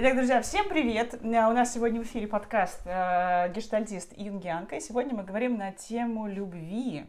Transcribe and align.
Итак, 0.00 0.14
друзья, 0.14 0.40
всем 0.42 0.68
привет! 0.68 1.14
Э, 1.14 1.48
у 1.48 1.52
нас 1.52 1.74
сегодня 1.74 2.00
в 2.00 2.04
эфире 2.04 2.28
подкаст 2.28 2.82
э, 2.84 3.52
гештальтист 3.52 4.12
Ингянка, 4.14 4.76
и 4.76 4.80
сегодня 4.80 5.12
мы 5.12 5.24
говорим 5.24 5.58
на 5.58 5.72
тему 5.72 6.28
любви. 6.28 7.04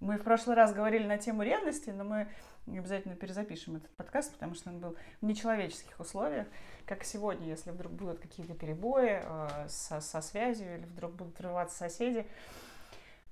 Мы 0.00 0.18
в 0.18 0.24
прошлый 0.24 0.56
раз 0.56 0.74
говорили 0.74 1.06
на 1.06 1.16
тему 1.16 1.44
ревности, 1.44 1.90
но 1.90 2.02
мы 2.02 2.28
обязательно 2.66 3.14
перезапишем 3.14 3.76
этот 3.76 3.94
подкаст, 3.94 4.32
потому 4.32 4.56
что 4.56 4.70
он 4.70 4.80
был 4.80 4.96
в 5.20 5.24
нечеловеческих 5.24 6.00
условиях, 6.00 6.48
как 6.86 7.04
сегодня, 7.04 7.46
если 7.46 7.70
вдруг 7.70 7.92
будут 7.92 8.18
какие-то 8.18 8.54
перебои 8.54 9.20
э, 9.22 9.68
со, 9.68 10.00
со 10.00 10.20
связью 10.22 10.76
или 10.76 10.86
вдруг 10.86 11.12
будут 11.12 11.38
врываться 11.38 11.78
соседи. 11.78 12.26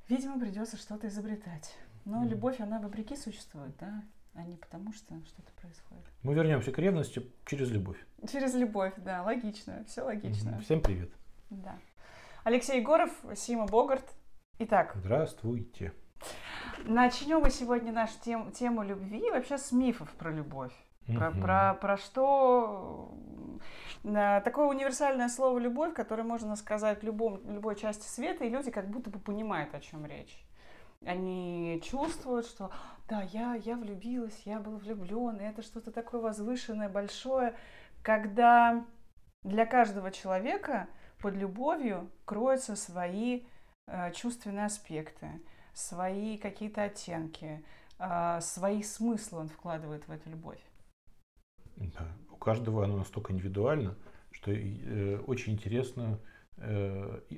Видимо, 0.09 0.39
придется 0.39 0.77
что-то 0.77 1.09
изобретать. 1.09 1.75
Но 2.05 2.25
любовь, 2.25 2.61
она 2.61 2.79
вопреки 2.79 3.16
существует, 3.16 3.77
да? 3.80 4.05
А 4.39 4.45
не 4.45 4.57
потому, 4.57 4.93
что 4.93 5.14
что-то 5.27 5.52
происходит. 5.61 6.05
Мы 6.23 6.32
вернемся 6.34 6.70
к 6.70 6.79
ревности 6.79 7.23
через 7.45 7.70
любовь. 7.70 7.98
Через 8.30 8.55
любовь, 8.55 8.95
да, 8.98 9.23
логично, 9.23 9.84
все 9.88 10.02
логично. 10.02 10.60
Всем 10.60 10.80
привет. 10.80 11.10
Да. 11.51 11.77
Алексей 12.45 12.79
Егоров, 12.80 13.10
Сима 13.34 13.66
Богарт. 13.66 14.05
Итак. 14.60 14.93
Здравствуйте. 14.95 15.93
Начнем 16.84 17.41
мы 17.41 17.51
сегодня 17.51 17.93
нашу 17.93 18.15
тему, 18.20 18.51
тему 18.52 18.82
любви 18.84 19.29
вообще 19.30 19.59
с 19.59 19.73
мифов 19.73 20.10
про 20.12 20.30
любовь. 20.30 20.73
Про, 21.07 21.30
угу. 21.30 21.41
про, 21.41 21.74
про 21.74 21.96
что 21.96 23.15
такое 24.02 24.66
универсальное 24.66 25.29
слово 25.29 25.59
любовь, 25.59 25.95
которое 25.95 26.23
можно 26.23 26.55
сказать 26.55 27.02
любом, 27.02 27.41
любой 27.51 27.77
части 27.77 28.07
света, 28.07 28.45
и 28.45 28.51
люди 28.51 28.70
как 28.70 28.88
будто 28.88 29.09
бы 29.10 29.18
понимают, 29.18 29.74
о 29.74 29.80
чем 29.80 30.05
речь. 30.07 30.45
Они 31.05 31.80
чувствуют, 31.84 32.47
что 32.47 32.70
да, 33.09 33.23
я, 33.23 33.55
я 33.55 33.77
влюбилась, 33.77 34.38
я 34.45 34.59
был 34.61 34.77
влюблен, 34.77 35.37
и 35.37 35.45
это 35.45 35.62
что-то 35.62 35.91
такое 35.91 36.21
возвышенное, 36.21 36.88
большое, 36.88 37.55
когда 38.02 38.84
для 39.43 39.65
каждого 39.65 40.11
человека 40.11 40.88
под 41.19 41.34
любовью 41.34 42.11
кроются 42.24 42.77
свои 42.77 43.45
э, 43.87 44.13
чувственные 44.13 44.66
аспекты, 44.66 45.40
свои 45.73 46.37
какие-то 46.37 46.85
оттенки, 46.85 47.65
э, 47.99 48.40
свои 48.40 48.83
смыслы 48.83 49.40
он 49.40 49.49
вкладывает 49.49 50.07
в 50.07 50.12
эту 50.12 50.29
любовь. 50.30 50.60
Да, 51.77 52.09
у 52.30 52.37
каждого 52.37 52.85
оно 52.85 52.99
настолько 52.99 53.33
индивидуально, 53.33 53.96
что 54.30 54.51
э, 54.52 55.18
очень 55.27 55.55
интересно 55.55 56.18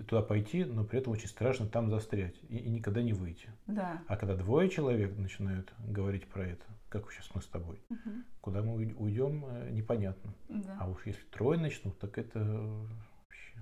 туда 0.09 0.23
пойти, 0.23 0.65
но 0.65 0.85
при 0.85 0.99
этом 0.99 1.13
очень 1.13 1.29
страшно 1.29 1.67
там 1.67 1.91
застрять 1.91 2.35
и, 2.49 2.57
и 2.57 2.71
никогда 2.71 3.03
не 3.03 3.13
выйти. 3.13 3.51
Да. 3.67 4.03
А 4.07 4.17
когда 4.17 4.35
двое 4.35 4.69
человек 4.69 5.17
начинают 5.17 5.73
говорить 5.87 6.27
про 6.27 6.47
это, 6.47 6.65
как 6.89 7.11
сейчас 7.13 7.31
мы 7.35 7.41
с 7.41 7.47
тобой, 7.47 7.81
угу. 7.89 8.11
куда 8.41 8.63
мы 8.63 8.75
уйдем, 8.75 9.45
э, 9.47 9.71
непонятно. 9.71 10.35
Да. 10.49 10.77
А 10.81 10.89
уж 10.89 11.07
если 11.07 11.23
трое 11.27 11.59
начнут, 11.59 11.99
так 11.99 12.19
это 12.19 12.41
вообще. 12.41 13.59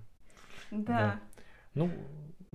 Да. 0.70 0.80
да. 0.86 1.20
Ну 1.74 1.90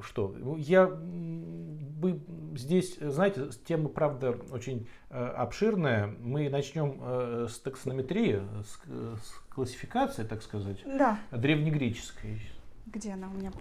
что, 0.01 0.35
я 0.57 0.87
бы 0.87 2.19
здесь, 2.55 2.97
знаете, 2.97 3.49
тема, 3.65 3.89
правда, 3.89 4.31
очень 4.49 4.87
э, 5.09 5.23
обширная. 5.23 6.07
Мы 6.07 6.49
начнем 6.49 6.99
э, 6.99 7.47
с 7.49 7.59
таксонометрии, 7.59 8.41
с, 8.63 8.79
с 9.21 9.31
классификации, 9.49 10.23
так 10.23 10.41
сказать, 10.41 10.81
да. 10.85 11.19
древнегреческой. 11.31 12.41
Где 12.85 13.13
она 13.13 13.27
у 13.29 13.31
меня? 13.31 13.51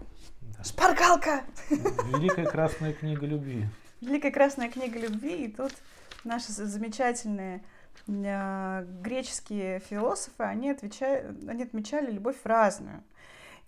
Да. 0.57 0.65
Шпаргалка! 0.65 1.45
Великая 1.71 2.47
красная 2.47 2.93
книга 2.93 3.27
любви. 3.27 3.67
Великая 4.01 4.33
красная 4.33 4.69
книга 4.69 4.99
любви. 4.99 5.45
И 5.45 5.53
тут 5.53 5.73
наши 6.25 6.51
замечательные 6.53 7.63
э, 8.09 8.85
греческие 9.01 9.79
философы, 9.81 10.43
они, 10.43 10.71
отвечают, 10.71 11.49
они 11.49 11.63
отмечали 11.63 12.11
любовь 12.11 12.37
разную. 12.45 13.03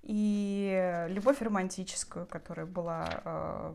И 0.02 1.06
любовь 1.08 1.40
романтическую, 1.40 2.26
которая 2.26 2.66
была 2.66 3.08
э, 3.24 3.74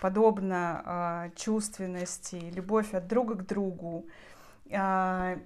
подобна 0.00 0.82
э, 0.84 1.36
чувственности, 1.36 2.36
любовь 2.54 2.92
от 2.94 3.06
друга 3.06 3.36
к 3.36 3.46
другу. 3.46 4.06
Э, 4.70 5.38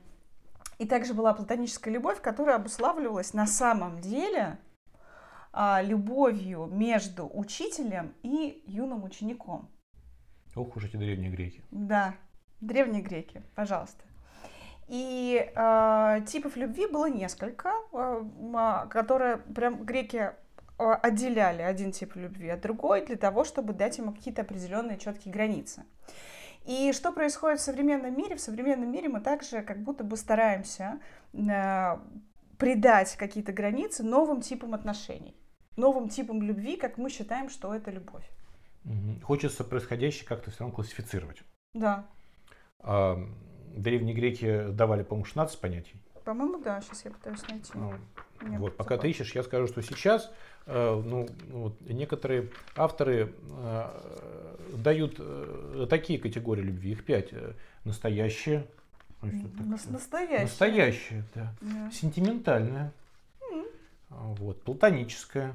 и 0.79 0.87
также 0.87 1.15
была 1.15 1.35
платоническая 1.35 1.93
любовь, 1.93 2.21
которая 2.23 2.57
обуславливалась 2.57 3.35
на 3.35 3.47
самом 3.47 4.01
деле 4.01 4.41
а, 4.41 4.72
любовью 5.55 6.67
между 6.67 7.29
учителем 7.33 8.15
и 8.23 8.63
юным 8.67 9.05
учеником. 9.05 9.69
Ох 10.55 10.77
уж 10.77 10.85
эти 10.85 10.97
древние 10.97 11.31
греки. 11.31 11.63
Да, 11.71 12.15
древние 12.61 13.03
греки, 13.03 13.43
пожалуйста. 13.55 14.05
И 14.89 15.51
э, 15.55 16.21
типов 16.27 16.57
любви 16.57 16.87
было 16.87 17.09
несколько, 17.09 17.73
э, 17.93 18.87
которые 18.91 19.39
прям 19.39 19.85
греки 19.85 20.33
отделяли 20.77 21.63
один 21.63 21.93
тип 21.93 22.17
любви 22.17 22.49
от 22.49 22.61
другой 22.61 23.07
для 23.07 23.17
того, 23.17 23.45
чтобы 23.45 23.73
дать 23.73 23.99
ему 23.99 24.13
какие-то 24.13 24.43
определенные 24.43 24.99
четкие 24.99 25.33
границы. 25.33 25.85
И 26.65 26.93
что 26.93 27.13
происходит 27.13 27.61
в 27.61 27.63
современном 27.63 28.17
мире? 28.17 28.37
В 28.37 28.41
современном 28.41 28.91
мире 28.91 29.09
мы 29.09 29.21
также 29.21 29.63
как 29.63 29.83
будто 29.83 30.05
бы 30.05 30.17
стараемся 30.17 31.01
э, 31.33 31.99
придать 32.59 33.17
какие-то 33.17 33.53
границы 33.53 34.03
новым 34.03 34.41
типам 34.41 34.75
отношений 34.75 35.37
новым 35.77 36.09
типом 36.09 36.43
любви, 36.43 36.77
как 36.77 36.99
мы 36.99 37.11
считаем, 37.11 37.49
что 37.49 37.75
это 37.75 37.91
любовь. 37.91 38.25
Хочется 39.23 39.65
происходящее 39.65 40.27
как-то 40.27 40.51
все 40.51 40.61
равно 40.61 40.75
классифицировать. 40.75 41.43
Да. 41.75 42.07
А, 42.81 43.17
древние 43.75 44.15
греки 44.15 44.69
давали, 44.71 45.03
по-моему, 45.03 45.25
16 45.25 45.59
понятий. 45.61 45.95
По-моему, 46.25 46.59
да, 46.59 46.81
сейчас 46.81 47.05
я 47.05 47.11
пытаюсь 47.11 47.43
найти. 47.49 47.73
Ну, 47.75 47.95
вот, 48.59 48.77
пока 48.77 48.97
ты 48.97 49.11
ищешь, 49.11 49.35
я 49.35 49.43
скажу, 49.43 49.67
что 49.67 49.83
сейчас 49.83 50.31
э, 50.67 51.03
ну, 51.05 51.29
вот, 51.51 51.81
некоторые 51.81 52.51
авторы 52.77 53.35
э, 53.51 54.77
дают 54.77 55.17
э, 55.19 55.87
такие 55.89 56.19
категории 56.19 56.63
любви, 56.63 56.93
их 56.93 57.05
пять. 57.05 57.31
Настоящее. 57.85 58.67
Настоящее. 59.23 60.43
Настоящее, 60.43 61.25
да. 61.35 61.55
да. 61.61 61.91
Сентиментальное. 61.93 62.93
Вот, 64.21 64.63
платоническая. 64.65 65.55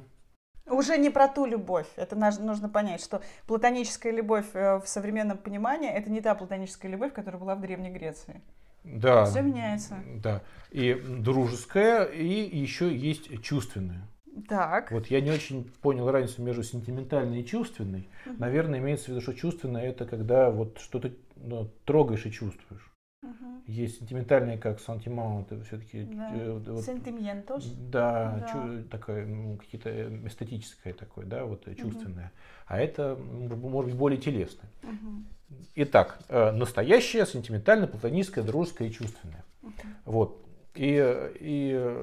Уже 0.65 0.97
не 0.97 1.09
про 1.09 1.27
ту 1.27 1.45
любовь. 1.45 1.87
Это 1.95 2.15
нужно 2.15 2.67
понять, 2.67 3.01
что 3.01 3.21
платоническая 3.47 4.11
любовь 4.11 4.47
э, 4.53 4.79
в 4.79 4.87
современном 4.87 5.37
понимании 5.37 5.89
это 5.89 6.11
не 6.11 6.19
та 6.19 6.35
платоническая 6.35 6.91
любовь, 6.91 7.13
которая 7.13 7.39
была 7.39 7.55
в 7.55 7.61
Древней 7.61 7.89
Греции. 7.89 8.41
Да. 8.83 9.25
Все 9.25 9.41
меняется. 9.41 9.97
Да. 10.15 10.41
И 10.71 10.93
дружеская, 10.93 12.03
и 12.03 12.27
еще 12.57 12.93
есть 12.93 13.41
чувственная. 13.43 14.07
Так. 14.47 14.91
Вот 14.91 15.07
я 15.07 15.21
не 15.21 15.31
очень 15.31 15.71
понял 15.81 16.11
разницу 16.11 16.41
между 16.43 16.63
сентиментальной 16.63 17.41
и 17.41 17.45
чувственной. 17.45 18.09
Угу. 18.25 18.35
Наверное, 18.39 18.79
имеется 18.79 19.05
в 19.05 19.09
виду, 19.09 19.21
что 19.21 19.33
чувственное 19.33 19.83
это 19.83 20.05
когда 20.05 20.51
вот 20.51 20.79
что-то 20.79 21.11
ну, 21.35 21.69
трогаешь 21.85 22.25
и 22.25 22.31
чувствуешь. 22.31 22.91
Угу. 23.23 23.63
Есть 23.65 23.99
сентиментальные, 23.99 24.57
как 24.57 24.79
сантимент, 24.79 25.51
это 25.51 25.63
все-таки... 25.63 26.03
Да. 26.03 26.31
Э, 26.35 26.51
вот, 26.51 26.85
Сентиментос. 26.85 27.65
Да, 27.65 28.37
да. 28.39 28.47
Чу, 28.47 28.83
такое, 28.89 29.25
ну, 29.25 29.57
какие-то 29.57 29.89
э, 29.89 30.27
эстетическое 30.27 30.93
такое, 30.93 31.25
да, 31.25 31.45
вот 31.45 31.65
чувственное. 31.75 32.25
Угу. 32.25 32.31
А 32.67 32.79
это, 32.79 33.15
может 33.15 33.91
быть, 33.91 33.99
более 33.99 34.21
телесное. 34.21 34.69
Угу. 34.83 35.57
Итак, 35.75 36.19
э, 36.29 36.51
настоящее, 36.51 37.25
сентиментальное, 37.25 37.87
платоническое, 37.87 38.43
дружеское 38.43 38.89
и 38.89 38.91
чувственное. 38.91 39.43
Угу. 39.63 39.71
Вот. 40.05 40.43
И, 40.75 41.31
и 41.39 41.97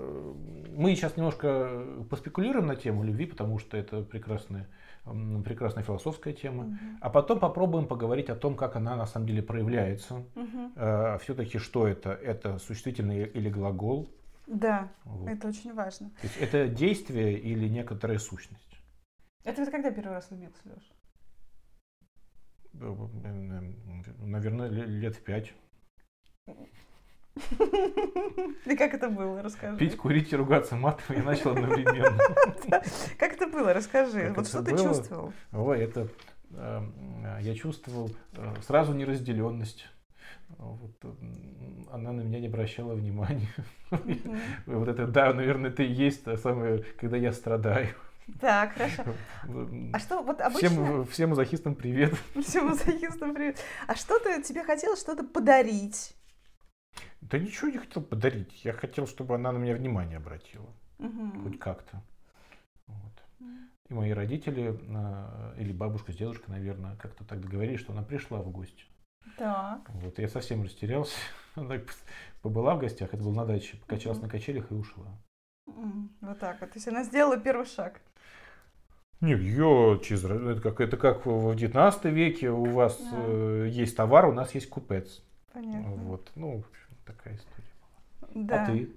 мы 0.77 0.97
сейчас 0.97 1.17
немножко 1.17 1.85
поспекулируем 2.11 2.67
на 2.67 2.75
тему 2.75 3.05
любви, 3.05 3.27
потому 3.27 3.61
что 3.61 3.77
это 3.77 4.03
прекрасная 4.03 4.67
прекрасная 5.05 5.85
философская 5.85 6.33
тема. 6.33 6.65
Угу. 6.65 6.77
А 7.01 7.11
потом 7.11 7.39
попробуем 7.39 7.87
поговорить 7.87 8.31
о 8.31 8.37
том, 8.37 8.57
как 8.57 8.77
она 8.77 8.97
на 8.97 9.07
самом 9.07 9.27
деле 9.27 9.43
проявляется. 9.43 10.25
Угу. 10.35 10.73
Э, 10.77 11.19
все-таки 11.19 11.59
что 11.59 11.87
это? 11.87 12.13
Это 12.13 12.59
существительный 12.59 13.25
или 13.25 13.51
глагол? 13.51 14.09
Да, 14.47 14.93
вот. 15.05 15.29
это 15.29 15.49
очень 15.49 15.75
важно. 15.75 16.11
То 16.11 16.27
есть 16.27 16.37
это 16.37 16.69
действие 16.69 17.39
или 17.39 17.69
некоторая 17.69 18.19
сущность? 18.19 18.79
Это 19.45 19.65
ты 19.65 19.71
когда 19.71 19.91
первый 19.91 20.13
раз 20.15 20.31
влюбился, 20.31 20.61
Леш? 20.65 20.93
Наверное, 24.19 24.69
лет 24.69 25.17
в 25.17 25.23
пять. 25.23 25.55
И 28.67 28.77
как 28.77 28.95
это 28.95 29.09
было? 29.09 29.43
Расскажи. 29.43 29.77
Пить, 29.77 29.97
курить 29.97 30.33
и 30.33 30.37
ругаться 30.37 30.77
матом 30.77 31.17
я 31.17 31.23
начал 31.23 31.51
одновременно. 31.51 32.19
Как 33.19 33.33
это 33.35 33.49
было? 33.49 33.73
Расскажи. 33.75 34.33
Вот 34.37 34.47
что 34.47 34.63
ты 34.63 34.77
чувствовал? 34.77 35.33
Ой, 35.53 35.81
это 35.81 36.09
эм, 36.53 36.95
я 37.41 37.55
чувствовал 37.55 38.11
э, 38.35 38.55
сразу 38.67 38.93
неразделенность. 38.93 39.87
Вот, 40.59 40.93
она 41.91 42.13
на 42.13 42.21
меня 42.21 42.39
не 42.39 42.47
обращала 42.47 42.95
внимания. 42.95 43.49
Вот 44.67 44.89
это, 44.89 45.07
да, 45.07 45.33
наверное, 45.33 45.71
это 45.71 45.83
и 45.83 45.93
есть 45.93 46.25
то 46.25 46.37
самое, 46.37 46.85
когда 46.99 47.17
я 47.17 47.33
страдаю. 47.33 47.89
Так, 48.41 48.75
хорошо. 48.75 49.03
А 49.93 49.99
что 49.99 50.23
вот 50.23 50.41
обычно... 50.41 50.69
Всем, 50.69 51.07
всем 51.07 51.31
мазохистам 51.31 51.75
привет. 51.75 52.15
Всем 52.43 52.67
мазохистам 52.67 53.35
привет. 53.35 53.59
А 53.87 53.95
что 53.95 54.19
ты, 54.19 54.43
тебе 54.43 54.63
хотелось 54.63 55.01
что-то 55.01 55.25
подарить? 55.25 56.15
Да 57.31 57.39
ничего 57.39 57.71
не 57.71 57.79
хотел 57.79 58.03
подарить. 58.03 58.65
Я 58.65 58.73
хотел, 58.73 59.07
чтобы 59.07 59.35
она 59.35 59.51
на 59.53 59.59
меня 59.59 59.75
внимание 59.75 60.19
обратила. 60.19 60.69
Угу. 60.99 61.43
Хоть 61.43 61.59
как-то. 61.59 62.03
Вот. 62.87 63.23
И 63.89 63.95
мои 63.95 64.11
родители, 64.13 64.79
а, 64.95 65.55
или 65.59 65.73
бабушка 65.73 66.13
с 66.13 66.17
дедушкой, 66.17 66.55
наверное, 66.55 66.97
как-то 66.97 67.25
так 67.25 67.41
договорились, 67.41 67.81
что 67.81 67.93
она 67.93 68.03
пришла 68.03 68.41
в 68.41 68.51
гости. 68.51 68.85
Так. 69.39 69.81
Вот, 69.89 70.19
я 70.19 70.29
совсем 70.29 70.63
растерялся. 70.63 71.17
Она 71.55 71.77
побыла 72.43 72.75
в 72.75 72.81
гостях, 72.81 73.15
это 73.15 73.23
был 73.23 73.33
на 73.33 73.47
даче, 73.47 73.79
покачалась 73.79 74.19
угу. 74.19 74.27
на 74.27 74.31
качелях 74.31 74.71
и 74.71 74.75
ушла. 74.75 75.07
Вот 76.21 76.39
так 76.39 76.61
вот. 76.61 76.71
То 76.71 76.77
есть 76.77 76.89
она 76.89 77.05
сделала 77.05 77.39
первый 77.39 77.65
шаг. 77.65 78.03
Нет, 79.21 79.41
ее 79.41 79.99
через 80.05 80.25
это 80.25 80.61
как 80.61 80.81
это 80.81 80.99
как 80.99 81.25
в 81.25 81.55
19 81.55 82.05
веке 82.07 82.51
у 82.51 82.65
вас 82.67 82.99
да. 82.99 83.17
э, 83.17 83.69
есть 83.71 83.97
товар, 83.97 84.27
у 84.27 84.33
нас 84.33 84.55
есть 84.55 84.69
купец. 84.69 85.23
Понятно. 85.55 85.91
Вот, 85.91 86.31
ну, 86.35 86.65
такая 87.05 87.37
история 87.37 87.69
была. 87.81 88.31
Да. 88.35 88.63
А 88.63 88.67
ты? 88.67 88.91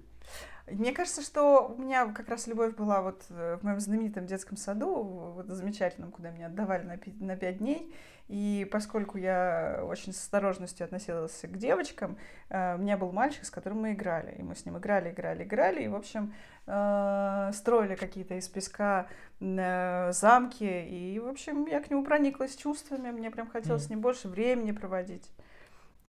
Мне 0.70 0.92
кажется, 0.92 1.22
что 1.22 1.74
у 1.76 1.80
меня 1.80 2.06
как 2.12 2.28
раз 2.28 2.46
любовь 2.46 2.74
была 2.74 3.00
вот 3.00 3.24
э, 3.30 3.56
в 3.60 3.64
моем 3.64 3.80
знаменитом 3.80 4.26
детском 4.26 4.56
саду, 4.56 5.32
вот 5.36 5.46
замечательном, 5.46 6.10
куда 6.10 6.30
меня 6.30 6.46
отдавали 6.46 6.84
на, 6.84 6.96
пи- 6.96 7.14
на 7.20 7.36
пять 7.36 7.58
дней. 7.58 7.94
И 8.28 8.68
поскольку 8.70 9.16
я 9.16 9.82
очень 9.84 10.12
с 10.12 10.20
осторожностью 10.20 10.84
относилась 10.84 11.40
к 11.42 11.56
девочкам, 11.56 12.18
э, 12.50 12.74
у 12.74 12.78
меня 12.78 12.98
был 12.98 13.12
мальчик, 13.12 13.44
с 13.44 13.50
которым 13.50 13.80
мы 13.82 13.92
играли. 13.92 14.34
И 14.38 14.42
мы 14.42 14.54
с 14.54 14.66
ним 14.66 14.76
играли, 14.76 15.10
играли, 15.10 15.44
играли. 15.44 15.84
И, 15.84 15.88
в 15.88 15.94
общем, 15.94 16.34
э, 16.66 17.50
строили 17.54 17.94
какие-то 17.94 18.34
из 18.34 18.48
песка 18.48 19.06
замки. 19.40 20.64
И, 20.64 21.18
в 21.20 21.28
общем, 21.28 21.66
я 21.66 21.80
к 21.80 21.88
нему 21.90 22.04
прониклась 22.04 22.56
чувствами. 22.56 23.10
Мне 23.10 23.30
прям 23.30 23.48
хотелось 23.48 23.84
mm. 23.84 23.86
с 23.86 23.90
ним 23.90 24.00
больше 24.00 24.28
времени 24.28 24.72
проводить. 24.72 25.30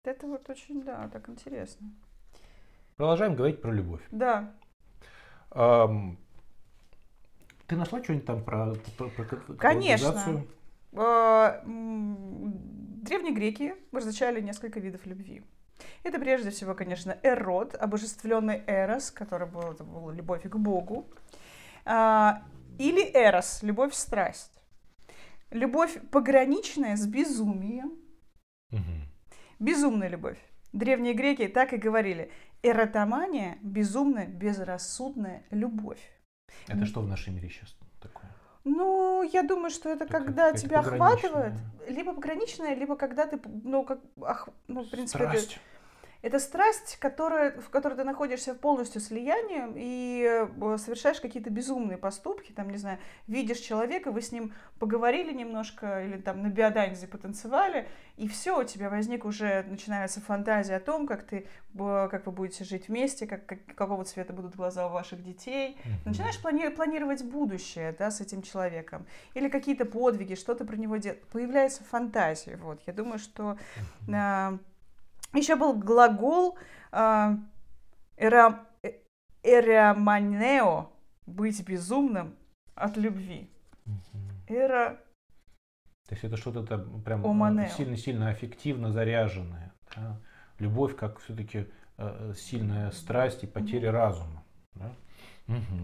Это 0.08 0.26
вот 0.26 0.49
очень, 0.49 0.82
да, 0.82 1.06
так 1.12 1.28
интересно. 1.28 1.93
Продолжаем 2.96 3.34
говорить 3.34 3.60
про 3.60 3.70
любовь. 3.70 4.00
Да. 4.10 4.55
Эм, 5.50 6.19
ты 7.66 7.76
нашла 7.76 8.02
что-нибудь 8.02 8.25
там 8.25 8.43
про, 8.43 8.75
про, 8.96 9.08
про 9.10 9.55
Конечно. 9.56 10.46
А, 10.94 11.62
древние 11.62 13.34
греки 13.34 13.75
различали 13.93 14.40
несколько 14.40 14.81
видов 14.81 15.05
любви. 15.05 15.43
Это 16.05 16.19
прежде 16.19 16.49
всего, 16.49 16.75
конечно, 16.75 17.19
эрот, 17.22 17.75
обожествленный 17.75 18.62
эрос, 18.66 19.10
который 19.10 19.46
был, 19.46 19.72
это 19.72 19.84
была 19.84 20.14
любовь 20.14 20.49
к 20.49 20.56
Богу. 20.56 21.06
А, 21.84 22.44
или 22.78 23.02
эрос, 23.12 23.62
любовь 23.62 23.93
страсть. 23.93 24.64
Любовь 25.50 25.99
пограничная 26.10 26.96
с 26.96 27.06
безумием. 27.06 27.93
Угу. 28.72 29.08
Безумная 29.58 30.08
любовь. 30.08 30.38
Древние 30.72 31.14
греки 31.14 31.49
так 31.49 31.72
и 31.72 31.76
говорили. 31.76 32.31
Эротомания– 32.62 33.58
безумная, 33.62 34.26
безрассудная 34.26 35.43
любовь. 35.50 36.00
Это 36.66 36.84
что 36.87 37.00
в 37.00 37.08
нашем 37.08 37.37
мире 37.37 37.49
сейчас 37.49 37.76
такое? 38.00 38.31
Ну, 38.64 39.22
я 39.22 39.43
думаю, 39.43 39.70
что 39.70 39.88
это, 39.88 40.05
это 40.05 40.12
когда 40.12 40.52
тебя 40.52 40.81
охватывает, 40.81 41.55
либо 41.88 42.12
пограничное, 42.12 42.75
либо 42.75 42.96
когда 42.96 43.26
ты, 43.26 43.40
ну, 43.64 43.84
как, 43.84 44.00
ах, 44.20 44.49
ну, 44.66 44.82
в 44.82 44.90
принципе, 44.90 45.25
Страсть. 45.25 45.52
это 45.52 45.60
это 46.20 46.41
страсть, 46.41 46.97
которая, 47.00 47.61
в 47.61 47.70
которой 47.70 47.94
ты 47.94 48.05
находишься 48.05 48.53
в 48.55 48.59
полностью 48.59 49.00
слиянии 49.00 49.73
и 49.76 50.25
э, 50.26 50.76
совершаешь 50.79 51.20
какие-то 51.20 51.50
безумные 51.50 51.97
поступки, 51.97 52.50
там, 52.50 52.70
не 52.70 52.76
знаю, 52.76 52.99
видишь 53.29 53.59
человека, 53.59 54.11
вы 54.11 54.20
с 54.20 54.32
ним 54.32 54.53
поговорили 54.81 55.32
немножко 55.32 56.05
или 56.05 56.17
там 56.17 56.43
на 56.43 56.49
биоданзе 56.49 57.06
потанцевали, 57.06 57.87
и 58.17 58.26
все, 58.26 58.61
у 58.61 58.65
тебя 58.65 58.91
возник 58.91 59.25
уже, 59.25 59.65
начинается 59.69 60.20
фантазия 60.20 60.76
о 60.76 60.81
том, 60.81 61.06
как 61.06 61.23
ты, 61.23 61.47
как 61.76 62.26
вы 62.26 62.32
будете 62.32 62.65
жить 62.65 62.88
вместе, 62.88 63.29
как, 63.29 63.47
как, 63.47 63.65
какого 63.76 64.05
цвета 64.05 64.32
будут 64.32 64.56
глаза 64.56 64.88
у 64.88 64.91
ваших 64.91 65.23
детей. 65.23 65.76
Начинаешь 66.05 66.41
плани- 66.43 66.70
планировать 66.70 67.23
будущее, 67.23 67.94
да, 67.97 68.11
с 68.11 68.20
этим 68.20 68.43
человеком. 68.43 69.06
Или 69.35 69.49
какие-то 69.49 69.85
подвиги, 69.85 70.35
что-то 70.35 70.65
про 70.65 70.75
него 70.75 70.97
делать. 70.97 71.23
Появляется 71.26 71.85
фантазия, 71.85 72.56
вот. 72.56 72.81
Я 72.87 72.93
думаю, 72.93 73.20
что... 73.20 73.56
Mm-hmm. 74.06 74.59
Еще 75.35 75.57
был 75.57 75.75
глагол 75.75 76.59
э, 76.91 77.37
эра, 78.17 78.61
эраманео, 79.43 80.91
быть 81.27 81.63
безумным 81.67 82.35
от 82.75 82.97
любви. 82.97 83.51
Эра... 84.49 85.01
То 86.09 86.15
есть 86.15 86.25
это 86.25 86.37
что-то 86.39 86.65
там 86.65 87.03
прям 87.03 87.23
сильно-сильно 87.77 88.25
э, 88.25 88.31
аффективно 88.31 88.91
заряженное. 88.91 89.73
Да? 89.95 90.19
Любовь 90.59 90.97
как 90.97 91.19
все-таки 91.21 91.67
э, 91.99 92.33
сильная 92.35 92.91
страсть 92.93 93.45
и 93.45 93.47
потеря 93.47 93.93
разума. 93.93 94.43
Да? 94.75 94.91
Угу. 95.49 95.79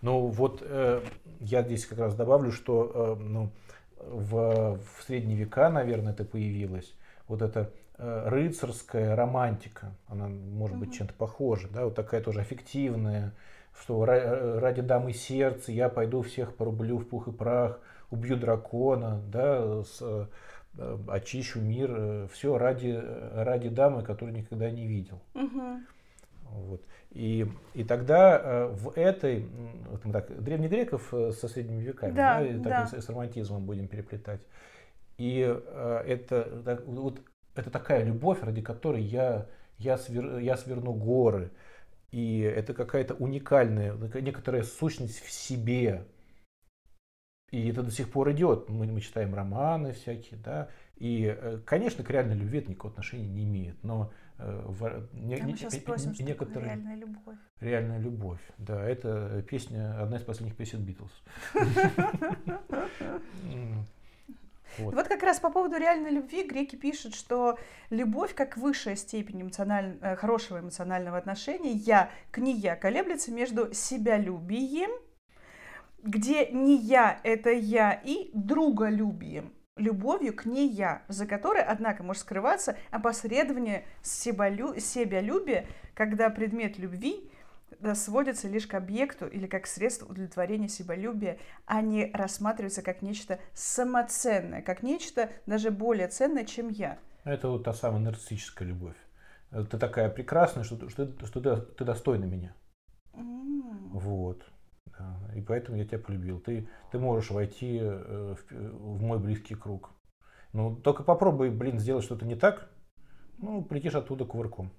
Ну 0.00 0.26
вот 0.26 0.58
э, 0.62 1.00
я 1.38 1.62
здесь 1.62 1.86
как 1.86 1.98
раз 1.98 2.16
добавлю, 2.16 2.50
что 2.50 3.16
э, 3.20 3.22
ну, 3.22 3.52
в, 4.00 4.80
в 4.80 5.02
средние 5.06 5.38
века, 5.38 5.70
наверное, 5.70 6.12
это 6.12 6.24
появилось. 6.24 6.92
Вот 7.28 7.40
это 7.40 7.72
Э, 7.72 7.81
рыцарская 7.98 9.14
романтика, 9.14 9.92
она 10.08 10.26
может 10.28 10.76
быть 10.76 10.94
чем-то 10.94 11.14
похожа, 11.14 11.68
да, 11.68 11.84
вот 11.84 11.94
такая 11.94 12.20
тоже 12.20 12.40
аффективная, 12.40 13.32
что 13.78 14.04
э, 14.04 14.58
ради 14.58 14.82
дамы 14.82 15.12
сердца 15.12 15.72
я 15.72 15.88
пойду 15.88 16.22
всех 16.22 16.56
порублю 16.56 16.98
в 16.98 17.06
пух 17.06 17.28
и 17.28 17.32
прах, 17.32 17.80
убью 18.10 18.36
дракона, 18.36 19.22
да, 19.28 19.82
с, 19.84 19.98
э, 20.00 20.26
очищу 21.08 21.60
мир, 21.60 22.28
все 22.32 22.56
ради, 22.58 23.00
ради 23.34 23.68
дамы, 23.68 24.02
которую 24.02 24.34
никогда 24.34 24.70
не 24.70 24.86
видел. 24.86 25.20
Угу. 25.34 25.80
Вот. 26.50 26.82
И, 27.10 27.46
и 27.74 27.84
тогда 27.84 28.68
в 28.68 28.92
этой, 28.96 29.46
вот 29.90 30.04
мы 30.04 30.12
так, 30.12 30.42
древних 30.42 30.70
греков 30.70 31.08
со 31.10 31.48
средними 31.48 31.82
веками, 31.82 32.12
да, 32.12 32.38
да, 32.38 32.46
и 32.46 32.54
да. 32.54 32.70
Так, 32.70 32.88
с, 32.88 33.04
с 33.04 33.08
романтизмом 33.08 33.64
будем 33.66 33.86
переплетать. 33.86 34.40
И 35.18 35.38
это 35.40 36.62
так, 36.64 36.86
вот 36.86 37.20
это 37.54 37.70
такая 37.70 38.04
любовь, 38.04 38.42
ради 38.42 38.62
которой 38.62 39.02
я, 39.02 39.46
я, 39.78 39.98
свер, 39.98 40.38
я 40.38 40.56
сверну 40.56 40.94
горы. 40.94 41.50
И 42.10 42.40
это 42.40 42.74
какая-то 42.74 43.14
уникальная, 43.14 43.94
некоторая 44.20 44.62
сущность 44.62 45.20
в 45.20 45.30
себе. 45.30 46.06
И 47.50 47.68
это 47.68 47.82
до 47.82 47.90
сих 47.90 48.10
пор 48.10 48.32
идет. 48.32 48.68
Мы, 48.68 48.86
мы 48.86 49.00
читаем 49.00 49.34
романы 49.34 49.92
всякие, 49.92 50.38
да. 50.40 50.68
И, 50.96 51.24
э, 51.24 51.58
конечно, 51.66 52.04
к 52.04 52.10
реальной 52.10 52.36
любви 52.36 52.60
это 52.60 52.70
никакого 52.70 52.92
отношения 52.92 53.28
не 53.28 53.44
имеет. 53.44 53.82
Но 53.82 54.12
э, 54.38 54.64
в, 54.66 55.08
не, 55.12 55.36
а 55.36 55.44
мы 55.44 55.56
сейчас 55.56 55.74
спросим, 55.74 56.14
что 56.14 56.22
некоторые... 56.22 56.70
реальная 56.70 56.96
любовь. 56.96 57.36
Реальная 57.60 57.98
любовь, 57.98 58.40
да. 58.56 58.82
Это 58.82 59.44
песня, 59.48 60.02
одна 60.02 60.18
из 60.18 60.22
последних 60.22 60.56
песен 60.56 60.84
Битлз. 60.84 61.12
Вот. 64.78 64.94
вот 64.94 65.08
как 65.08 65.22
раз 65.22 65.40
по 65.40 65.50
поводу 65.50 65.76
реальной 65.76 66.10
любви 66.10 66.44
греки 66.44 66.76
пишут, 66.76 67.14
что 67.14 67.58
любовь 67.90 68.34
как 68.34 68.56
высшая 68.56 68.96
степень 68.96 69.42
эмоциональ... 69.42 69.98
Э, 70.00 70.16
хорошего 70.16 70.60
эмоционального 70.60 71.18
отношения 71.18 71.72
я 71.72 72.10
к 72.30 72.38
не 72.38 72.52
я 72.52 72.76
колеблется 72.76 73.32
между 73.32 73.72
себялюбием, 73.74 74.90
где 76.02 76.46
не 76.46 76.76
я 76.76 77.20
это 77.22 77.50
я, 77.50 77.92
и 77.92 78.30
друголюбием 78.34 79.52
любовью 79.76 80.34
к 80.34 80.44
не 80.44 80.66
я, 80.68 81.02
за 81.08 81.26
которой, 81.26 81.62
однако, 81.62 82.02
может 82.02 82.22
скрываться 82.22 82.76
опосредование 82.90 83.84
себялю... 84.02 84.78
себялюбия, 84.78 85.66
когда 85.94 86.30
предмет 86.30 86.78
любви 86.78 87.30
сводится 87.94 88.48
лишь 88.48 88.66
к 88.66 88.74
объекту 88.74 89.26
или 89.26 89.46
как 89.46 89.66
средство 89.66 90.06
удовлетворения 90.06 90.68
себялюбия, 90.68 91.38
а 91.66 91.82
не 91.82 92.10
рассматривается 92.12 92.82
как 92.82 93.02
нечто 93.02 93.38
самоценное, 93.54 94.62
как 94.62 94.82
нечто 94.82 95.30
даже 95.46 95.70
более 95.70 96.08
ценное, 96.08 96.44
чем 96.44 96.68
я. 96.68 96.98
Это 97.24 97.48
вот 97.48 97.64
та 97.64 97.72
самая 97.72 98.00
нарциссическая 98.00 98.66
любовь. 98.66 98.96
Ты 99.50 99.78
такая 99.78 100.08
прекрасная, 100.08 100.64
что, 100.64 100.88
что, 100.88 101.12
что 101.26 101.40
ты, 101.40 101.56
ты 101.74 101.84
достойна 101.84 102.24
меня. 102.24 102.54
Mm. 103.12 103.90
Вот. 103.92 104.42
Да. 104.98 105.20
И 105.36 105.42
поэтому 105.42 105.76
я 105.76 105.84
тебя 105.84 105.98
полюбил. 105.98 106.40
Ты, 106.40 106.68
ты 106.90 106.98
можешь 106.98 107.30
войти 107.30 107.78
э, 107.80 108.34
в, 108.34 108.50
в 108.50 109.02
мой 109.02 109.18
близкий 109.18 109.54
круг. 109.54 109.90
Ну, 110.52 110.76
только 110.76 111.02
попробуй, 111.02 111.50
блин, 111.50 111.78
сделать 111.78 112.04
что-то 112.04 112.26
не 112.26 112.34
так, 112.34 112.70
ну, 113.38 113.62
прилетишь 113.62 113.94
оттуда 113.94 114.24
кувырком. 114.24 114.70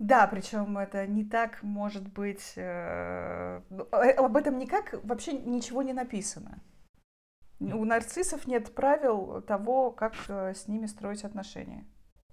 Да, 0.00 0.26
причем 0.26 0.78
это 0.78 1.06
не 1.06 1.24
так 1.24 1.62
может 1.62 2.10
быть, 2.10 2.54
э, 2.56 3.60
ну, 3.68 3.86
э, 3.92 4.12
об 4.12 4.34
этом 4.34 4.56
никак 4.56 4.94
вообще 5.04 5.34
ничего 5.34 5.82
не 5.82 5.92
написано. 5.92 6.62
У 7.60 7.84
нарциссов 7.84 8.46
нет 8.46 8.74
правил 8.74 9.42
того, 9.42 9.90
как 9.90 10.14
э, 10.28 10.54
с 10.54 10.68
ними 10.68 10.86
строить 10.86 11.22
отношения. 11.24 11.84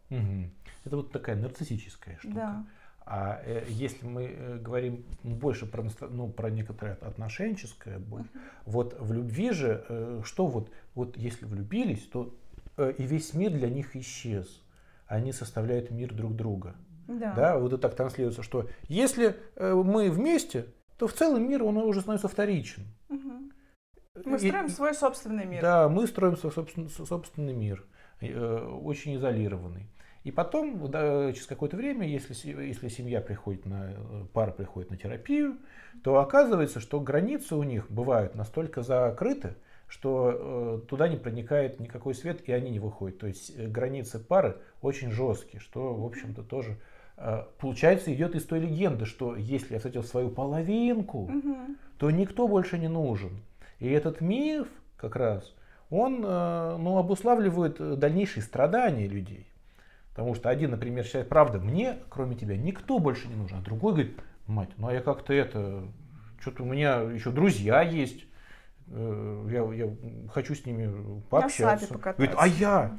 Угу. 0.09 0.50
Это 0.86 0.95
вот 0.95 1.12
такая 1.12 1.36
нарциссическая 1.36 2.17
штука. 2.19 2.36
Да. 2.36 2.65
А 3.05 3.41
э, 3.43 3.65
если 3.67 4.05
мы 4.05 4.24
э, 4.24 4.57
говорим 4.59 5.03
больше 5.24 5.65
про, 5.65 5.86
ну, 6.09 6.29
про 6.29 6.50
некоторое 6.50 6.93
отношенческое, 6.95 8.00
uh-huh. 8.00 8.27
вот 8.65 8.97
в 8.97 9.12
любви 9.12 9.51
же, 9.51 9.86
э, 9.89 10.21
что 10.24 10.47
вот, 10.47 10.71
вот 10.95 11.17
если 11.17 11.45
влюбились, 11.45 12.07
то 12.07 12.33
э, 12.77 12.93
и 12.97 13.03
весь 13.03 13.33
мир 13.33 13.51
для 13.51 13.69
них 13.69 13.97
исчез. 13.97 14.62
Они 15.05 15.33
составляют 15.33 15.91
мир 15.91 16.13
друг 16.13 16.33
друга. 16.33 16.75
Да. 17.07 17.33
да, 17.33 17.57
вот 17.57 17.73
это 17.73 17.77
так 17.77 17.95
транслируется, 17.95 18.43
что 18.43 18.69
если 18.87 19.37
э, 19.55 19.73
мы 19.73 20.11
вместе, 20.11 20.65
то 20.97 21.07
в 21.07 21.13
целом 21.13 21.47
мир, 21.47 21.63
он 21.63 21.77
уже 21.77 22.01
становится 22.01 22.27
вторичен. 22.27 22.83
Угу. 23.09 23.51
Мы 24.25 24.39
строим 24.39 24.65
и, 24.65 24.69
свой 24.69 24.93
собственный 24.93 25.45
мир. 25.45 25.61
Да, 25.61 25.89
мы 25.89 26.07
строим 26.07 26.35
свой 26.37 26.51
собственный, 26.51 26.89
собственный 26.89 27.53
мир, 27.53 27.85
э, 28.19 28.79
очень 28.81 29.15
изолированный. 29.15 29.89
И 30.23 30.31
потом, 30.31 30.91
да, 30.91 31.31
через 31.31 31.45
какое-то 31.45 31.77
время, 31.77 32.05
если, 32.05 32.33
если 32.65 32.89
семья 32.89 33.21
приходит 33.21 33.65
на, 33.65 33.93
пара 34.33 34.51
приходит 34.51 34.89
на 34.89 34.97
терапию, 34.97 35.57
то 36.03 36.19
оказывается, 36.19 36.81
что 36.81 36.99
границы 36.99 37.55
у 37.55 37.63
них 37.63 37.89
бывают 37.89 38.35
настолько 38.35 38.81
закрыты, 38.81 39.55
что 39.87 40.81
э, 40.83 40.87
туда 40.89 41.07
не 41.07 41.15
проникает 41.15 41.79
никакой 41.79 42.13
свет, 42.13 42.41
и 42.41 42.51
они 42.51 42.71
не 42.71 42.79
выходят. 42.79 43.19
То 43.19 43.27
есть 43.27 43.53
э, 43.55 43.67
границы 43.67 44.19
пары 44.19 44.57
очень 44.81 45.11
жесткие, 45.11 45.61
что, 45.61 45.93
в 45.95 46.05
общем-то, 46.05 46.43
тоже 46.43 46.71
э, 46.71 46.75
получается 47.59 48.13
идет 48.13 48.36
из 48.36 48.45
той 48.45 48.59
легенды, 48.59 49.05
что 49.05 49.36
если 49.36 49.74
я 49.74 49.79
встретил 49.79 50.03
свою 50.03 50.29
половинку, 50.29 51.24
угу. 51.24 51.57
то 51.97 52.12
никто 52.12 52.47
больше 52.47 52.77
не 52.77 52.88
нужен. 52.88 53.41
И 53.79 53.89
этот 53.89 54.21
миф 54.21 54.67
как 54.97 55.15
раз, 55.15 55.53
он 55.89 56.24
э, 56.24 56.77
ну, 56.79 56.97
обуславливает 56.97 58.00
дальнейшие 58.00 58.43
страдания 58.43 59.07
людей. 59.07 59.47
Потому 60.12 60.33
что 60.33 60.50
один, 60.50 60.71
например, 60.71 61.05
считает, 61.05 61.29
правда, 61.29 61.59
мне, 61.59 62.00
кроме 62.09 62.36
тебя, 62.36 62.57
никто 62.57 62.97
больше 62.97 63.27
не 63.27 63.36
нужен. 63.36 63.59
А 63.59 63.62
другой 63.62 63.93
говорит, 63.93 64.19
мать, 64.47 64.69
ну 64.77 64.88
а 64.88 64.93
я 64.93 65.01
как-то 65.01 65.31
это, 65.31 65.83
что-то 66.39 66.63
у 66.63 66.65
меня 66.65 67.01
еще 67.01 67.29
друзья 67.29 67.81
есть, 67.81 68.25
э, 68.88 69.47
я, 69.51 69.74
я 69.74 69.95
хочу 70.33 70.55
с 70.55 70.65
ними 70.65 71.21
пообщаться. 71.29 71.93
Говорит, 71.97 72.36
а 72.38 72.47
я? 72.47 72.97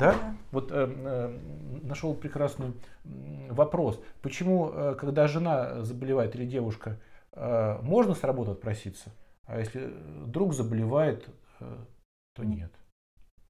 Да? 0.00 0.12
да. 0.12 0.34
Вот 0.50 0.72
э, 0.72 0.74
э, 0.74 1.38
нашел 1.82 2.14
прекрасный 2.14 2.72
вопрос. 3.04 4.02
Почему, 4.22 4.70
э, 4.72 4.94
когда 4.98 5.28
жена 5.28 5.82
заболевает 5.82 6.34
или 6.34 6.46
девушка, 6.46 6.98
э, 7.32 7.78
можно 7.82 8.14
с 8.14 8.24
работы 8.24 8.52
отпроситься, 8.52 9.10
а 9.44 9.58
если 9.58 9.92
друг 10.26 10.54
заболевает, 10.54 11.28
э, 11.60 11.76
то 12.34 12.44
нет? 12.44 12.72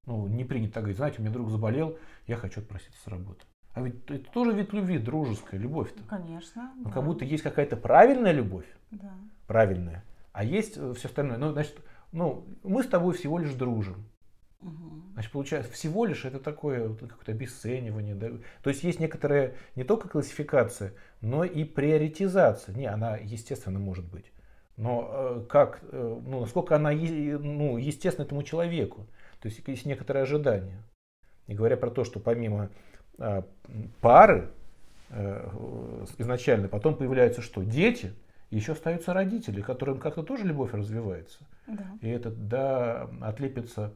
Ну, 0.05 0.27
не 0.27 0.43
принято 0.43 0.75
так 0.75 0.83
говорить, 0.83 0.97
знаете, 0.97 1.17
у 1.19 1.21
меня 1.21 1.31
друг 1.31 1.49
заболел, 1.49 1.97
я 2.27 2.35
хочу 2.35 2.61
отпроситься 2.61 2.99
с 3.01 3.07
работы. 3.07 3.45
А 3.73 3.81
ведь 3.81 4.09
это 4.09 4.29
тоже 4.31 4.51
вид 4.51 4.73
любви, 4.73 4.97
дружеская 4.97 5.59
любовь-то. 5.59 6.03
Конечно. 6.03 6.73
Но 6.77 6.85
да. 6.85 6.91
как 6.91 7.05
будто 7.05 7.23
есть 7.23 7.43
какая-то 7.43 7.77
правильная 7.77 8.33
любовь. 8.33 8.65
Да. 8.89 9.13
Правильная. 9.47 10.03
А 10.33 10.43
есть 10.43 10.77
э, 10.77 10.93
все 10.97 11.07
остальное. 11.07 11.37
Ну, 11.37 11.51
значит, 11.51 11.79
ну, 12.11 12.45
мы 12.63 12.83
с 12.83 12.87
тобой 12.87 13.13
всего 13.13 13.37
лишь 13.37 13.53
дружим. 13.53 14.03
Угу. 14.61 15.13
Значит, 15.13 15.31
получается, 15.31 15.71
всего 15.71 16.05
лишь 16.05 16.25
это 16.25 16.39
такое 16.39 16.87
вот, 16.87 16.99
какое-то 16.99 17.31
обесценивание. 17.31 18.15
Да? 18.15 18.29
То 18.63 18.69
есть 18.69 18.83
есть 18.83 18.99
некоторая 18.99 19.55
не 19.75 19.83
только 19.83 20.07
классификация, 20.07 20.93
но 21.21 21.43
и 21.43 21.63
приоритизация. 21.63 22.75
Не, 22.75 22.85
она, 22.85 23.17
естественно, 23.17 23.79
может 23.79 24.05
быть. 24.05 24.31
Но 24.77 25.09
э, 25.11 25.45
как, 25.49 25.79
э, 25.83 26.19
ну, 26.25 26.41
насколько 26.41 26.75
она 26.75 26.91
ну, 26.91 27.77
естественна 27.77 28.25
этому 28.25 28.43
человеку. 28.43 29.07
То 29.41 29.47
есть 29.47 29.67
есть 29.67 29.85
некоторые 29.85 30.23
ожидания. 30.23 30.83
Не 31.47 31.55
говоря 31.55 31.75
про 31.75 31.89
то, 31.89 32.03
что 32.03 32.19
помимо 32.19 32.69
э, 33.17 33.43
пары 33.99 34.51
э, 35.09 36.05
изначально, 36.19 36.67
потом 36.67 36.95
появляются 36.95 37.41
что? 37.41 37.63
Дети, 37.63 38.13
еще 38.51 38.73
остаются 38.73 39.13
родители, 39.13 39.61
которым 39.61 39.99
как-то 39.99 40.23
тоже 40.23 40.45
любовь 40.45 40.73
развивается. 40.73 41.39
Да. 41.67 41.85
И 42.01 42.09
это, 42.09 42.29
да, 42.29 43.09
отлепится 43.21 43.93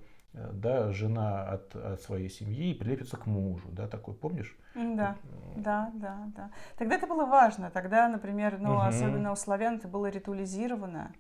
да, 0.54 0.92
жена 0.92 1.44
от, 1.44 1.76
от 1.76 2.02
своей 2.02 2.30
семьи 2.30 2.74
прилепится 2.74 3.18
к 3.18 3.26
мужу, 3.26 3.68
да, 3.72 3.88
такой, 3.88 4.14
помнишь? 4.14 4.56
Да, 4.74 5.16
да, 5.56 5.92
да, 5.94 6.18
да. 6.36 6.50
Тогда 6.78 6.96
это 6.96 7.08
было 7.08 7.26
важно, 7.26 7.70
тогда, 7.72 8.08
например, 8.10 8.58
ну, 8.60 8.72
угу. 8.72 8.82
особенно 8.82 9.32
у 9.32 9.36
славян 9.36 9.76
это 9.76 9.88
было 9.88 10.08
ритуализировано. 10.08 11.12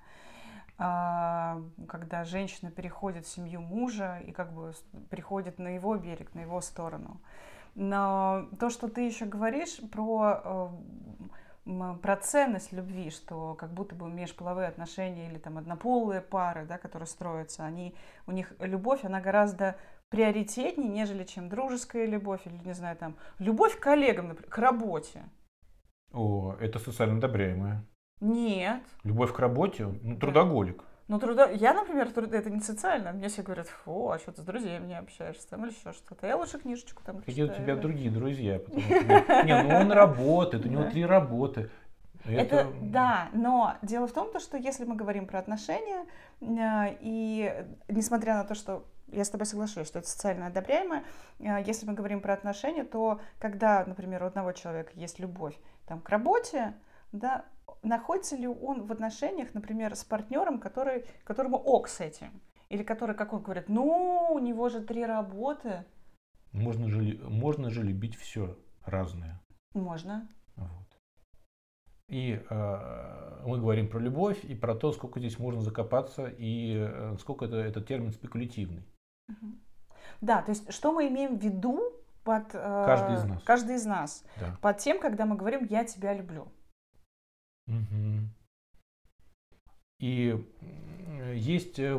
А, 0.78 1.62
когда 1.88 2.26
женщина 2.26 2.70
переходит 2.70 3.26
в 3.26 3.30
семью 3.30 3.62
мужа 3.62 4.20
и 4.26 4.32
как 4.32 4.52
бы 4.52 4.74
приходит 5.10 5.58
на 5.58 5.70
его 5.70 5.96
берег, 5.96 6.36
на 6.36 6.42
его 6.42 6.60
сторону. 6.60 7.22
Но 7.76 8.48
то, 8.60 8.70
что 8.70 8.90
ты 8.90 9.02
еще 9.02 9.26
говоришь 9.26 9.80
про, 9.92 10.42
э, 10.44 10.70
про 12.02 12.16
ценность 12.16 12.72
любви, 12.72 13.10
что 13.10 13.56
как 13.56 13.74
будто 13.74 13.96
бы 13.96 14.08
межполовые 14.08 14.68
отношения 14.68 15.28
или 15.28 15.38
там 15.38 15.58
однополые 15.58 16.22
пары, 16.22 16.66
да, 16.66 16.78
которые 16.78 17.08
строятся, 17.08 17.66
они, 17.66 17.96
у 18.28 18.32
них 18.32 18.54
любовь, 18.60 19.04
она 19.04 19.20
гораздо 19.20 19.76
приоритетнее, 20.10 20.90
нежели 20.90 21.24
чем 21.24 21.50
дружеская 21.50 22.06
любовь 22.06 22.42
или, 22.46 22.58
не 22.64 22.74
знаю, 22.74 22.96
там, 22.96 23.16
любовь 23.40 23.78
к 23.78 23.82
коллегам, 23.82 24.30
например, 24.30 24.50
к 24.50 24.58
работе. 24.60 25.24
О, 26.14 26.56
это 26.60 26.80
социально 26.80 27.18
одобряемое. 27.18 27.84
Нет. 28.22 28.84
Любовь 29.04 29.34
к 29.34 29.40
работе? 29.40 29.86
Ну, 29.86 30.18
трудоголик. 30.18 30.84
Ну, 31.08 31.20
труда... 31.20 31.50
Я, 31.50 31.74
например, 31.74 32.12
труд... 32.12 32.34
это 32.34 32.50
не 32.50 32.62
социально. 32.62 33.12
Мне 33.12 33.28
все 33.28 33.44
говорят, 33.44 33.68
фу, 33.68 34.10
а 34.10 34.18
что 34.18 34.32
ты 34.32 34.42
с 34.42 34.46
друзьями 34.46 34.88
не 34.88 34.98
общаешься 34.98 35.48
там 35.48 35.64
или 35.64 35.72
еще 35.72 35.94
что-то. 35.94 36.26
Я 36.26 36.36
лучше 36.36 36.58
книжечку 36.58 37.04
там 37.04 37.22
Какие 37.22 37.44
у 37.44 37.54
тебя 37.54 37.76
другие 37.76 38.10
друзья? 38.10 38.60
Не, 38.68 39.64
ну 39.64 39.76
он 39.76 39.92
работает, 39.92 40.66
у 40.66 40.70
него 40.70 40.86
три 40.86 41.06
работы. 41.06 41.70
Это... 42.26 42.56
это 42.56 42.74
да, 42.82 43.30
но 43.34 43.76
дело 43.84 44.08
в 44.08 44.14
том, 44.14 44.38
что 44.40 44.58
если 44.58 44.86
мы 44.86 44.96
говорим 44.96 45.28
про 45.28 45.38
отношения, 45.38 46.06
э, 46.42 46.98
и 47.00 47.66
несмотря 47.88 48.36
на 48.36 48.44
то, 48.46 48.56
что 48.56 48.86
я 49.12 49.24
с 49.24 49.30
тобой 49.30 49.46
соглашусь, 49.46 49.88
что 49.88 50.00
это 50.00 50.08
социально 50.08 50.48
одобряемое, 50.48 51.04
э, 51.40 51.64
если 51.66 51.86
мы 51.86 51.94
говорим 51.94 52.22
про 52.22 52.34
отношения, 52.34 52.84
то 52.84 53.22
когда, 53.38 53.86
например, 53.86 54.24
у 54.24 54.26
одного 54.26 54.54
человека 54.54 54.92
есть 54.96 55.20
любовь 55.20 55.56
там, 55.86 56.02
к 56.02 56.10
работе, 56.10 56.74
да, 57.12 57.46
находится 57.86 58.36
ли 58.36 58.48
он 58.48 58.86
в 58.86 58.92
отношениях, 58.92 59.54
например, 59.54 59.96
с 59.96 60.04
партнером, 60.04 60.60
который, 60.60 61.06
которому 61.24 61.58
ок 61.58 61.88
с 61.88 62.02
этим? 62.02 62.42
Или 62.70 62.84
который, 62.84 63.16
как 63.16 63.34
он 63.34 63.42
говорит, 63.42 63.70
ну, 63.70 64.30
у 64.32 64.40
него 64.40 64.70
же 64.70 64.82
три 64.82 65.06
работы. 65.06 65.86
Можно 66.52 66.90
же, 66.90 67.20
можно 67.30 67.70
же 67.70 67.84
любить 67.84 68.16
все 68.16 68.58
разное. 68.84 69.42
Можно. 69.74 70.30
Вот. 70.56 70.86
И 72.10 72.42
э, 72.50 73.42
мы 73.46 73.60
говорим 73.60 73.90
про 73.90 74.00
любовь 74.00 74.44
и 74.44 74.56
про 74.56 74.76
то, 74.76 74.92
сколько 74.92 75.20
здесь 75.20 75.40
можно 75.40 75.62
закопаться 75.62 76.28
и 76.28 76.76
э, 76.78 77.16
сколько 77.20 77.46
это, 77.46 77.58
этот 77.58 77.88
термин 77.88 78.12
спекулятивный. 78.12 78.84
Да, 80.22 80.42
то 80.42 80.52
есть 80.52 80.72
что 80.72 80.92
мы 80.92 81.08
имеем 81.08 81.38
в 81.38 81.44
виду 81.44 81.82
под 82.24 82.54
э, 82.54 82.84
каждый 82.86 83.16
из 83.16 83.24
нас, 83.24 83.44
каждый 83.44 83.76
из 83.76 83.86
нас 83.86 84.24
да. 84.40 84.58
под 84.62 84.78
тем, 84.78 85.00
когда 85.00 85.26
мы 85.26 85.36
говорим 85.36 85.66
«я 85.70 85.84
тебя 85.84 86.14
люблю». 86.14 86.48
Угу. 87.68 88.30
И 90.00 90.44
есть, 91.34 91.80
э, 91.80 91.96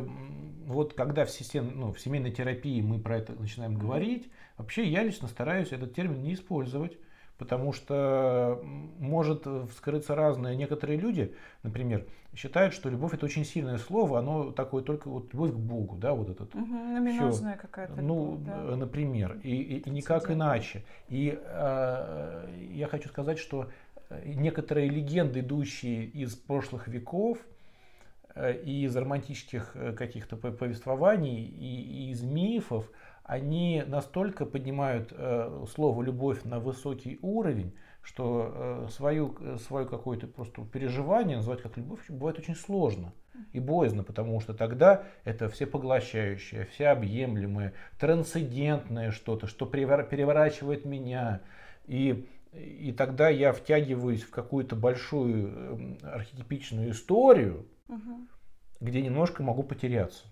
вот 0.67 0.93
когда 0.93 1.25
в, 1.25 1.31
систем, 1.31 1.71
ну, 1.75 1.91
в 1.91 1.99
семейной 1.99 2.31
терапии 2.31 2.81
мы 2.81 2.99
про 2.99 3.17
это 3.17 3.33
начинаем 3.33 3.75
говорить, 3.75 4.31
вообще 4.57 4.85
я 4.87 5.03
лично 5.03 5.27
стараюсь 5.27 5.71
этот 5.71 5.95
термин 5.95 6.21
не 6.21 6.35
использовать, 6.35 6.97
потому 7.37 7.73
что 7.73 8.61
может 8.99 9.47
вскрыться 9.71 10.15
разное. 10.15 10.55
Некоторые 10.55 10.99
люди, 10.99 11.33
например, 11.63 12.05
считают, 12.35 12.73
что 12.73 12.89
любовь 12.89 13.13
это 13.13 13.25
очень 13.25 13.45
сильное 13.45 13.77
слово, 13.77 14.19
оно 14.19 14.51
такое 14.51 14.83
только 14.83 15.07
вот 15.09 15.33
любовь 15.33 15.51
к 15.51 15.57
Богу, 15.57 15.97
да, 15.97 16.13
вот 16.13 16.29
этот. 16.29 16.53
Угу, 16.53 16.73
какая-то. 17.57 18.01
Ну, 18.01 18.39
да. 18.45 18.75
например, 18.75 19.39
и, 19.43 19.55
и, 19.55 19.77
и 19.79 19.89
никак 19.89 20.29
иначе. 20.29 20.83
И 21.09 21.37
э, 21.39 22.49
я 22.73 22.87
хочу 22.87 23.09
сказать, 23.09 23.39
что 23.39 23.69
некоторые 24.09 24.89
легенды, 24.89 25.39
идущие 25.41 26.05
из 26.05 26.35
прошлых 26.35 26.87
веков, 26.87 27.39
э, 28.35 28.61
и 28.63 28.83
из 28.85 28.95
романтических 28.95 29.71
э, 29.75 29.93
каких-то 29.93 30.37
повествований, 30.37 31.45
и, 31.45 32.11
из 32.11 32.23
мифов, 32.23 32.89
они 33.23 33.83
настолько 33.85 34.45
поднимают 34.45 35.11
э, 35.11 35.65
слово 35.73 36.01
«любовь» 36.03 36.43
на 36.43 36.59
высокий 36.59 37.19
уровень, 37.21 37.73
что 38.01 38.87
свою, 38.89 39.35
свое 39.57 39.85
какое-то 39.85 40.27
просто 40.27 40.63
переживание 40.63 41.35
назвать 41.35 41.61
как 41.61 41.75
любовь 41.75 41.99
бывает 42.07 42.39
очень 42.39 42.55
сложно 42.55 43.11
и 43.51 43.59
боязно, 43.59 44.03
потому 44.03 44.39
что 44.39 44.53
тогда 44.53 45.03
это 45.25 45.49
всепоглощающее, 45.49 46.65
всеобъемлемое, 46.71 47.73
трансцендентное 47.99 49.11
что-то, 49.11 49.47
что 49.47 49.65
переворачивает 49.65 50.85
меня. 50.85 51.41
И 51.85 52.29
и 52.57 52.91
тогда 52.91 53.29
я 53.29 53.53
втягиваюсь 53.53 54.23
в 54.23 54.31
какую-то 54.31 54.75
большую 54.75 55.47
эм, 55.47 55.97
архетипичную 56.03 56.91
историю, 56.91 57.67
угу. 57.87 58.27
где 58.79 59.01
немножко 59.01 59.43
могу 59.43 59.63
потеряться. 59.63 60.25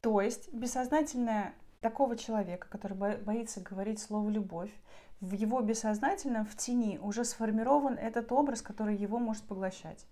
То 0.00 0.20
есть 0.20 0.52
бессознательное 0.52 1.54
такого 1.80 2.16
человека, 2.16 2.68
который 2.68 2.96
боится 2.96 3.60
говорить 3.60 3.98
слово 3.98 4.30
любовь, 4.30 4.70
в 5.20 5.32
его 5.32 5.60
бессознательном, 5.60 6.44
в 6.44 6.56
тени 6.56 6.98
уже 6.98 7.24
сформирован 7.24 7.94
этот 7.94 8.30
образ, 8.32 8.62
который 8.62 8.96
его 8.96 9.18
может 9.18 9.44
поглощать. 9.44 10.06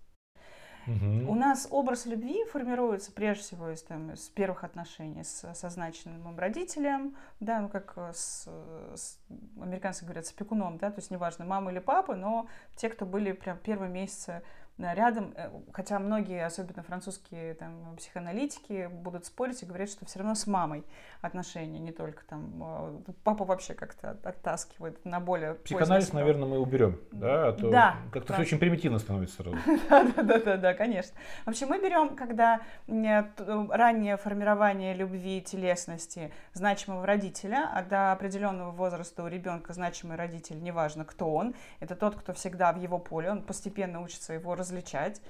У 0.86 1.34
нас 1.34 1.68
образ 1.70 2.06
любви 2.06 2.44
формируется 2.50 3.12
прежде 3.12 3.42
всего 3.44 3.70
из, 3.70 3.82
там, 3.82 4.16
с 4.16 4.28
первых 4.28 4.64
отношений 4.64 5.22
с, 5.22 5.54
со 5.54 5.70
значимым 5.70 6.38
родителем, 6.38 7.16
да, 7.40 7.60
ну 7.60 7.68
как 7.68 7.92
э, 7.96 8.12
с, 8.12 8.48
с 8.94 9.18
американцы 9.60 10.04
говорят, 10.04 10.26
с 10.26 10.32
опекуном, 10.32 10.78
да, 10.78 10.90
то 10.90 10.98
есть 10.98 11.10
неважно, 11.10 11.44
мама 11.44 11.70
или 11.70 11.78
папа, 11.78 12.16
но 12.16 12.48
те, 12.76 12.88
кто 12.88 13.06
были 13.06 13.32
прям 13.32 13.58
первые 13.58 13.90
месяцы 13.90 14.42
рядом, 14.78 15.32
э, 15.36 15.50
хотя 15.72 15.98
многие, 15.98 16.44
особенно 16.44 16.82
французские 16.82 17.54
там, 17.54 17.96
психоаналитики, 17.96 18.88
будут 18.88 19.26
спорить 19.26 19.62
и 19.62 19.66
говорят, 19.66 19.90
что 19.90 20.06
все 20.06 20.18
равно 20.18 20.34
с 20.34 20.46
мамой 20.46 20.84
отношения, 21.20 21.78
не 21.78 21.92
только 21.92 22.24
там 22.24 22.62
э, 23.06 23.12
папа 23.22 23.44
вообще 23.44 23.74
как-то 23.74 24.18
оттаскивает 24.22 25.04
на 25.04 25.20
более 25.20 25.54
Психоанализ, 25.54 26.12
наверное, 26.12 26.48
мы 26.48 26.58
уберем, 26.58 27.00
да, 27.12 27.48
а 27.48 27.52
то 27.52 27.70
да, 27.70 27.96
как-то 28.12 28.32
все 28.32 28.42
очень 28.42 28.58
примитивно 28.58 28.98
становится 28.98 29.42
сразу. 29.42 29.56
Да, 29.88 30.22
да, 30.22 30.38
да, 30.38 30.56
да, 30.56 30.74
конечно. 30.74 31.14
Вообще 31.44 31.66
мы 31.66 31.78
берем, 31.78 32.16
когда 32.16 32.60
раннее 32.86 34.16
формирование 34.16 34.94
любви, 34.94 35.42
телесности 35.42 36.32
значимого 36.54 37.06
родителя, 37.06 37.70
а 37.72 37.82
до 37.82 38.12
определенного 38.12 38.70
возраста 38.70 39.22
у 39.22 39.28
ребенка 39.28 39.72
значимый 39.72 40.16
родитель, 40.16 40.62
неважно 40.62 41.04
кто 41.04 41.32
он, 41.32 41.54
это 41.80 41.94
тот, 41.94 42.16
кто 42.16 42.32
всегда 42.32 42.72
в 42.72 42.80
его 42.80 42.98
поле, 42.98 43.30
он 43.30 43.42
постепенно 43.42 44.00
учится 44.00 44.32
его 44.32 44.54
различать. 44.72 45.20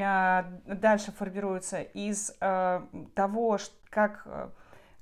А, 0.00 0.46
дальше 0.66 1.12
формируется 1.12 1.80
из 1.80 2.34
э, 2.40 2.80
того, 3.14 3.58
как, 3.90 4.22
э, 4.24 4.48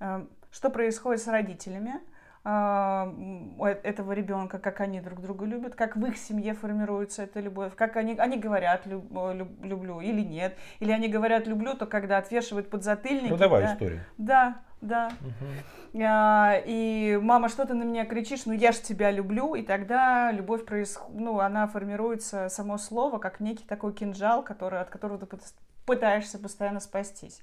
э, 0.00 0.26
что 0.50 0.70
происходит 0.70 1.22
с 1.22 1.28
родителями, 1.28 2.00
этого 2.42 4.12
ребенка, 4.12 4.58
как 4.58 4.80
они 4.80 5.02
друг 5.02 5.20
друга 5.20 5.44
любят, 5.44 5.74
как 5.74 5.94
в 5.94 6.06
их 6.06 6.16
семье 6.16 6.54
формируется 6.54 7.24
эта 7.24 7.38
любовь, 7.38 7.74
как 7.76 7.98
они, 7.98 8.14
они 8.16 8.38
говорят 8.38 8.86
люб, 8.86 9.04
люб, 9.12 9.62
люблю 9.62 10.00
или 10.00 10.22
нет, 10.22 10.56
или 10.78 10.90
они 10.90 11.08
говорят 11.08 11.46
люблю, 11.46 11.74
то 11.74 11.84
когда 11.84 12.16
отвешивают 12.16 12.70
подзатыльники. 12.70 13.28
Ну 13.28 13.36
давай 13.36 13.64
да, 13.64 13.74
историю. 13.74 14.00
Да, 14.16 14.62
да. 14.80 15.10
Угу. 15.20 16.02
А, 16.04 16.54
и 16.64 17.18
мама, 17.20 17.48
что 17.48 17.66
ты 17.66 17.74
на 17.74 17.84
меня 17.84 18.04
кричишь, 18.04 18.46
ну 18.46 18.52
я 18.52 18.72
ж 18.72 18.76
тебя 18.76 19.10
люблю, 19.10 19.54
и 19.54 19.62
тогда 19.62 20.32
любовь 20.32 20.64
происходит, 20.64 21.20
ну 21.20 21.40
она 21.40 21.66
формируется 21.66 22.48
само 22.48 22.78
слово 22.78 23.18
как 23.18 23.40
некий 23.40 23.64
такой 23.64 23.92
кинжал, 23.92 24.42
который 24.42 24.80
от 24.80 24.90
которого 24.90 25.18
ты 25.18 25.26
пытаешься 25.86 26.38
постоянно 26.38 26.80
спастись. 26.80 27.42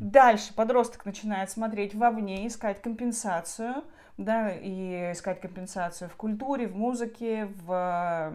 Дальше 0.00 0.54
подросток 0.54 1.04
начинает 1.04 1.50
смотреть 1.50 1.94
вовне, 1.94 2.46
искать 2.46 2.82
компенсацию 2.82 3.82
да, 4.18 4.50
и 4.50 5.12
искать 5.12 5.40
компенсацию 5.40 6.10
в 6.10 6.16
культуре, 6.16 6.68
в 6.68 6.76
музыке, 6.76 7.48
в, 7.64 8.32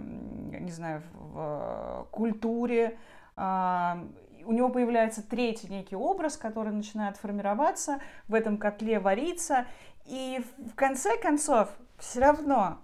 не 0.60 0.72
знаю, 0.72 1.04
в 1.14 2.08
культуре. 2.12 2.98
У 4.48 4.54
него 4.54 4.70
появляется 4.70 5.22
третий 5.22 5.68
некий 5.68 5.98
образ, 5.98 6.38
который 6.38 6.72
начинает 6.72 7.18
формироваться, 7.18 8.00
в 8.30 8.34
этом 8.34 8.58
котле 8.58 8.98
вариться, 8.98 9.66
и 10.06 10.42
в 10.72 10.74
конце 10.74 11.18
концов 11.18 11.68
все 11.98 12.22
равно 12.22 12.78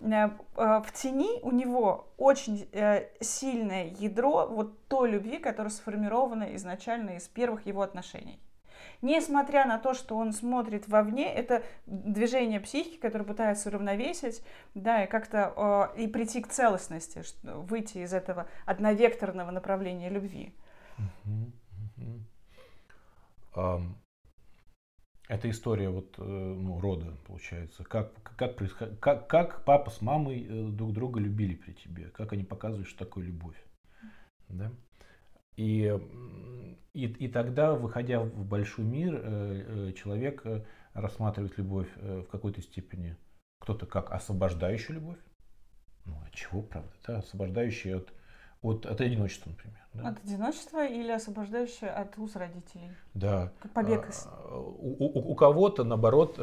э, 0.00 0.06
э, 0.06 0.30
в 0.56 0.90
тени 0.94 1.38
у 1.42 1.50
него 1.50 2.08
очень 2.16 2.66
э, 2.72 3.06
сильное 3.20 3.88
ядро 3.98 4.46
вот 4.46 4.88
той 4.88 5.10
любви, 5.10 5.36
которая 5.36 5.70
сформирована 5.70 6.56
изначально 6.56 7.16
из 7.16 7.28
первых 7.28 7.66
его 7.66 7.82
отношений. 7.82 8.40
Несмотря 9.02 9.66
на 9.66 9.76
то, 9.76 9.92
что 9.92 10.16
он 10.16 10.32
смотрит 10.32 10.88
вовне, 10.88 11.30
это 11.30 11.62
движение 11.84 12.60
психики, 12.60 12.96
которое 12.96 13.24
пытается 13.24 13.68
уравновесить, 13.68 14.42
да, 14.74 15.04
и 15.04 15.06
как-то 15.06 15.92
и 15.98 16.06
прийти 16.06 16.40
к 16.40 16.48
целостности, 16.48 17.22
выйти 17.42 17.98
из 17.98 18.14
этого 18.14 18.46
одновекторного 18.64 19.50
направления 19.50 20.08
любви. 20.08 20.54
Это 25.30 25.48
история 25.48 25.90
вот, 25.90 26.16
э, 26.18 26.22
ну, 26.24 26.80
рода, 26.80 27.16
получается. 27.24 27.84
Как, 27.84 28.20
как, 28.36 28.58
как, 28.98 29.28
как 29.28 29.64
папа 29.64 29.88
с 29.88 30.00
мамой 30.00 30.44
э, 30.44 30.70
друг 30.70 30.92
друга 30.92 31.20
любили 31.20 31.54
при 31.54 31.72
тебе, 31.72 32.08
как 32.08 32.32
они 32.32 32.42
показывают, 32.42 32.88
что 32.88 33.04
такое 33.04 33.26
любовь. 33.26 33.54
Да? 34.48 34.72
И, 35.56 35.96
и, 36.94 37.04
и 37.04 37.28
тогда, 37.28 37.74
выходя 37.74 38.18
в 38.18 38.44
большой 38.44 38.84
мир, 38.84 39.20
э, 39.22 39.92
человек 39.96 40.44
рассматривает 40.94 41.56
любовь 41.58 41.88
в 41.94 42.24
какой-то 42.24 42.60
степени, 42.60 43.16
кто-то 43.60 43.86
как 43.86 44.10
освобождающую 44.10 44.96
любовь, 44.96 45.18
ну, 46.06 46.20
от 46.26 46.32
чего, 46.32 46.60
правда, 46.60 46.90
да, 47.06 47.18
освобождающая 47.18 47.98
от, 47.98 48.12
от, 48.62 48.86
от 48.86 49.00
одиночества, 49.00 49.50
например. 49.50 49.78
Да? 49.94 50.08
От 50.08 50.24
одиночества 50.24 50.86
или 50.86 51.10
освобождающая 51.10 51.90
от 51.90 52.18
уз 52.18 52.36
родителей? 52.36 52.90
Да. 53.14 53.52
Как 53.60 53.72
побег 53.72 54.08
из... 54.08 54.26
А, 54.26 54.58
у, 54.58 54.96
у, 54.98 55.32
у 55.32 55.34
кого-то, 55.34 55.84
наоборот, 55.84 56.36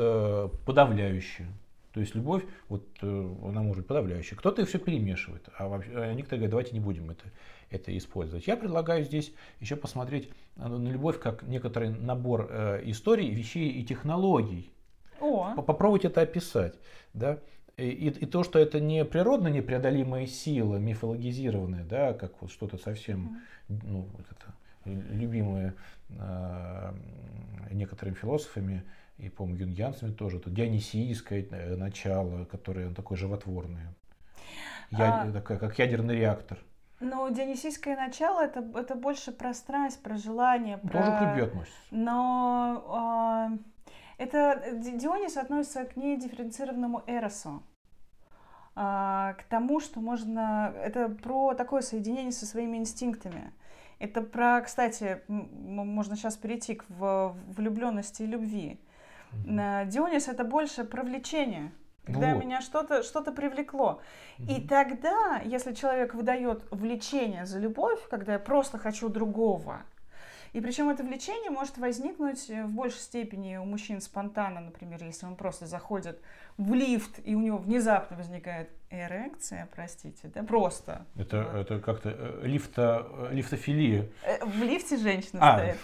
подавляющая. 0.66 1.48
То 1.94 2.02
есть 2.02 2.14
любовь, 2.14 2.44
вот 2.70 2.86
она 3.02 3.62
может 3.62 3.78
быть 3.78 3.88
подавляющая. 3.88 4.38
Кто-то 4.38 4.66
все 4.66 4.78
перемешивает, 4.78 5.50
а, 5.58 5.68
вообще, 5.68 5.92
а 5.96 6.14
некоторые 6.14 6.40
говорят, 6.40 6.52
давайте 6.52 6.74
не 6.74 6.80
будем 6.80 7.10
это 7.10 7.26
это 7.70 7.96
использовать. 7.98 8.48
Я 8.48 8.58
предлагаю 8.58 9.04
здесь 9.04 9.34
еще 9.60 9.76
посмотреть 9.76 10.30
э, 10.56 10.68
на 10.68 10.88
любовь 10.88 11.20
как 11.20 11.44
некоторый 11.44 11.90
набор 11.90 12.48
э, 12.50 12.82
историй, 12.86 13.30
вещей 13.30 13.70
и 13.70 13.84
технологий. 13.84 14.72
О. 15.20 15.54
Попробовать 15.56 16.06
это 16.06 16.22
описать. 16.22 16.76
Да? 17.14 17.40
И, 17.78 18.10
и 18.10 18.26
то, 18.26 18.44
что 18.44 18.58
это 18.58 18.80
не 18.80 19.06
природно 19.06 19.50
непреодолимая 19.50 20.26
сила, 20.26 20.78
мифологизированная, 20.78 21.84
да, 21.84 22.14
как 22.14 22.42
вот 22.42 22.52
что-то 22.52 22.80
совсем 22.80 23.40
ну, 23.70 24.08
вот 24.14 24.26
это, 24.32 24.54
любимое 25.14 25.76
э, 26.10 26.94
некоторыми 27.72 28.16
философами, 28.16 28.84
и, 29.20 29.30
по-моему, 29.30 29.60
юнгианцами 29.60 30.12
тоже, 30.12 30.38
это 30.38 30.50
дионисийское 30.50 31.46
э, 31.52 31.76
начало, 31.76 32.46
которое 32.46 32.92
такое 32.94 33.16
животворное. 33.16 33.94
Я, 34.90 35.22
а... 35.22 35.32
такое, 35.32 35.60
как 35.60 35.78
ядерный 35.78 36.16
реактор. 36.16 36.58
Ну, 37.00 37.32
дионисийское 37.32 37.96
начало 37.96 38.42
это, 38.42 38.66
это 38.76 38.96
больше 38.96 39.32
про 39.32 39.54
страсть, 39.54 40.02
про 40.02 40.18
желание. 40.18 40.80
Про... 40.80 40.90
Тоже 40.90 41.12
к 41.12 41.22
любви 41.22 41.42
относится. 41.44 41.78
Но 41.92 43.52
э, 43.54 43.58
это 44.18 44.72
Дионис 44.74 45.38
относится 45.38 45.86
к 45.86 45.96
недифференцированному 45.96 47.04
эросу. 47.08 47.64
Э, 48.76 49.34
к 49.38 49.44
тому, 49.50 49.80
что 49.80 50.00
можно... 50.00 50.74
Это 50.84 51.10
про 51.10 51.54
такое 51.54 51.82
соединение 51.82 52.32
со 52.32 52.46
своими 52.46 52.78
инстинктами. 52.78 53.52
Это 54.00 54.22
про, 54.22 54.62
кстати, 54.62 55.22
можно 55.28 56.16
сейчас 56.16 56.38
перейти 56.38 56.76
к 56.76 56.86
влюбленности 56.88 58.24
и 58.24 58.28
любви. 58.28 58.80
Mm-hmm. 59.32 59.88
Дионис 59.88 60.28
это 60.28 60.44
больше 60.44 60.84
про 60.84 61.04
влечение 61.04 61.72
когда 62.08 62.34
вот. 62.34 62.44
меня 62.44 62.62
что-то 62.62 63.04
что 63.04 63.22
привлекло. 63.22 64.02
Угу. 64.40 64.52
И 64.52 64.68
тогда, 64.68 65.42
если 65.44 65.74
человек 65.74 66.14
выдает 66.14 66.64
влечение 66.72 67.46
за 67.46 67.60
любовь, 67.60 68.00
когда 68.10 68.34
я 68.34 68.40
просто 68.40 68.78
хочу 68.78 69.10
другого, 69.10 69.82
и 70.54 70.62
причем 70.62 70.90
это 70.90 71.04
влечение 71.04 71.50
может 71.50 71.78
возникнуть 71.78 72.48
в 72.48 72.70
большей 72.70 73.00
степени 73.00 73.58
у 73.58 73.66
мужчин 73.66 74.02
спонтанно, 74.02 74.62
например, 74.62 75.04
если 75.04 75.26
он 75.26 75.36
просто 75.36 75.66
заходит 75.66 76.20
в 76.58 76.74
лифт, 76.74 77.20
и 77.24 77.36
у 77.36 77.42
него 77.42 77.58
внезапно 77.58 78.18
возникает 78.18 78.70
эрекция, 78.90 79.68
простите, 79.76 80.32
да, 80.34 80.44
просто. 80.44 81.06
Это, 81.18 81.44
вот. 81.44 81.60
это 81.60 81.80
как-то 81.80 82.10
э, 82.18 82.42
лифта, 82.44 83.06
э, 83.10 83.34
лифтофилия. 83.34 84.10
Э, 84.24 84.46
в 84.46 84.64
лифте 84.64 84.98
женщина 84.98 85.40
а. 85.42 85.58
стоит. 85.58 85.78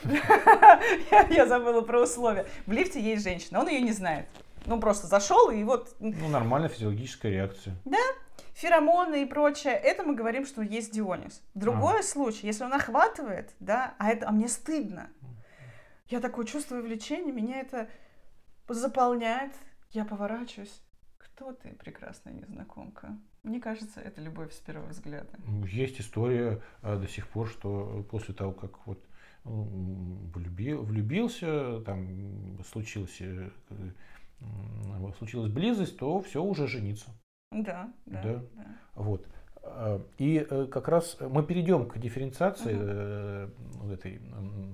Я 1.35 1.45
забыла 1.45 1.81
про 1.81 2.03
условия. 2.03 2.45
В 2.65 2.71
лифте 2.71 3.01
есть 3.01 3.23
женщина, 3.23 3.59
он 3.59 3.67
ее 3.67 3.81
не 3.81 3.91
знает. 3.91 4.25
Ну, 4.65 4.79
просто 4.79 5.07
зашел 5.07 5.49
и 5.49 5.63
вот... 5.63 5.93
Ну, 5.99 6.29
нормальная 6.29 6.69
физиологическая 6.69 7.31
реакция. 7.31 7.75
Да, 7.83 7.97
феромоны 8.53 9.23
и 9.23 9.25
прочее, 9.25 9.73
это 9.73 10.03
мы 10.03 10.15
говорим, 10.15 10.45
что 10.45 10.61
есть 10.61 10.93
Дионис. 10.93 11.41
Другой 11.53 11.99
а. 11.99 12.03
случай, 12.03 12.47
если 12.47 12.63
он 12.63 12.73
охватывает, 12.73 13.53
да, 13.59 13.95
а 13.97 14.09
это, 14.09 14.29
а 14.29 14.31
мне 14.31 14.47
стыдно. 14.47 15.09
Я 16.07 16.19
такое 16.19 16.45
чувствую 16.45 16.83
влечение, 16.83 17.33
меня 17.33 17.59
это 17.59 17.89
заполняет. 18.67 19.53
Я 19.91 20.05
поворачиваюсь. 20.05 20.81
Кто 21.17 21.51
ты, 21.53 21.69
прекрасная 21.69 22.33
незнакомка? 22.33 23.17
Мне 23.41 23.59
кажется, 23.59 23.99
это 23.99 24.21
любовь 24.21 24.53
с 24.53 24.59
первого 24.59 24.89
взгляда. 24.89 25.29
Ну, 25.45 25.65
есть 25.65 25.99
история 25.99 26.61
а, 26.81 26.97
до 26.97 27.07
сих 27.07 27.27
пор, 27.27 27.49
что 27.49 28.05
после 28.09 28.33
того, 28.33 28.53
как 28.53 28.85
вот 28.85 29.03
влюбил, 29.43 30.83
влюбился, 30.83 31.81
там 31.81 32.63
случилось 32.63 33.17
э, 33.19 33.49
случилась 35.17 35.51
близость, 35.51 35.97
то 35.97 36.21
все 36.21 36.41
уже 36.41 36.67
жениться. 36.67 37.11
Да, 37.53 37.93
да. 38.05 38.21
да. 38.23 38.43
да. 38.55 38.65
Вот. 38.95 39.27
А, 39.63 40.01
и 40.17 40.45
э, 40.49 40.67
как 40.69 40.87
раз 40.87 41.17
мы 41.19 41.43
перейдем 41.43 41.87
к 41.87 41.97
дифференциации 41.97 43.49
вот 43.77 43.91
этой 43.91 44.21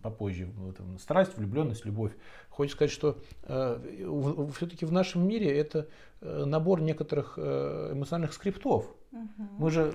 попозже. 0.02 0.48
Вот, 0.58 0.80
страсть, 1.00 1.38
влюбленность, 1.38 1.86
любовь. 1.86 2.13
Хочется 2.50 2.76
сказать, 2.76 2.92
что 2.92 3.18
э, 3.44 4.48
все-таки 4.56 4.86
в 4.86 4.92
нашем 4.92 5.28
мире 5.28 5.56
это 5.58 5.88
набор 6.22 6.82
некоторых 6.82 7.38
эмоциональных 7.38 8.34
скриптов. 8.34 8.86
Uh-huh. 9.12 9.48
Мы 9.58 9.72
же, 9.72 9.94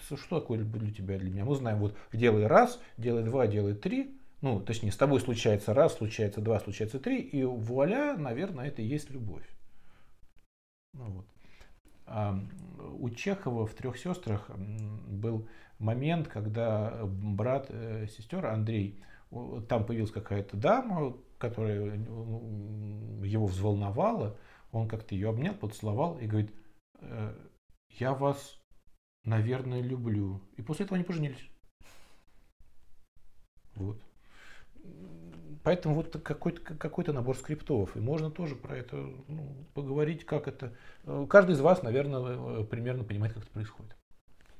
что 0.00 0.40
такое 0.40 0.60
для 0.60 0.92
тебя, 0.92 1.18
для 1.18 1.30
меня? 1.30 1.44
Мы 1.44 1.56
знаем, 1.56 1.78
вот 1.78 1.96
делай 2.12 2.46
раз, 2.46 2.80
делай 2.96 3.24
два, 3.24 3.46
делай 3.46 3.74
три. 3.74 4.16
Ну, 4.40 4.60
точнее, 4.60 4.90
с 4.90 4.96
тобой 4.96 5.20
случается 5.20 5.72
раз, 5.72 5.94
случается 5.96 6.40
два, 6.40 6.58
случается 6.60 6.98
три, 6.98 7.20
и 7.20 7.44
вуаля, 7.44 8.16
наверное, 8.16 8.66
это 8.66 8.82
и 8.82 8.84
есть 8.84 9.10
любовь. 9.10 9.48
Ну, 10.94 11.04
вот. 11.10 11.26
У 12.78 13.10
Чехова 13.10 13.66
в 13.66 13.74
трех 13.74 13.96
сестрах 13.96 14.50
был 14.50 15.48
момент, 15.78 16.28
когда 16.28 17.04
брат 17.04 17.66
э, 17.70 18.06
сестер 18.06 18.46
Андрей, 18.46 19.02
там 19.68 19.86
появилась 19.86 20.10
какая-то 20.10 20.56
дама, 20.56 21.16
которая 21.38 21.96
его 21.96 23.46
взволновала, 23.46 24.38
он 24.72 24.88
как-то 24.88 25.14
ее 25.14 25.30
обнял, 25.30 25.54
поцеловал 25.54 26.18
и 26.18 26.26
говорит, 26.26 26.54
«Э, 27.00 27.34
я 27.88 28.14
вас, 28.14 28.60
наверное, 29.24 29.80
люблю. 29.80 30.40
И 30.56 30.62
после 30.62 30.84
этого 30.84 30.96
они 30.96 31.04
поженились. 31.04 31.50
Вот. 33.74 34.02
Поэтому 35.62 35.94
вот 35.94 36.20
какой-то 36.22 36.60
какой 36.60 37.04
набор 37.04 37.36
скриптов. 37.36 37.96
И 37.96 38.00
можно 38.00 38.30
тоже 38.30 38.56
про 38.56 38.76
это 38.76 38.96
ну, 38.96 39.54
поговорить, 39.74 40.26
как 40.26 40.48
это. 40.48 40.72
Э, 41.04 41.26
каждый 41.28 41.52
из 41.52 41.60
вас, 41.60 41.82
наверное, 41.82 42.62
э, 42.62 42.64
примерно 42.64 43.04
понимает, 43.04 43.34
как 43.34 43.44
это 43.44 43.52
происходит. 43.52 43.96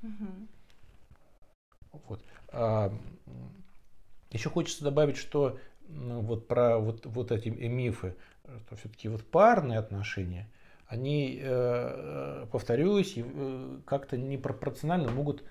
Угу. 0.01 0.27
Вот. 2.07 2.23
А, 2.49 2.97
еще 4.31 4.49
хочется 4.49 4.83
добавить, 4.83 5.17
что 5.17 5.59
ну, 5.89 6.21
вот 6.21 6.47
про 6.47 6.79
вот, 6.79 7.05
вот 7.05 7.31
эти 7.31 7.49
мифы, 7.49 8.15
что 8.65 8.75
все-таки 8.77 9.09
вот 9.09 9.23
парные 9.29 9.79
отношения, 9.79 10.49
они, 10.87 11.39
э, 11.41 12.45
повторюсь, 12.49 13.17
как-то 13.85 14.17
непропорционально 14.17 15.11
могут, 15.11 15.43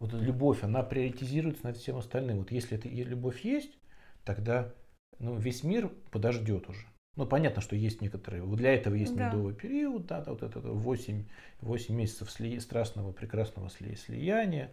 вот 0.00 0.12
любовь, 0.14 0.64
она 0.64 0.82
приоритизируется 0.82 1.64
над 1.64 1.76
всем 1.76 1.96
остальным. 1.96 2.38
Вот 2.38 2.50
если 2.50 2.76
эта 2.76 2.88
любовь 2.88 3.44
есть, 3.44 3.78
тогда 4.24 4.72
ну, 5.18 5.36
весь 5.36 5.62
мир 5.62 5.90
подождет 6.10 6.68
уже. 6.68 6.86
Ну, 7.16 7.26
понятно, 7.26 7.62
что 7.62 7.76
есть 7.76 8.02
некоторые, 8.02 8.44
для 8.44 8.74
этого 8.74 8.94
есть 8.94 9.16
да. 9.16 9.28
медовый 9.28 9.54
период, 9.54 10.06
да, 10.06 10.22
вот 10.26 10.42
это 10.42 10.60
8, 10.60 11.24
8 11.62 11.94
месяцев 11.94 12.30
сли, 12.30 12.60
страстного, 12.60 13.12
прекрасного 13.12 13.68
сли, 13.68 13.96
слияния 13.96 14.70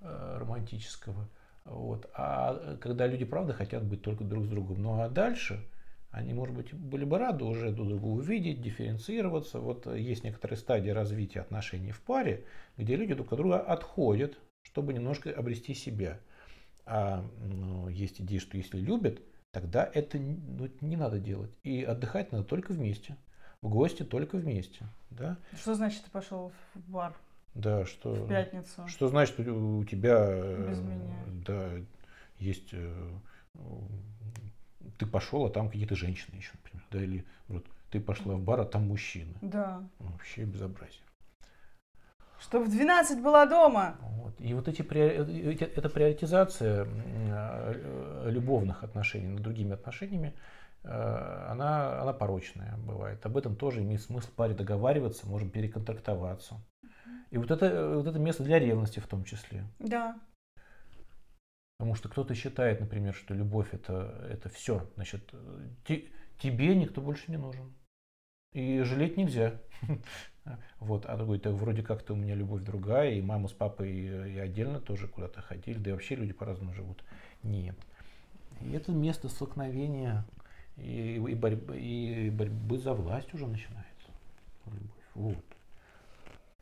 э, 0.00 0.36
романтического. 0.40 1.28
Вот. 1.64 2.10
А 2.14 2.76
когда 2.80 3.06
люди, 3.06 3.24
правда, 3.24 3.52
хотят 3.52 3.84
быть 3.84 4.02
только 4.02 4.24
друг 4.24 4.44
с 4.44 4.48
другом. 4.48 4.82
Ну, 4.82 5.00
а 5.00 5.08
дальше 5.08 5.64
они, 6.10 6.32
может 6.32 6.54
быть, 6.54 6.72
были 6.72 7.04
бы 7.04 7.18
рады 7.18 7.44
уже 7.44 7.70
друг 7.72 7.88
друга 7.88 8.06
увидеть, 8.06 8.60
дифференцироваться. 8.60 9.58
Вот 9.58 9.86
есть 9.86 10.22
некоторые 10.22 10.56
стадии 10.56 10.90
развития 10.90 11.40
отношений 11.40 11.90
в 11.90 12.00
паре, 12.00 12.44
где 12.76 12.96
люди 12.96 13.14
друг 13.14 13.32
от 13.32 13.38
друга 13.38 13.58
отходят, 13.58 14.38
чтобы 14.62 14.92
немножко 14.92 15.30
обрести 15.30 15.74
себя. 15.74 16.20
А 16.86 17.24
ну, 17.40 17.88
есть 17.88 18.20
идея, 18.20 18.40
что 18.40 18.56
если 18.56 18.78
любят, 18.78 19.22
тогда 19.54 19.88
это 19.94 20.18
ну, 20.18 20.68
не 20.80 20.96
надо 20.96 21.20
делать. 21.20 21.52
И 21.62 21.82
отдыхать 21.82 22.32
надо 22.32 22.44
только 22.44 22.72
вместе. 22.72 23.16
В 23.62 23.68
гости 23.68 24.02
только 24.02 24.36
вместе. 24.36 24.84
Да? 25.10 25.38
Что 25.56 25.74
значит 25.74 26.02
ты 26.04 26.10
пошел 26.10 26.52
в 26.74 26.90
бар? 26.90 27.14
Да, 27.54 27.86
что... 27.86 28.12
В 28.12 28.28
пятницу. 28.28 28.86
Что 28.88 29.08
значит 29.08 29.38
у 29.38 29.84
тебя... 29.84 30.26
Без 30.68 30.80
меня. 30.80 31.14
Да, 31.46 31.70
есть... 32.38 32.70
Э, 32.72 33.10
ты 34.98 35.06
пошел, 35.06 35.46
а 35.46 35.50
там 35.50 35.70
какие-то 35.70 35.94
женщины 35.94 36.34
еще, 36.34 36.50
например. 36.54 36.86
Да, 36.90 37.02
или 37.02 37.24
вот 37.46 37.64
ты 37.90 38.00
пошла 38.00 38.34
в 38.34 38.42
бар, 38.42 38.60
а 38.60 38.64
там 38.64 38.88
мужчина. 38.88 39.34
Да. 39.40 39.88
Вообще 40.00 40.44
безобразие. 40.44 41.03
Что 42.44 42.60
в 42.60 42.68
12 42.68 43.22
была 43.22 43.46
дома. 43.46 43.96
Вот. 44.02 44.34
И 44.38 44.52
вот 44.52 44.68
эти, 44.68 44.82
эта 44.82 45.88
приоритизация 45.88 46.86
э, 46.86 48.30
любовных 48.30 48.84
отношений 48.84 49.28
над 49.28 49.42
другими 49.42 49.72
отношениями, 49.72 50.34
э, 50.82 50.88
она, 51.48 52.02
она 52.02 52.12
порочная 52.12 52.76
бывает. 52.76 53.24
Об 53.24 53.38
этом 53.38 53.56
тоже 53.56 53.80
имеет 53.80 54.02
смысл 54.02 54.28
паре 54.36 54.52
договариваться, 54.54 55.26
можем 55.26 55.48
переконтрактоваться. 55.50 56.60
И 57.30 57.38
вот 57.38 57.50
это, 57.50 57.96
вот 57.96 58.06
это 58.06 58.18
место 58.18 58.42
для 58.42 58.58
ревности 58.58 59.00
в 59.00 59.06
том 59.06 59.24
числе. 59.24 59.64
Да. 59.78 60.20
Потому 61.78 61.94
что 61.94 62.10
кто-то 62.10 62.34
считает, 62.34 62.80
например, 62.80 63.14
что 63.14 63.32
любовь 63.32 63.68
это, 63.72 64.28
это 64.30 64.50
все. 64.50 64.86
Значит, 64.96 65.32
те, 65.86 66.10
тебе 66.38 66.76
никто 66.76 67.00
больше 67.00 67.30
не 67.30 67.38
нужен. 67.38 67.74
И 68.52 68.82
жалеть 68.82 69.16
нельзя. 69.16 69.62
Вот, 70.78 71.06
а 71.06 71.16
другой, 71.16 71.38
так 71.38 71.54
вроде 71.54 71.82
как-то 71.82 72.12
у 72.12 72.16
меня 72.16 72.34
любовь 72.34 72.62
другая, 72.62 73.12
и 73.12 73.22
мама 73.22 73.48
с 73.48 73.52
папой 73.52 73.90
и 73.92 74.38
отдельно 74.38 74.80
тоже 74.80 75.08
куда-то 75.08 75.40
ходили, 75.40 75.78
да 75.78 75.90
и 75.90 75.92
вообще 75.92 76.14
люди 76.16 76.32
по-разному 76.32 76.74
живут. 76.74 77.02
Нет. 77.42 77.76
И 78.60 78.72
это 78.72 78.92
место 78.92 79.28
столкновения 79.28 80.24
и, 80.76 81.16
и, 81.16 81.34
борьбы, 81.34 81.78
и 81.78 82.30
борьбы 82.30 82.78
за 82.78 82.92
власть 82.92 83.32
уже 83.34 83.46
начинается. 83.46 84.10
Вот. 85.14 85.44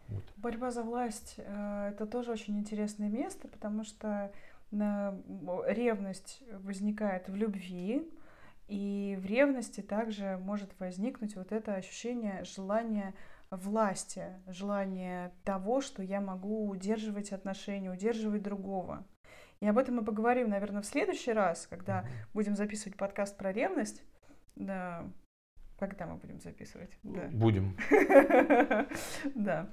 Вот. 0.09 0.23
Борьба 0.37 0.71
за 0.71 0.83
власть 0.83 1.37
э, 1.39 1.91
это 1.93 2.07
тоже 2.07 2.33
очень 2.33 2.59
интересное 2.59 3.09
место, 3.09 3.49
потому 3.49 3.85
что 3.85 4.31
ревность 4.71 6.43
возникает 6.63 7.29
в 7.29 7.35
любви, 7.35 8.09
и 8.69 9.19
в 9.21 9.27
ревности 9.27 9.83
также 9.83 10.39
может 10.43 10.71
возникнуть 10.79 11.37
вот 11.37 11.53
это 11.53 11.75
ощущение 11.75 12.43
желания 12.45 13.13
власти, 13.57 14.25
желание 14.47 15.33
того, 15.45 15.81
что 15.81 16.03
я 16.03 16.21
могу 16.21 16.69
удерживать 16.69 17.33
отношения, 17.33 17.91
удерживать 17.91 18.43
другого. 18.43 19.05
И 19.61 19.67
об 19.67 19.79
этом 19.79 19.97
мы 19.97 20.05
поговорим, 20.05 20.51
наверное, 20.51 20.83
в 20.83 20.87
следующий 20.87 21.33
раз, 21.33 21.67
когда 21.69 22.05
будем 22.35 22.57
записывать 22.57 22.97
подкаст 22.97 23.37
про 23.37 23.53
ревность. 23.53 24.03
Да. 24.57 25.05
Когда 25.79 26.07
мы 26.07 26.17
будем 26.17 26.41
записывать? 26.41 26.99
Да. 27.03 27.29
Будем. 27.33 27.77
Да. 29.35 29.69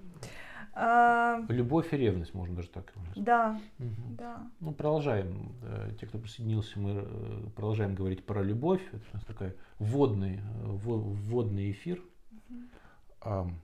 А, 0.74 1.40
Любовь 1.50 1.92
и 1.94 1.98
ревность, 1.98 2.34
можно 2.34 2.56
даже 2.56 2.70
так 2.70 2.90
сказать. 2.90 3.12
Да, 3.16 3.60
угу. 3.80 4.16
да. 4.18 4.48
Ну, 4.60 4.72
продолжаем. 4.72 5.56
Э, 5.64 5.92
те, 6.00 6.06
кто 6.06 6.20
присоединился, 6.20 6.80
мы 6.80 6.92
э, 7.06 7.50
продолжаем 7.56 7.96
говорить 7.96 8.26
про 8.26 8.44
любовь. 8.44 8.82
Это 8.92 9.04
у 9.12 9.16
нас 9.16 9.26
такой 9.26 9.56
вводный, 9.80 10.38
э, 10.38 10.42
вводный 10.66 11.72
эфир. 11.72 12.02
Угу. 12.32 13.56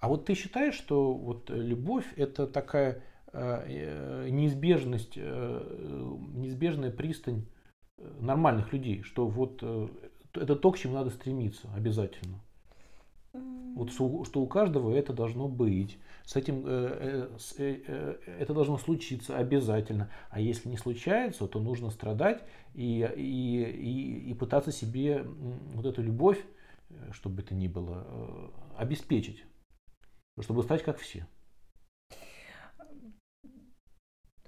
А 0.00 0.08
вот 0.08 0.26
ты 0.26 0.34
считаешь, 0.34 0.74
что 0.74 1.12
вот 1.12 1.50
любовь 1.50 2.06
это 2.16 2.46
такая 2.46 3.02
э, 3.32 3.64
э, 3.66 4.28
неизбежность, 4.30 5.14
э, 5.16 6.16
неизбежная 6.34 6.92
пристань 6.92 7.46
нормальных 8.20 8.72
людей, 8.72 9.02
что 9.02 9.26
вот 9.26 9.60
это 10.34 10.54
то, 10.54 10.70
к 10.70 10.78
чему 10.78 10.94
надо 10.94 11.10
стремиться 11.10 11.68
обязательно. 11.74 12.40
Вот 13.32 13.90
что 13.90 14.40
у 14.40 14.46
каждого 14.46 14.94
это 14.94 15.12
должно 15.12 15.48
быть. 15.48 15.98
С 16.24 16.36
этим 16.36 16.64
это 16.66 18.54
должно 18.54 18.78
случиться 18.78 19.36
обязательно. 19.36 20.10
А 20.30 20.40
если 20.40 20.68
не 20.68 20.76
случается, 20.76 21.48
то 21.48 21.60
нужно 21.60 21.90
страдать 21.90 22.44
и, 22.74 23.08
и, 23.16 23.62
и, 23.64 24.30
и 24.30 24.34
пытаться 24.34 24.70
себе 24.70 25.24
вот 25.74 25.86
эту 25.86 26.02
любовь, 26.02 26.38
чтобы 27.10 27.42
это 27.42 27.54
ни 27.54 27.66
было, 27.66 28.06
обеспечить 28.76 29.44
чтобы 30.42 30.62
стать 30.62 30.82
как 30.82 30.98
все? 30.98 31.26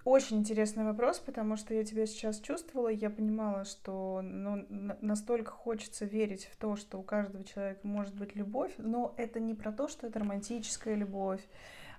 Очень 0.04 0.38
интересный 0.38 0.84
вопрос, 0.84 1.18
потому 1.18 1.56
что 1.56 1.74
я 1.74 1.84
тебя 1.84 2.06
сейчас 2.06 2.40
чувствовала, 2.40 2.88
я 2.88 3.10
понимала, 3.10 3.64
что 3.64 4.22
ну, 4.22 4.66
настолько 5.02 5.50
хочется 5.50 6.06
верить 6.06 6.46
в 6.46 6.56
то, 6.56 6.74
что 6.76 6.98
у 6.98 7.02
каждого 7.02 7.44
человека 7.44 7.86
может 7.86 8.14
быть 8.14 8.34
любовь, 8.34 8.72
но 8.78 9.14
это 9.18 9.40
не 9.40 9.54
про 9.54 9.72
то, 9.72 9.88
что 9.88 10.06
это 10.06 10.18
романтическая 10.20 10.94
любовь, 10.94 11.42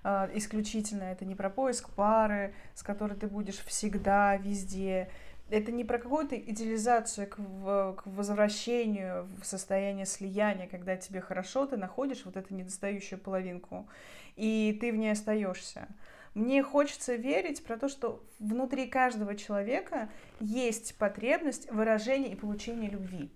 э, 0.02 0.30
исключительно, 0.34 1.04
это 1.04 1.24
не 1.24 1.36
про 1.36 1.48
поиск 1.48 1.94
пары, 1.94 2.54
с 2.74 2.82
которой 2.82 3.16
ты 3.16 3.28
будешь 3.28 3.58
всегда, 3.58 4.36
везде, 4.36 5.08
это 5.52 5.70
не 5.70 5.84
про 5.84 5.98
какую-то 5.98 6.34
идеализацию 6.34 7.28
к, 7.28 7.36
к 7.36 8.06
возвращению 8.06 9.28
в 9.38 9.44
состояние 9.44 10.06
слияния, 10.06 10.66
когда 10.66 10.96
тебе 10.96 11.20
хорошо, 11.20 11.66
ты 11.66 11.76
находишь 11.76 12.24
вот 12.24 12.38
эту 12.38 12.54
недостающую 12.54 13.18
половинку, 13.18 13.86
и 14.34 14.76
ты 14.80 14.90
в 14.90 14.96
ней 14.96 15.12
остаешься. 15.12 15.88
Мне 16.32 16.62
хочется 16.62 17.16
верить 17.16 17.62
про 17.64 17.76
то, 17.76 17.88
что 17.88 18.24
внутри 18.38 18.86
каждого 18.86 19.36
человека 19.36 20.08
есть 20.40 20.96
потребность 20.96 21.70
выражения 21.70 22.32
и 22.32 22.36
получения 22.36 22.88
любви. 22.88 23.30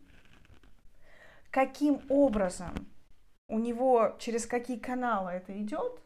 Каким 1.51 2.01
образом 2.09 2.73
у 3.47 3.59
него, 3.59 4.17
через 4.19 4.47
какие 4.47 4.79
каналы 4.79 5.33
это 5.33 5.53
идет, 5.61 6.01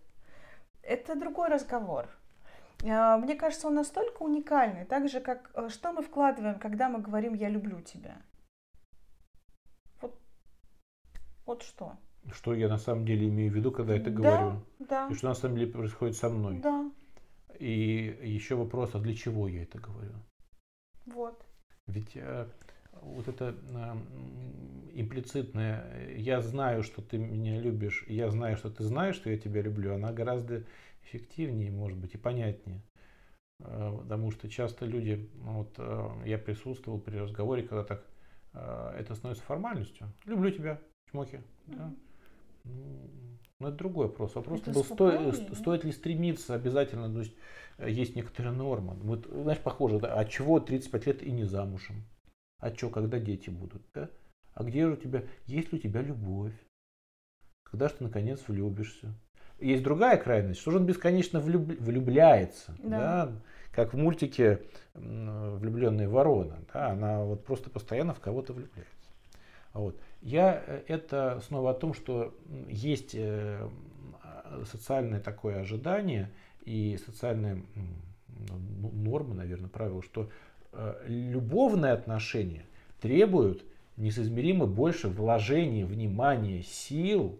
это 0.83 1.14
другой 1.14 1.51
разговор. 1.51 2.09
А, 2.84 3.18
мне 3.18 3.34
кажется, 3.34 3.66
он 3.66 3.74
настолько 3.74 4.22
уникальный, 4.22 4.84
так 4.84 5.08
же, 5.08 5.20
как 5.20 5.50
э, 5.54 5.68
что 5.68 5.92
мы 5.92 6.02
вкладываем, 6.02 6.58
когда 6.58 6.88
мы 6.88 7.00
говорим 7.00 7.34
«я 7.34 7.48
люблю 7.48 7.80
тебя». 7.80 8.22
Вот, 10.00 10.18
вот 11.46 11.62
что. 11.62 11.96
Что 12.32 12.54
я 12.54 12.68
на 12.68 12.78
самом 12.78 13.04
деле 13.04 13.28
имею 13.28 13.52
в 13.52 13.54
виду, 13.54 13.70
когда 13.70 13.94
это 13.96 14.10
говорю? 14.10 14.62
Да. 14.78 15.08
И 15.08 15.14
что 15.14 15.28
на 15.28 15.34
самом 15.34 15.56
деле 15.56 15.72
происходит 15.72 16.16
со 16.16 16.28
мной? 16.28 16.60
Да. 16.60 16.90
И 17.58 18.18
еще 18.22 18.54
вопрос, 18.54 18.94
а 18.94 18.98
для 18.98 19.14
чего 19.14 19.48
я 19.48 19.62
это 19.62 19.78
говорю? 19.78 20.14
Вот. 21.06 21.44
Ведь 21.86 22.16
э, 22.16 22.46
вот 23.02 23.28
это 23.28 23.54
э, 23.54 23.96
имплицитное 24.94 26.08
«я 26.16 26.40
знаю, 26.40 26.82
что 26.82 27.02
ты 27.02 27.18
меня 27.18 27.60
любишь, 27.60 28.04
я 28.06 28.30
знаю, 28.30 28.56
что 28.56 28.70
ты 28.70 28.84
знаешь, 28.84 29.16
что 29.16 29.30
я 29.30 29.38
тебя 29.38 29.62
люблю», 29.62 29.94
она 29.94 30.12
гораздо 30.12 30.64
эффективнее, 31.02 31.70
может 31.70 31.98
быть, 31.98 32.14
и 32.14 32.18
понятнее. 32.18 32.82
Э, 33.60 33.96
потому 33.98 34.30
что 34.30 34.48
часто 34.48 34.86
люди, 34.86 35.28
ну 35.34 35.58
вот 35.58 35.74
э, 35.78 36.08
я 36.26 36.38
присутствовал 36.38 37.00
при 37.00 37.16
разговоре, 37.16 37.62
когда 37.62 37.84
так 37.84 38.04
э, 38.54 38.94
это 38.98 39.14
становится 39.14 39.44
формальностью. 39.44 40.12
Люблю 40.24 40.50
тебя, 40.50 40.80
чмоки. 41.10 41.40
Да? 41.66 41.92
Ну, 42.64 43.68
это 43.68 43.76
другой 43.76 44.06
вопрос. 44.06 44.34
Вопрос 44.34 44.60
это 44.60 44.72
был, 44.72 44.84
сто, 44.84 45.32
стоит 45.54 45.84
ли 45.84 45.92
стремиться 45.92 46.54
обязательно, 46.54 47.12
то 47.12 47.20
есть 47.20 47.36
есть 47.78 48.16
некоторая 48.16 48.52
норма. 48.52 48.94
Вот, 48.94 49.26
знаешь, 49.26 49.60
похоже, 49.60 49.98
да, 49.98 50.14
а 50.14 50.24
чего 50.24 50.60
35 50.60 51.06
лет 51.06 51.22
и 51.22 51.30
не 51.30 51.44
замужем? 51.44 52.04
А 52.58 52.74
что, 52.74 52.90
когда 52.90 53.18
дети 53.18 53.50
будут? 53.50 53.82
Да? 53.94 54.10
А 54.54 54.64
где 54.64 54.86
же 54.86 54.94
у 54.94 54.96
тебя, 54.96 55.24
есть 55.46 55.72
ли 55.72 55.78
у 55.78 55.82
тебя 55.82 56.02
любовь? 56.02 56.54
Когда 57.64 57.88
же 57.88 57.94
ты 57.94 58.04
наконец 58.04 58.42
влюбишься? 58.48 59.14
Есть 59.61 59.83
другая 59.83 60.16
крайность, 60.16 60.61
что 60.61 60.70
он 60.73 60.87
бесконечно 60.87 61.40
влюб... 61.40 61.68
влюбляется, 61.81 62.75
да. 62.83 63.27
да, 63.27 63.33
как 63.73 63.92
в 63.92 63.96
мультике 63.96 64.62
«Влюбленная 64.94 66.09
ворона», 66.09 66.59
да, 66.73 66.88
она 66.90 67.23
вот 67.23 67.44
просто 67.44 67.70
постоянно 67.70 68.14
в 68.14 68.20
кого-то 68.20 68.53
влюбляется. 68.53 68.94
Вот. 69.73 69.96
Я 70.20 70.62
э, 70.66 70.83
это 70.88 71.40
снова 71.46 71.70
о 71.70 71.75
том, 71.75 71.94
что 71.94 72.35
есть 72.68 73.14
э, 73.14 73.68
социальное 74.64 75.20
такое 75.20 75.61
ожидание 75.61 76.31
и 76.64 76.99
социальная 77.07 77.62
ну, 78.49 78.90
норма, 78.90 79.35
наверное, 79.35 79.68
правило, 79.68 80.03
что 80.03 80.31
э, 80.73 81.05
любовные 81.07 81.92
отношения 81.92 82.66
требуют 83.01 83.64
несоизмеримо 83.96 84.66
больше 84.66 85.09
вложения, 85.09 85.87
внимания, 85.87 86.62
сил, 86.62 87.38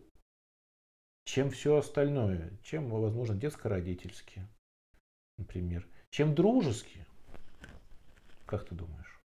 чем 1.25 1.51
все 1.51 1.77
остальное, 1.77 2.51
чем, 2.63 2.89
возможно, 2.89 3.35
детско-родительские, 3.35 4.49
например, 5.39 5.87
чем 6.11 6.35
дружеские. 6.35 7.07
Как 8.47 8.65
ты 8.65 8.75
думаешь? 8.75 9.21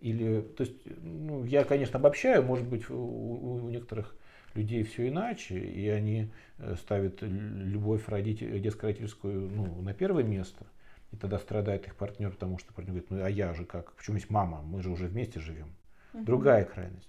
Или, 0.00 0.42
то 0.42 0.64
есть, 0.64 0.84
ну, 0.84 1.44
я, 1.44 1.64
конечно, 1.64 1.98
обобщаю, 1.98 2.42
может 2.42 2.66
быть, 2.66 2.90
у, 2.90 2.96
у 2.96 3.68
некоторых 3.68 4.16
людей 4.54 4.82
все 4.82 5.08
иначе, 5.08 5.58
и 5.58 5.88
они 5.88 6.30
э, 6.58 6.74
ставят 6.76 7.22
любовь 7.22 8.08
родитель, 8.08 8.60
детско-родительскую 8.60 9.50
ну, 9.50 9.82
на 9.82 9.94
первое 9.94 10.24
место, 10.24 10.66
и 11.12 11.16
тогда 11.16 11.38
страдает 11.38 11.86
их 11.86 11.96
партнер, 11.96 12.30
потому 12.30 12.58
что 12.58 12.72
партнер 12.72 12.92
говорит, 12.92 13.10
ну 13.10 13.24
а 13.24 13.30
я 13.30 13.54
же 13.54 13.64
как, 13.64 13.94
почему 13.94 14.16
есть 14.16 14.30
мама, 14.30 14.62
мы 14.62 14.82
же 14.82 14.90
уже 14.90 15.06
вместе 15.06 15.40
живем. 15.40 15.74
Другая 16.12 16.64
крайность. 16.64 17.08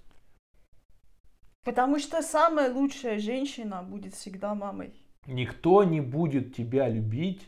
Потому 1.63 1.99
что 1.99 2.21
самая 2.21 2.71
лучшая 2.71 3.19
женщина 3.19 3.83
будет 3.83 4.13
всегда 4.15 4.53
мамой. 4.53 4.93
Никто 5.25 5.83
не 5.83 6.01
будет 6.01 6.55
тебя 6.55 6.89
любить 6.89 7.47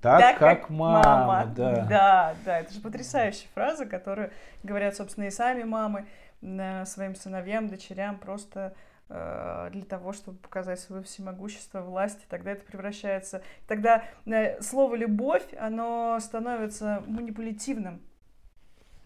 так, 0.00 0.20
так 0.20 0.38
как, 0.38 0.60
как 0.60 0.70
мама. 0.70 1.02
мама. 1.02 1.52
Да. 1.54 1.86
да, 1.86 2.34
да, 2.44 2.60
это 2.60 2.72
же 2.72 2.80
потрясающая 2.80 3.48
фраза, 3.54 3.86
которую 3.86 4.30
говорят, 4.62 4.96
собственно, 4.96 5.24
и 5.24 5.30
сами 5.30 5.62
мамы 5.64 6.06
своим 6.40 7.14
сыновьям, 7.14 7.68
дочерям, 7.68 8.18
просто 8.18 8.74
э, 9.08 9.70
для 9.72 9.84
того, 9.84 10.12
чтобы 10.12 10.38
показать 10.38 10.78
свое 10.78 11.02
всемогущество, 11.02 11.80
власть, 11.80 12.22
и 12.22 12.26
тогда 12.28 12.52
это 12.52 12.64
превращается... 12.64 13.42
Тогда 13.66 14.04
э, 14.26 14.60
слово 14.60 14.94
«любовь», 14.96 15.46
оно 15.58 16.18
становится 16.20 17.02
манипулятивным. 17.06 18.02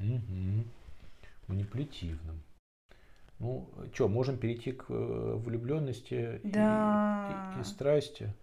Угу. 0.01 0.65
Манипулятивным. 1.47 2.43
Ну, 3.41 3.71
что, 3.95 4.07
можем 4.09 4.37
перейти 4.37 4.73
к 4.73 4.85
э, 4.91 5.35
влюбленности 5.37 6.43
да. 6.45 7.55
и, 7.57 7.59
и, 7.59 7.63
и 7.63 7.65
страсти, 7.65 8.35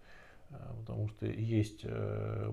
э, 0.50 0.54
потому 0.80 1.06
что 1.08 1.26
есть 1.26 1.82
э, 1.84 2.52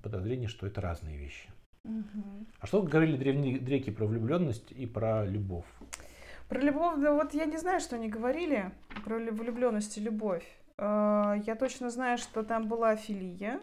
подозрение, 0.00 0.48
что 0.48 0.68
это 0.68 0.80
разные 0.80 1.18
вещи. 1.18 1.50
Угу. 1.82 2.46
А 2.60 2.66
что 2.66 2.82
говорили 2.82 3.16
древние 3.16 3.58
греки 3.58 3.90
про 3.90 4.06
влюбленность 4.06 4.70
и 4.70 4.86
про 4.86 5.26
любовь? 5.26 5.66
Про 6.48 6.60
любовь, 6.60 7.00
да 7.00 7.12
вот 7.12 7.34
я 7.34 7.44
не 7.44 7.58
знаю, 7.58 7.80
что 7.80 7.96
они 7.96 8.08
говорили 8.08 8.70
про 9.04 9.18
влюбленность 9.18 9.98
и 9.98 10.00
любовь. 10.00 10.46
Я 10.78 11.56
точно 11.58 11.90
знаю, 11.90 12.18
что 12.18 12.42
там 12.42 12.66
была 12.66 12.96
филия. 12.96 13.60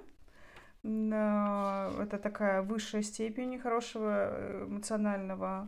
Это 0.83 2.19
такая 2.21 2.61
высшая 2.61 3.01
степень 3.01 3.59
хорошего 3.59 4.65
эмоционального 4.67 5.67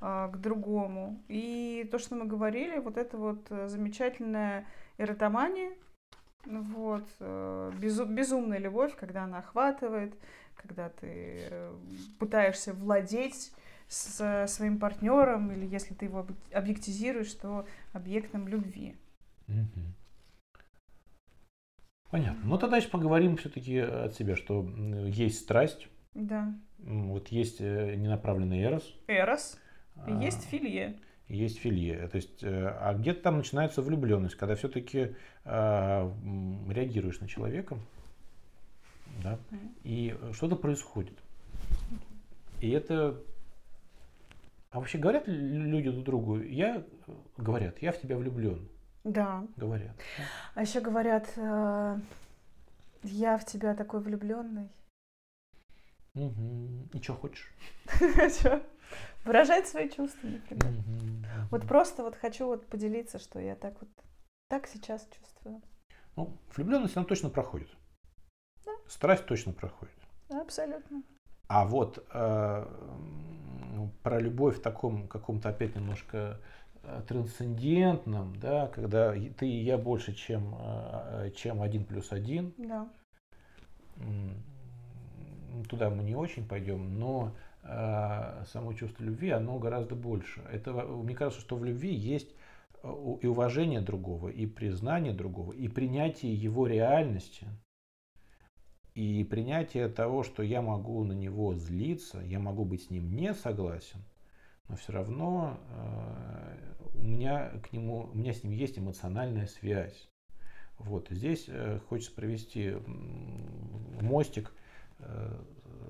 к 0.00 0.36
другому. 0.36 1.22
И 1.28 1.88
то, 1.90 1.98
что 1.98 2.14
мы 2.14 2.26
говорили, 2.26 2.78
вот 2.78 2.96
это 2.96 3.16
вот 3.16 3.46
э, 3.50 3.68
замечательная 3.68 4.64
эротомания, 4.96 5.72
вот, 6.46 7.08
э, 7.18 7.72
безу, 7.80 8.06
безумная 8.06 8.58
любовь, 8.58 8.94
когда 8.96 9.24
она 9.24 9.38
охватывает, 9.38 10.14
когда 10.54 10.88
ты 10.88 11.48
э, 11.50 11.76
пытаешься 12.18 12.72
владеть 12.72 13.52
с 13.88 14.46
своим 14.46 14.78
партнером, 14.78 15.50
или 15.50 15.66
если 15.66 15.94
ты 15.94 16.04
его 16.04 16.26
объектизируешь, 16.52 17.32
то 17.32 17.66
объектом 17.92 18.46
любви. 18.46 18.96
Понятно. 22.10 22.40
Ну 22.44 22.58
тогда 22.58 22.76
еще 22.76 22.88
поговорим 22.88 23.36
все-таки 23.36 23.78
от 23.78 24.14
себя, 24.14 24.36
что 24.36 24.62
есть 25.06 25.40
страсть. 25.40 25.88
Да. 26.14 26.54
Вот 26.78 27.28
есть 27.28 27.60
ненаправленный 27.60 28.62
эрос. 28.62 28.94
Эрос. 29.08 29.58
Есть 30.06 30.44
филье. 30.44 30.98
Есть 31.28 31.58
филье. 31.58 32.08
То 32.08 32.16
есть, 32.16 32.42
э, 32.42 32.68
а 32.80 32.94
где-то 32.94 33.22
там 33.22 33.36
начинается 33.38 33.82
влюбленность, 33.82 34.36
когда 34.36 34.54
все-таки 34.54 35.14
э, 35.44 36.12
реагируешь 36.70 37.20
на 37.20 37.28
человека, 37.28 37.78
да, 39.22 39.38
и 39.84 40.16
что-то 40.32 40.56
происходит. 40.56 41.18
И 42.60 42.70
это... 42.70 43.20
А 44.70 44.80
вообще 44.80 44.98
говорят 44.98 45.24
люди 45.26 45.90
друг 45.90 46.04
другу, 46.04 46.40
я, 46.40 46.84
говорят, 47.36 47.80
я 47.80 47.92
в 47.92 48.00
тебя 48.00 48.16
влюблен. 48.16 48.68
Да. 49.04 49.46
Говорят. 49.56 49.96
А 50.54 50.62
еще 50.62 50.80
говорят, 50.80 51.32
э, 51.36 51.98
я 53.02 53.38
в 53.38 53.44
тебя 53.44 53.74
такой 53.74 54.00
влюбленный. 54.00 54.68
Угу. 56.14 56.88
И 56.92 57.02
что 57.02 57.14
хочешь? 57.14 57.52
Выражать 59.24 59.68
свои 59.68 59.88
чувства, 59.90 60.28
например. 60.28 60.72
Вот 61.50 61.66
просто 61.66 62.02
вот 62.02 62.16
хочу 62.16 62.46
вот 62.46 62.66
поделиться, 62.66 63.18
что 63.18 63.38
я 63.40 63.54
так 63.54 63.74
вот 63.80 63.90
так 64.48 64.66
сейчас 64.66 65.06
чувствую. 65.10 65.60
Ну, 66.16 66.36
влюбленность, 66.56 66.96
она 66.96 67.06
точно 67.06 67.30
проходит. 67.30 67.68
Да. 68.64 68.72
Страсть 68.88 69.26
точно 69.26 69.52
проходит. 69.52 69.94
Абсолютно. 70.30 71.02
А 71.46 71.64
вот 71.64 72.06
э, 72.12 72.66
про 74.02 74.20
любовь 74.20 74.58
в 74.58 74.62
таком 74.62 75.08
каком-то 75.08 75.48
опять 75.50 75.76
немножко 75.76 76.40
э, 76.82 77.02
трансцендентном, 77.06 78.38
да, 78.38 78.68
когда 78.68 79.12
ты 79.12 79.48
и 79.48 79.62
я 79.62 79.78
больше, 79.78 80.14
чем, 80.14 80.54
э, 80.58 81.30
чем 81.36 81.62
один 81.62 81.84
плюс 81.84 82.12
один. 82.12 82.52
Да. 82.58 82.88
Туда 85.68 85.90
мы 85.90 86.02
не 86.02 86.14
очень 86.14 86.46
пойдем, 86.46 86.98
но 86.98 87.32
Э, 87.32 87.47
само 88.46 88.72
чувство 88.72 89.04
любви, 89.04 89.30
оно 89.30 89.58
гораздо 89.58 89.94
больше. 89.94 90.42
Это, 90.50 90.72
мне 90.72 91.14
кажется, 91.14 91.40
что 91.40 91.56
в 91.56 91.64
любви 91.64 91.94
есть 91.94 92.34
э, 92.82 92.88
и 93.20 93.26
уважение 93.26 93.80
другого, 93.80 94.28
и 94.28 94.46
признание 94.46 95.12
другого, 95.12 95.52
и 95.52 95.68
принятие 95.68 96.34
его 96.34 96.66
реальности, 96.66 97.46
и 98.94 99.22
принятие 99.24 99.88
того, 99.88 100.22
что 100.22 100.42
я 100.42 100.62
могу 100.62 101.04
на 101.04 101.12
него 101.12 101.54
злиться, 101.54 102.20
я 102.20 102.38
могу 102.38 102.64
быть 102.64 102.84
с 102.84 102.90
ним 102.90 103.14
не 103.14 103.34
согласен, 103.34 104.02
но 104.68 104.76
все 104.76 104.92
равно 104.92 105.58
э, 105.70 106.74
у 106.94 107.02
меня 107.02 107.50
к 107.62 107.72
нему, 107.72 108.08
у 108.12 108.16
меня 108.16 108.32
с 108.32 108.42
ним 108.42 108.52
есть 108.52 108.78
эмоциональная 108.78 109.46
связь. 109.46 110.08
Вот 110.78 111.08
здесь 111.10 111.50
хочется 111.88 112.14
провести 112.14 112.76
мостик 114.00 114.54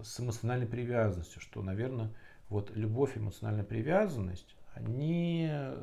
с 0.03 0.21
эмоциональной 0.21 0.67
привязанностью, 0.67 1.41
что, 1.41 1.63
наверное, 1.63 2.11
вот 2.49 2.75
любовь 2.75 3.17
и 3.17 3.21
эмоциональная 3.21 3.65
привязанность, 3.65 4.57
они 4.75 5.49
э, 5.51 5.77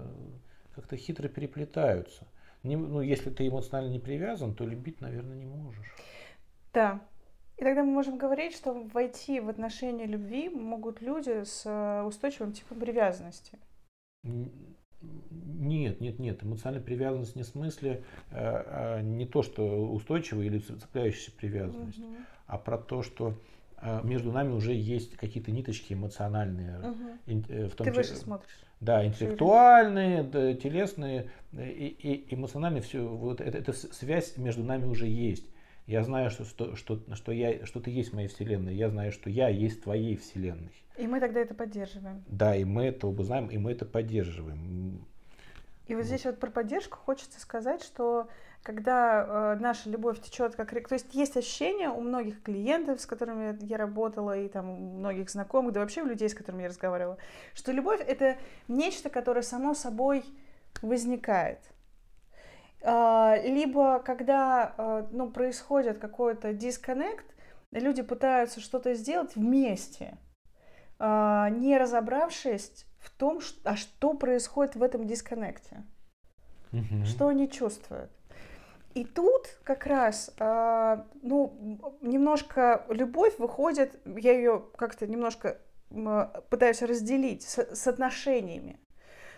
как-то 0.73 0.97
хитро 0.97 1.27
переплетаются. 1.27 2.27
Не, 2.63 2.75
ну, 2.75 3.01
если 3.01 3.29
ты 3.29 3.47
эмоционально 3.47 3.91
не 3.91 3.99
привязан, 3.99 4.55
то 4.55 4.65
любить, 4.65 5.01
наверное, 5.01 5.35
не 5.35 5.45
можешь. 5.45 5.85
Да. 6.73 7.01
И 7.57 7.63
тогда 7.63 7.83
мы 7.83 7.91
можем 7.91 8.17
говорить, 8.17 8.53
что 8.53 8.73
войти 8.93 9.39
в 9.39 9.47
отношения 9.47 10.05
любви 10.05 10.49
могут 10.49 11.01
люди 11.01 11.43
с 11.43 11.63
э, 11.65 12.03
устойчивым 12.03 12.51
типом 12.51 12.79
привязанности. 12.79 13.57
Нет, 14.23 16.01
нет, 16.01 16.19
нет. 16.19 16.43
Эмоциональная 16.43 16.83
привязанность 16.83 17.35
не 17.35 17.43
в 17.43 17.47
смысле 17.47 18.03
э, 18.31 18.97
э, 18.97 19.01
не 19.03 19.25
то, 19.25 19.41
что 19.41 19.89
устойчивая 19.91 20.45
или 20.45 20.59
цепляющаяся 20.59 21.31
привязанность, 21.31 21.99
угу. 21.99 22.15
а 22.47 22.57
про 22.57 22.77
то, 22.77 23.03
что 23.03 23.35
между 24.03 24.31
нами 24.31 24.51
уже 24.51 24.73
есть 24.73 25.15
какие-то 25.15 25.51
ниточки 25.51 25.93
эмоциональные. 25.93 26.79
Угу. 26.79 27.67
В 27.67 27.75
том 27.75 27.85
Ты 27.85 27.91
выше 27.91 28.15
смотришь. 28.15 28.51
Да, 28.79 29.05
интеллектуальные, 29.05 30.23
да, 30.23 30.53
телесные 30.53 31.29
и, 31.53 32.25
и 32.27 32.35
эмоциональные. 32.35 32.81
Все, 32.81 33.07
вот 33.07 33.41
это, 33.41 33.57
эта 33.57 33.73
связь 33.73 34.37
между 34.37 34.63
нами 34.63 34.85
уже 34.85 35.07
есть. 35.07 35.49
Я 35.87 36.03
знаю, 36.03 36.31
что, 36.31 36.45
что, 36.45 36.75
что, 36.75 36.99
что, 37.13 37.31
я, 37.31 37.65
что 37.65 37.79
ты 37.79 37.91
есть 37.91 38.11
в 38.11 38.15
моей 38.15 38.27
вселенной. 38.27 38.75
Я 38.75 38.89
знаю, 38.89 39.11
что 39.11 39.29
я 39.29 39.49
есть 39.49 39.79
в 39.79 39.83
твоей 39.83 40.15
вселенной. 40.15 40.71
И 40.97 41.07
мы 41.07 41.19
тогда 41.19 41.41
это 41.41 41.53
поддерживаем. 41.53 42.23
Да, 42.27 42.55
и 42.55 42.63
мы 42.63 42.85
это 42.85 43.07
оба 43.07 43.23
знаем, 43.23 43.47
и 43.47 43.57
мы 43.57 43.71
это 43.71 43.85
поддерживаем. 43.85 45.05
И 45.87 45.95
вот, 45.95 46.05
здесь 46.05 46.25
вот 46.25 46.39
про 46.39 46.49
поддержку 46.49 46.97
хочется 46.97 47.39
сказать, 47.39 47.83
что 47.83 48.27
когда 48.63 49.53
э, 49.55 49.57
наша 49.59 49.89
любовь 49.91 50.19
течет 50.19 50.55
как 50.55 50.73
река, 50.73 50.89
то 50.89 50.95
есть 50.95 51.13
есть 51.13 51.37
ощущение 51.37 51.89
у 51.89 52.01
многих 52.01 52.41
клиентов, 52.41 52.99
с 52.99 53.05
которыми 53.05 53.63
я 53.63 53.77
работала, 53.77 54.35
и 54.35 54.47
там 54.47 54.69
у 54.69 54.97
многих 54.97 55.29
знакомых, 55.29 55.73
да 55.73 55.81
вообще 55.81 56.01
у 56.01 56.07
людей, 56.07 56.27
с 56.27 56.33
которыми 56.33 56.63
я 56.63 56.69
разговаривала, 56.69 57.17
что 57.53 57.71
любовь 57.71 58.01
это 58.01 58.37
нечто, 58.67 59.11
которое 59.11 59.43
само 59.43 59.75
собой 59.75 60.25
возникает. 60.81 61.59
Э, 62.81 63.35
либо 63.43 63.99
когда 63.99 64.73
э, 64.77 65.07
ну, 65.11 65.29
происходит 65.29 65.99
какой-то 65.99 66.51
дисконнект, 66.51 67.25
люди 67.71 68.01
пытаются 68.01 68.61
что-то 68.61 68.95
сделать 68.95 69.35
вместе, 69.35 70.17
э, 70.97 71.47
не 71.51 71.77
разобравшись 71.77 72.87
в 73.05 73.09
том, 73.11 73.39
а 73.63 73.75
что 73.75 74.13
происходит 74.13 74.75
в 74.75 74.83
этом 74.83 75.05
дисконнекте, 75.05 75.83
угу. 76.71 77.05
что 77.05 77.27
они 77.27 77.49
чувствуют. 77.49 78.11
И 78.93 79.03
тут 79.03 79.59
как 79.63 79.85
раз, 79.87 80.31
э, 80.39 81.03
ну, 81.21 81.79
немножко 82.01 82.85
любовь 82.89 83.37
выходит, 83.39 83.99
я 84.05 84.31
ее 84.31 84.63
как-то 84.77 85.05
немножко 85.05 85.59
пытаюсь 86.49 86.81
разделить 86.81 87.43
с, 87.43 87.57
с 87.57 87.87
отношениями. 87.87 88.79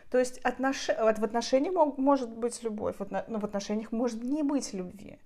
То 0.09 0.19
есть 0.19 0.37
отнош... 0.39 0.87
в 0.87 1.23
отношениях 1.23 1.97
может 1.97 2.29
быть 2.29 2.63
любовь, 2.63 2.95
но 3.09 3.23
ну, 3.27 3.39
в 3.39 3.45
отношениях 3.45 3.91
может 3.91 4.23
не 4.23 4.43
быть 4.43 4.73
любви. 4.73 5.19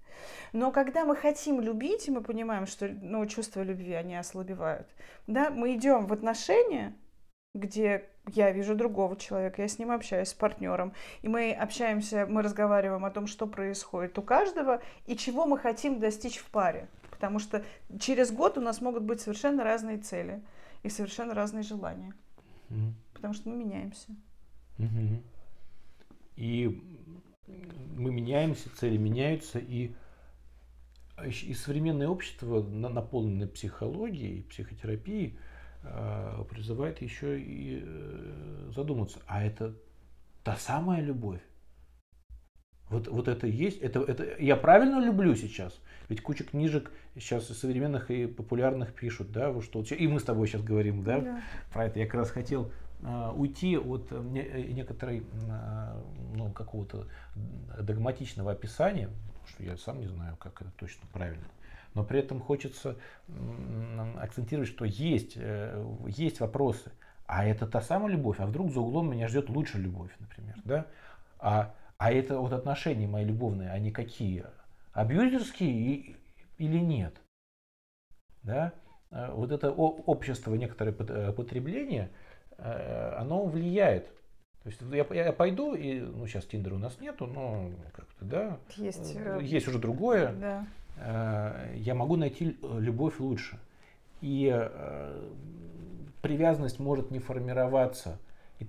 Но 0.54 0.72
когда 0.72 1.06
мы 1.06 1.16
хотим 1.16 1.62
любить, 1.62 2.08
и 2.08 2.12
мы 2.12 2.22
понимаем, 2.22 2.66
что 2.66 2.88
ну, 2.88 3.26
чувства 3.28 3.62
любви, 3.62 3.94
они 3.94 4.16
ослабевают, 4.16 4.88
да, 5.28 5.50
мы 5.52 5.76
идем 5.76 6.08
в 6.08 6.14
отношения, 6.14 6.96
где 7.54 8.08
я 8.34 8.52
вижу 8.52 8.76
другого 8.76 9.16
человека, 9.18 9.62
я 9.62 9.68
с 9.68 9.78
ним 9.80 9.92
общаюсь, 9.92 10.30
с 10.30 10.34
партнером, 10.34 10.94
и 11.22 11.28
мы 11.28 11.52
общаемся, 11.52 12.26
мы 12.30 12.42
разговариваем 12.42 13.04
о 13.04 13.12
том, 13.12 13.28
что 13.28 13.48
происходит 13.48 14.18
у 14.18 14.22
каждого 14.22 14.82
и 15.06 15.16
чего 15.16 15.46
мы 15.46 15.58
хотим 15.58 16.00
достичь 16.00 16.38
в 16.38 16.46
паре. 16.46 16.88
Потому 17.10 17.40
что 17.40 17.64
через 18.00 18.32
год 18.32 18.58
у 18.58 18.62
нас 18.62 18.82
могут 18.82 19.04
быть 19.04 19.22
совершенно 19.22 19.64
разные 19.64 19.98
цели 19.98 20.42
и 20.84 20.90
совершенно 20.90 21.34
разные 21.34 21.64
желания. 21.64 22.14
Mm-hmm. 22.70 22.94
Потому 23.14 23.34
что 23.34 23.50
мы 23.50 23.58
меняемся. 23.58 24.16
Mm-hmm. 24.78 25.24
И 26.38 26.82
мы 27.96 28.12
меняемся, 28.12 28.70
цели 28.76 28.98
меняются, 28.98 29.60
и, 29.60 29.92
и 31.24 31.54
современное 31.54 32.08
общество, 32.08 32.64
наполненное 32.64 33.48
психологией, 33.48 34.44
психотерапией, 34.44 35.38
призывает 36.50 37.02
еще 37.02 37.40
и 37.40 37.82
э, 37.84 38.72
задуматься, 38.76 39.20
а 39.26 39.44
это 39.44 39.74
та 40.44 40.56
самая 40.56 41.02
любовь? 41.02 41.42
Вот, 42.90 43.08
вот 43.08 43.28
это 43.28 43.48
есть, 43.48 43.80
это, 43.82 44.02
это 44.02 44.36
я 44.38 44.58
правильно 44.58 45.00
люблю 45.04 45.34
сейчас? 45.36 45.80
Ведь 46.10 46.22
куча 46.22 46.44
книжек 46.44 46.92
сейчас 47.16 47.48
современных 47.48 48.12
и 48.12 48.28
популярных 48.28 48.94
пишут, 48.94 49.32
да, 49.32 49.60
что 49.62 49.82
и 49.82 50.08
мы 50.08 50.20
с 50.20 50.24
тобой 50.24 50.48
сейчас 50.48 50.62
говорим, 50.62 51.04
да, 51.04 51.22
да. 51.22 51.42
про 51.72 51.86
это. 51.86 52.00
Я 52.00 52.06
как 52.06 52.16
раз 52.16 52.32
хотел 52.32 52.70
э, 53.02 53.32
уйти 53.34 53.78
от 53.78 54.08
э, 54.12 54.22
некоторой 54.22 55.24
э, 55.24 56.02
ну, 56.36 56.52
какого-то 56.52 57.08
догматичного 57.80 58.52
описания, 58.52 59.08
потому 59.08 59.48
что 59.48 59.64
я 59.64 59.78
сам 59.78 60.02
не 60.02 60.08
знаю, 60.08 60.36
как 60.36 60.62
это 60.62 60.72
точно 60.78 61.08
правильно 61.14 61.46
но 61.94 62.04
при 62.04 62.20
этом 62.20 62.40
хочется 62.40 62.98
акцентировать, 64.18 64.70
что 64.70 64.86
есть, 64.86 65.34
э, 65.36 65.84
есть 66.08 66.40
вопросы. 66.40 66.92
А 67.26 67.46
это 67.46 67.68
та 67.68 67.82
самая 67.82 68.12
любовь, 68.12 68.40
а 68.40 68.46
вдруг 68.46 68.72
за 68.72 68.82
углом 68.82 69.12
меня 69.12 69.28
ждет 69.28 69.50
лучше 69.50 69.78
любовь, 69.78 70.12
например, 70.20 70.56
да? 70.66 70.86
А, 71.40 71.74
а 71.98 72.12
это 72.12 72.40
вот 72.40 72.52
отношения 72.54 73.08
мои 73.08 73.26
любовные, 73.26 73.72
они 73.72 73.92
какие? 73.92 74.46
Абьюзерские 74.94 76.18
или 76.58 76.78
нет? 76.78 77.16
Да? 78.44 78.74
Э, 79.12 79.32
вот 79.32 79.52
это 79.52 79.72
общество, 79.72 80.54
некоторое 80.56 80.94
э, 80.94 81.34
потребление, 81.34 82.10
оно 82.58 83.46
влияет. 83.46 84.06
То 84.62 84.70
есть 84.70 84.80
я, 84.82 85.24
я 85.24 85.34
пойду, 85.34 85.74
и 85.74 86.00
ну, 86.00 86.28
сейчас 86.28 86.46
Тиндера 86.46 86.76
у 86.76 86.78
нас 86.78 87.00
нету, 87.02 87.26
но 87.26 87.72
как-то, 87.92 88.26
да, 88.26 88.60
есть, 88.76 89.18
есть 89.42 89.68
уже 89.68 89.80
другое. 89.80 90.34
Да. 90.34 90.68
Э, 90.98 91.74
я 91.76 91.96
могу 91.96 92.16
найти 92.16 92.58
э, 92.62 92.80
любовь 92.80 93.20
лучше. 93.20 93.60
И 94.22 94.52
э, 94.54 95.30
привязанность 96.22 96.80
может 96.80 97.12
не 97.12 97.20
формироваться. 97.20 98.20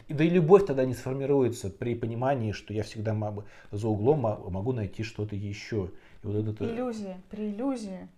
да 0.09 0.25
и 0.25 0.31
любовь 0.31 0.67
тогда 0.67 0.85
не 0.85 0.95
сформируется 0.95 1.71
при 1.71 1.95
понимании, 1.95 2.53
что 2.53 2.73
я 2.73 2.83
всегда 2.83 3.13
могу, 3.13 3.45
за 3.71 3.89
углом 3.89 4.21
могу 4.21 4.73
найти 4.73 5.03
что-то 5.03 5.37
еще. 5.37 5.91
И 6.23 6.27
вот 6.27 6.47
это... 6.47 6.65
Иллюзия, 6.65 7.21
при 7.31 7.51
иллюзии, 7.51 8.09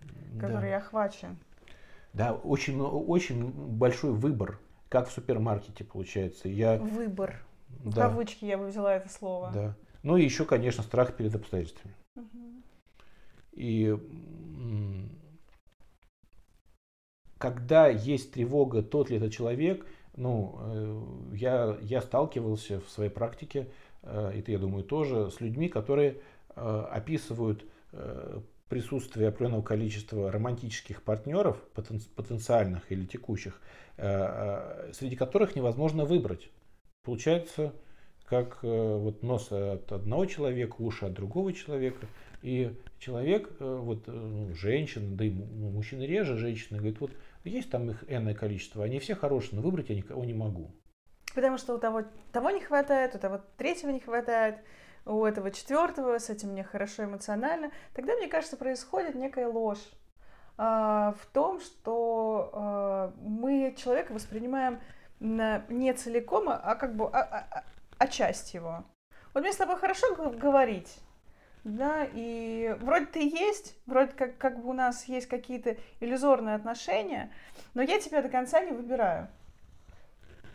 которой 0.40 0.70
да. 0.70 0.76
охвачен. 0.76 1.36
Да, 2.12 2.32
очень, 2.32 2.80
очень 2.80 3.50
большой 3.50 4.12
выбор, 4.12 4.60
как 4.88 5.08
в 5.08 5.12
супермаркете 5.12 5.82
получается. 5.82 6.48
Я... 6.48 6.76
Выбор. 6.76 7.42
Да. 7.84 7.90
В 7.90 7.94
кавычки 7.94 8.44
я 8.44 8.56
бы 8.56 8.68
взяла 8.68 8.94
это 8.94 9.08
слово. 9.08 9.50
Да. 9.52 9.74
Ну 10.04 10.16
и 10.16 10.22
еще, 10.22 10.44
конечно, 10.44 10.84
страх 10.84 11.16
перед 11.16 11.34
обстоятельствами. 11.34 11.94
Угу. 12.14 12.62
И 13.56 13.96
когда 17.38 17.88
есть 17.88 18.32
тревога, 18.32 18.82
тот 18.82 19.10
ли 19.10 19.16
это 19.18 19.30
человек, 19.30 19.86
ну, 20.16 20.58
э, 20.60 21.36
я, 21.36 21.76
я 21.82 22.00
сталкивался 22.00 22.80
в 22.80 22.88
своей 22.88 23.10
практике, 23.10 23.68
э, 24.02 24.32
это 24.34 24.52
я 24.52 24.58
думаю 24.58 24.84
тоже, 24.84 25.30
с 25.30 25.40
людьми, 25.40 25.68
которые 25.68 26.20
э, 26.56 26.86
описывают 26.90 27.64
присутствие 28.68 29.28
определенного 29.28 29.62
количества 29.62 30.32
романтических 30.32 31.04
партнеров, 31.04 31.58
потенциальных 32.16 32.90
или 32.90 33.04
текущих, 33.04 33.60
среди 33.96 35.14
которых 35.14 35.54
невозможно 35.54 36.04
выбрать. 36.04 36.50
Получается, 37.04 37.72
как 38.24 38.64
вот 38.64 39.22
нос 39.22 39.52
от 39.52 39.92
одного 39.92 40.26
человека, 40.26 40.74
уши 40.80 41.06
от 41.06 41.12
другого 41.12 41.52
человека– 41.52 42.08
и 42.44 42.78
человек, 42.98 43.50
э, 43.58 43.64
вот 43.64 44.06
э, 44.06 44.10
ну, 44.10 44.54
женщина, 44.54 45.16
да 45.16 45.24
и 45.24 45.30
ну, 45.30 45.70
мужчины 45.70 46.02
реже, 46.02 46.36
женщины 46.36 46.76
говорит, 46.76 47.00
вот 47.00 47.10
есть 47.44 47.70
там 47.70 47.88
их 47.88 48.04
энное 48.06 48.34
количество, 48.34 48.84
они 48.84 48.98
все 48.98 49.14
хорошие, 49.14 49.56
но 49.56 49.62
выбрать 49.62 49.88
я 49.88 49.96
никого 49.96 50.26
не 50.26 50.34
могу. 50.34 50.70
Потому 51.34 51.56
что 51.56 51.74
у 51.74 51.78
того, 51.78 52.02
того 52.32 52.50
не 52.50 52.60
хватает, 52.60 53.14
у 53.14 53.18
того 53.18 53.40
третьего 53.56 53.90
не 53.90 54.00
хватает, 54.00 54.58
у 55.06 55.24
этого 55.24 55.50
четвертого, 55.50 56.18
с 56.18 56.28
этим 56.28 56.50
мне 56.50 56.64
хорошо 56.64 57.04
эмоционально. 57.04 57.70
Тогда, 57.94 58.14
мне 58.14 58.28
кажется, 58.28 58.58
происходит 58.58 59.14
некая 59.14 59.48
ложь 59.48 59.82
э, 60.58 60.62
в 60.62 61.26
том, 61.32 61.60
что 61.60 62.50
э, 62.52 63.20
мы 63.22 63.74
человека 63.78 64.12
воспринимаем 64.12 64.80
не 65.18 65.94
целиком, 65.94 66.50
а 66.50 66.74
как 66.74 66.94
бы 66.94 67.06
а, 67.06 67.22
а, 67.22 67.46
а, 67.50 67.64
а 67.96 68.06
часть 68.06 68.52
его. 68.52 68.84
Вот 69.32 69.42
мне 69.42 69.52
с 69.52 69.56
тобой 69.56 69.76
хорошо 69.76 70.14
говорить, 70.14 71.00
да, 71.64 72.06
и 72.12 72.76
вроде 72.80 73.06
ты 73.06 73.20
есть, 73.20 73.76
вроде 73.86 74.12
как, 74.12 74.36
как 74.36 74.62
бы 74.62 74.68
у 74.68 74.72
нас 74.74 75.06
есть 75.06 75.26
какие-то 75.26 75.76
иллюзорные 76.00 76.54
отношения, 76.54 77.32
но 77.72 77.82
я 77.82 77.98
тебя 77.98 78.22
до 78.22 78.28
конца 78.28 78.60
не 78.60 78.72
выбираю. 78.72 79.28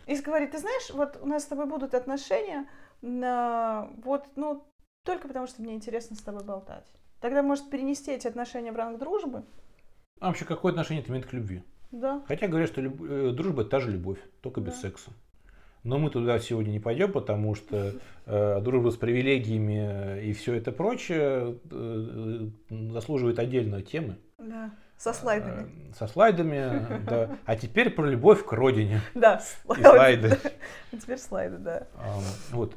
И 0.06 0.16
говорит, 0.22 0.52
ты 0.52 0.60
знаешь, 0.60 0.90
вот 0.92 1.20
у 1.22 1.28
нас 1.28 1.44
с 1.44 1.48
тобой 1.48 1.66
будут 1.66 1.94
отношения, 1.94 2.68
на, 3.02 3.90
вот, 4.04 4.26
ну, 4.36 4.64
только 5.04 5.28
потому 5.28 5.48
что 5.48 5.62
мне 5.62 5.74
интересно 5.74 6.16
с 6.16 6.22
тобой 6.22 6.44
болтать. 6.44 6.86
Тогда 7.22 7.44
может 7.44 7.70
перенести 7.70 8.12
эти 8.12 8.28
отношения 8.28 8.72
в 8.72 8.76
ранг 8.76 9.00
дружбы. 9.00 9.44
А 10.20 10.28
вообще, 10.28 10.46
какое 10.46 10.72
отношение 10.72 11.02
это 11.02 11.12
имеет 11.12 11.26
к 11.26 11.34
любви? 11.34 11.64
Да. 11.92 12.24
Хотя 12.28 12.48
говорят, 12.48 12.70
что 12.70 12.82
люб... 12.82 13.02
Э, 13.02 13.32
дружба 13.32 13.62
это 13.62 13.72
та 13.72 13.80
же 13.80 13.92
любовь, 13.92 14.20
только 14.42 14.62
без 14.62 14.74
да. 14.74 14.80
секса. 14.80 15.12
Но 15.84 15.98
мы 15.98 16.10
туда 16.10 16.40
сегодня 16.40 16.72
не 16.72 16.80
пойдем, 16.80 17.12
потому 17.12 17.56
что 17.56 17.94
э, 18.26 18.62
дружба 18.62 18.90
с 18.90 18.98
привилегиями 18.98 20.24
и 20.24 20.34
все 20.34 20.56
это 20.56 20.72
прочее 20.72 21.58
э, 21.72 22.50
заслуживает 22.70 23.40
отдельной 23.40 23.82
темы. 23.82 24.18
Да. 24.38 24.72
Со 25.00 25.14
слайдами. 25.14 25.62
Э, 25.62 25.94
со 25.98 26.08
слайдами, 26.08 27.02
да. 27.10 27.38
А 27.46 27.56
теперь 27.56 27.90
про 27.90 28.06
любовь 28.06 28.46
к 28.46 28.52
родине. 28.52 29.00
Да, 29.16 29.42
слайды. 29.66 30.38
А 30.92 30.98
теперь 30.98 31.18
слайды, 31.18 31.58
да. 31.58 31.88
Вот. 32.52 32.76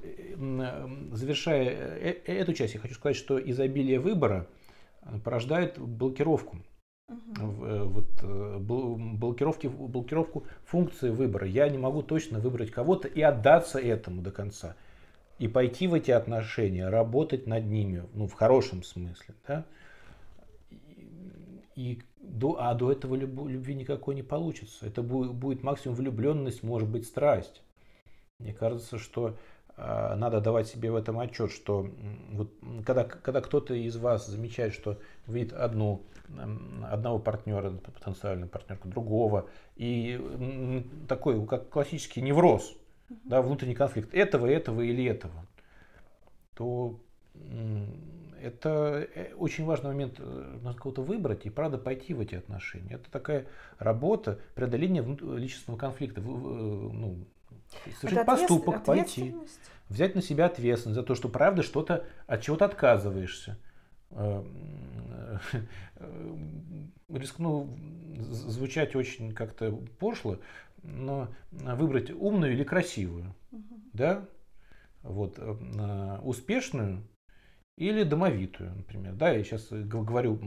Завершая 1.13 1.65
э, 1.65 2.17
э, 2.25 2.33
эту 2.39 2.53
часть, 2.53 2.75
я 2.75 2.81
хочу 2.81 2.95
сказать, 2.95 3.17
что 3.17 3.41
изобилие 3.41 3.99
выбора 3.99 4.47
порождает 5.25 5.81
блокировку. 5.81 6.59
Вот, 7.37 8.09
блокировки, 8.23 9.67
блокировку 9.67 10.45
функции 10.65 11.11
выбора. 11.11 11.47
Я 11.47 11.69
не 11.69 11.79
могу 11.79 12.03
точно 12.03 12.39
выбрать 12.39 12.71
кого-то 12.71 13.09
и 13.09 13.21
отдаться 13.21 13.79
этому 13.79 14.23
до 14.23 14.31
конца. 14.31 14.77
И 15.39 15.49
пойти 15.49 15.89
в 15.89 15.95
эти 15.95 16.11
отношения, 16.11 16.89
работать 16.89 17.47
над 17.47 17.65
ними, 17.65 18.05
ну, 18.15 18.27
в 18.27 18.35
хорошем 18.35 18.83
смысле. 18.83 19.35
Да? 19.47 19.65
И 21.75 22.01
до, 22.21 22.57
а 22.61 22.75
до 22.75 22.93
этого 22.93 23.15
любви 23.15 23.75
никакой 23.75 24.15
не 24.15 24.23
получится. 24.23 24.87
Это 24.87 25.03
будет, 25.03 25.33
будет 25.33 25.63
максимум 25.63 25.97
влюбленность, 25.97 26.63
может 26.63 26.89
быть 26.89 27.07
страсть. 27.07 27.63
Мне 28.39 28.53
кажется, 28.53 28.99
что 28.99 29.29
э, 29.29 29.33
надо 29.77 30.41
давать 30.41 30.69
себе 30.69 30.91
в 30.91 30.97
этом 30.97 31.19
отчет, 31.19 31.51
что 31.51 31.89
вот, 32.31 32.53
когда, 32.85 33.05
когда 33.05 33.41
кто-то 33.41 33.75
из 33.75 33.97
вас 33.97 34.27
замечает, 34.27 34.75
что 34.75 34.99
видит 35.27 35.53
одну, 35.53 36.03
одного 36.91 37.19
партнера, 37.19 37.71
потенциальную 37.71 38.49
партнерку, 38.49 38.89
другого, 38.89 39.49
и 39.77 40.87
такой, 41.09 41.45
как 41.47 41.71
классический 41.71 42.21
невроз, 42.21 42.75
да, 43.25 43.43
внутренний 43.43 43.75
конфликт 43.75 44.15
этого, 44.15 44.47
этого 44.47 44.81
или 44.83 45.05
этого, 45.05 45.47
то 46.55 47.01
это 48.43 49.09
э, 49.15 49.35
очень 49.35 49.65
важный 49.65 49.91
момент, 49.91 50.17
э, 50.19 50.59
надо 50.63 50.77
кого-то 50.77 51.03
выбрать 51.03 51.47
и, 51.47 51.51
правда, 51.51 51.79
пойти 51.79 52.13
в 52.13 52.21
эти 52.21 52.35
отношения. 52.35 52.95
Это 52.95 53.11
такая 53.11 53.47
работа 53.79 54.41
преодоления 54.55 55.03
личностного 55.03 55.79
конфликта. 55.79 56.21
Э, 56.21 56.25
ну, 56.25 57.25
совершить 58.01 58.19
это 58.19 58.25
поступок, 58.25 58.85
пойти. 58.85 59.35
Взять 59.89 60.15
на 60.15 60.23
себя 60.23 60.47
ответственность 60.47 60.95
за 60.95 61.03
то, 61.03 61.15
что, 61.15 61.29
правда, 61.29 61.63
что-то 61.63 62.07
от 62.27 62.43
чего-то 62.43 62.65
отказываешься. 62.65 63.59
Рискну 67.09 67.69
звучать 68.19 68.97
очень 68.97 69.33
как-то 69.35 69.73
пошло, 69.99 70.39
но 70.83 71.29
выбрать 71.51 72.11
умную 72.11 72.53
или 72.53 72.65
красивую, 72.65 73.35
угу. 73.51 73.81
да, 73.93 74.27
вот, 75.03 75.39
успешную 76.23 77.07
или 77.77 78.03
домовитую, 78.03 78.75
например. 78.77 79.15
Да, 79.15 79.31
я 79.31 79.43
сейчас 79.43 79.69
говорю 79.71 80.39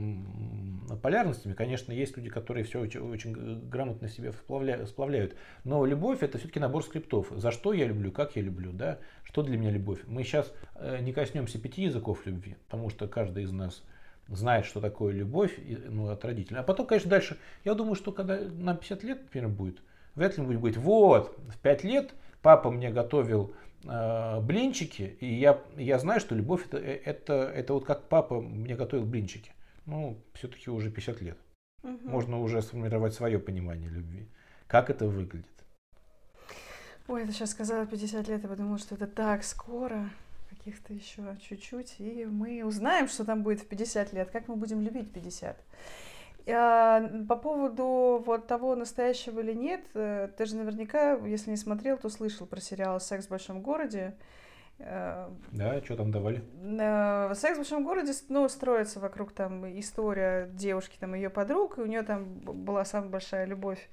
полярностями. 1.02 1.54
Конечно, 1.54 1.92
есть 1.92 2.16
люди, 2.16 2.30
которые 2.30 2.64
все 2.64 2.80
очень, 2.80 3.00
очень 3.00 3.68
грамотно 3.68 4.08
себе 4.08 4.32
сплавляют. 4.32 5.36
Но 5.64 5.84
любовь 5.84 6.22
это 6.22 6.38
все-таки 6.38 6.60
набор 6.60 6.84
скриптов. 6.84 7.28
За 7.30 7.50
что 7.50 7.72
я 7.72 7.86
люблю, 7.86 8.12
как 8.12 8.36
я 8.36 8.42
люблю, 8.42 8.72
да, 8.72 8.98
что 9.24 9.42
для 9.42 9.58
меня 9.58 9.70
любовь. 9.70 10.00
Мы 10.06 10.22
сейчас 10.22 10.52
э, 10.76 11.00
не 11.00 11.12
коснемся 11.12 11.60
пяти 11.60 11.82
языков 11.82 12.24
любви, 12.26 12.56
потому 12.66 12.90
что 12.90 13.08
каждый 13.08 13.42
из 13.42 13.50
нас 13.50 13.82
знает, 14.28 14.64
что 14.64 14.80
такое 14.80 15.12
любовь 15.12 15.58
ну, 15.88 16.08
от 16.08 16.24
родителей. 16.24 16.60
А 16.60 16.62
потом, 16.62 16.86
конечно, 16.86 17.10
дальше, 17.10 17.36
я 17.64 17.74
думаю, 17.74 17.96
что 17.96 18.12
когда 18.12 18.38
нам 18.38 18.76
50 18.76 19.02
лет, 19.02 19.22
например, 19.22 19.48
будет, 19.48 19.78
вряд 20.14 20.38
ли 20.38 20.44
будет 20.44 20.58
говорить, 20.58 20.78
вот, 20.78 21.36
в 21.48 21.58
5 21.58 21.84
лет 21.84 22.14
папа 22.40 22.70
мне 22.70 22.90
готовил 22.90 23.52
э, 23.52 23.65
блинчики, 23.82 25.16
и 25.20 25.34
я, 25.34 25.60
я 25.76 25.98
знаю, 25.98 26.20
что 26.20 26.34
любовь 26.34 26.66
это, 26.66 26.78
это, 26.78 27.34
это 27.34 27.74
вот 27.74 27.84
как 27.84 28.08
папа 28.08 28.40
мне 28.40 28.74
готовил 28.74 29.04
блинчики. 29.04 29.52
Ну, 29.84 30.20
все-таки 30.34 30.70
уже 30.70 30.90
50 30.90 31.20
лет. 31.20 31.38
Угу. 31.82 32.08
Можно 32.08 32.40
уже 32.40 32.62
сформировать 32.62 33.14
свое 33.14 33.38
понимание 33.38 33.88
любви. 33.88 34.28
Как 34.66 34.90
это 34.90 35.06
выглядит? 35.06 35.46
Ой, 37.08 37.22
это 37.22 37.32
сейчас 37.32 37.50
сказала 37.50 37.86
50 37.86 38.26
лет, 38.28 38.42
я 38.42 38.48
подумала, 38.48 38.78
что 38.78 38.96
это 38.96 39.06
так 39.06 39.44
скоро, 39.44 40.10
каких-то 40.50 40.92
еще 40.92 41.36
чуть-чуть, 41.40 41.96
и 42.00 42.24
мы 42.24 42.64
узнаем, 42.64 43.06
что 43.06 43.24
там 43.24 43.44
будет 43.44 43.60
в 43.60 43.68
50 43.68 44.12
лет, 44.12 44.30
как 44.30 44.48
мы 44.48 44.56
будем 44.56 44.80
любить 44.80 45.12
50. 45.12 45.56
А, 46.48 47.02
по 47.28 47.36
поводу 47.36 48.22
вот 48.24 48.46
того, 48.46 48.76
настоящего 48.76 49.40
или 49.40 49.52
нет, 49.52 49.84
э, 49.94 50.28
ты 50.36 50.46
же 50.46 50.56
наверняка, 50.56 51.14
если 51.26 51.50
не 51.50 51.56
смотрел, 51.56 51.96
то 51.98 52.08
слышал 52.08 52.46
про 52.46 52.60
сериал 52.60 53.00
«Секс 53.00 53.26
в 53.26 53.30
большом 53.30 53.62
городе». 53.62 54.14
Э, 54.78 55.28
да, 55.50 55.80
что 55.82 55.96
там 55.96 56.12
давали? 56.12 56.44
Э, 56.62 57.34
«Секс 57.34 57.54
в 57.56 57.60
большом 57.60 57.82
городе» 57.82 58.12
ну, 58.28 58.48
строится 58.48 59.00
вокруг 59.00 59.32
там 59.32 59.66
история 59.78 60.48
девушки, 60.52 60.96
там 61.00 61.14
ее 61.14 61.30
подруг, 61.30 61.78
и 61.78 61.80
у 61.80 61.86
нее 61.86 62.02
там 62.02 62.24
была 62.38 62.84
самая 62.84 63.10
большая 63.10 63.46
любовь 63.46 63.88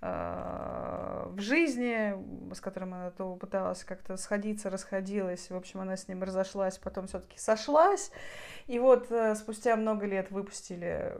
в 0.00 1.38
жизни, 1.38 2.14
с 2.54 2.60
которым 2.60 2.94
она 2.94 3.10
то 3.10 3.34
пыталась 3.34 3.82
как-то 3.82 4.16
сходиться, 4.16 4.70
расходилась. 4.70 5.50
В 5.50 5.56
общем, 5.56 5.80
она 5.80 5.96
с 5.96 6.06
ним 6.06 6.22
разошлась, 6.22 6.78
потом 6.78 7.08
все-таки 7.08 7.38
сошлась. 7.38 8.12
И 8.66 8.78
вот 8.78 9.10
э, 9.10 9.34
спустя 9.34 9.74
много 9.76 10.06
лет 10.06 10.30
выпустили 10.30 11.16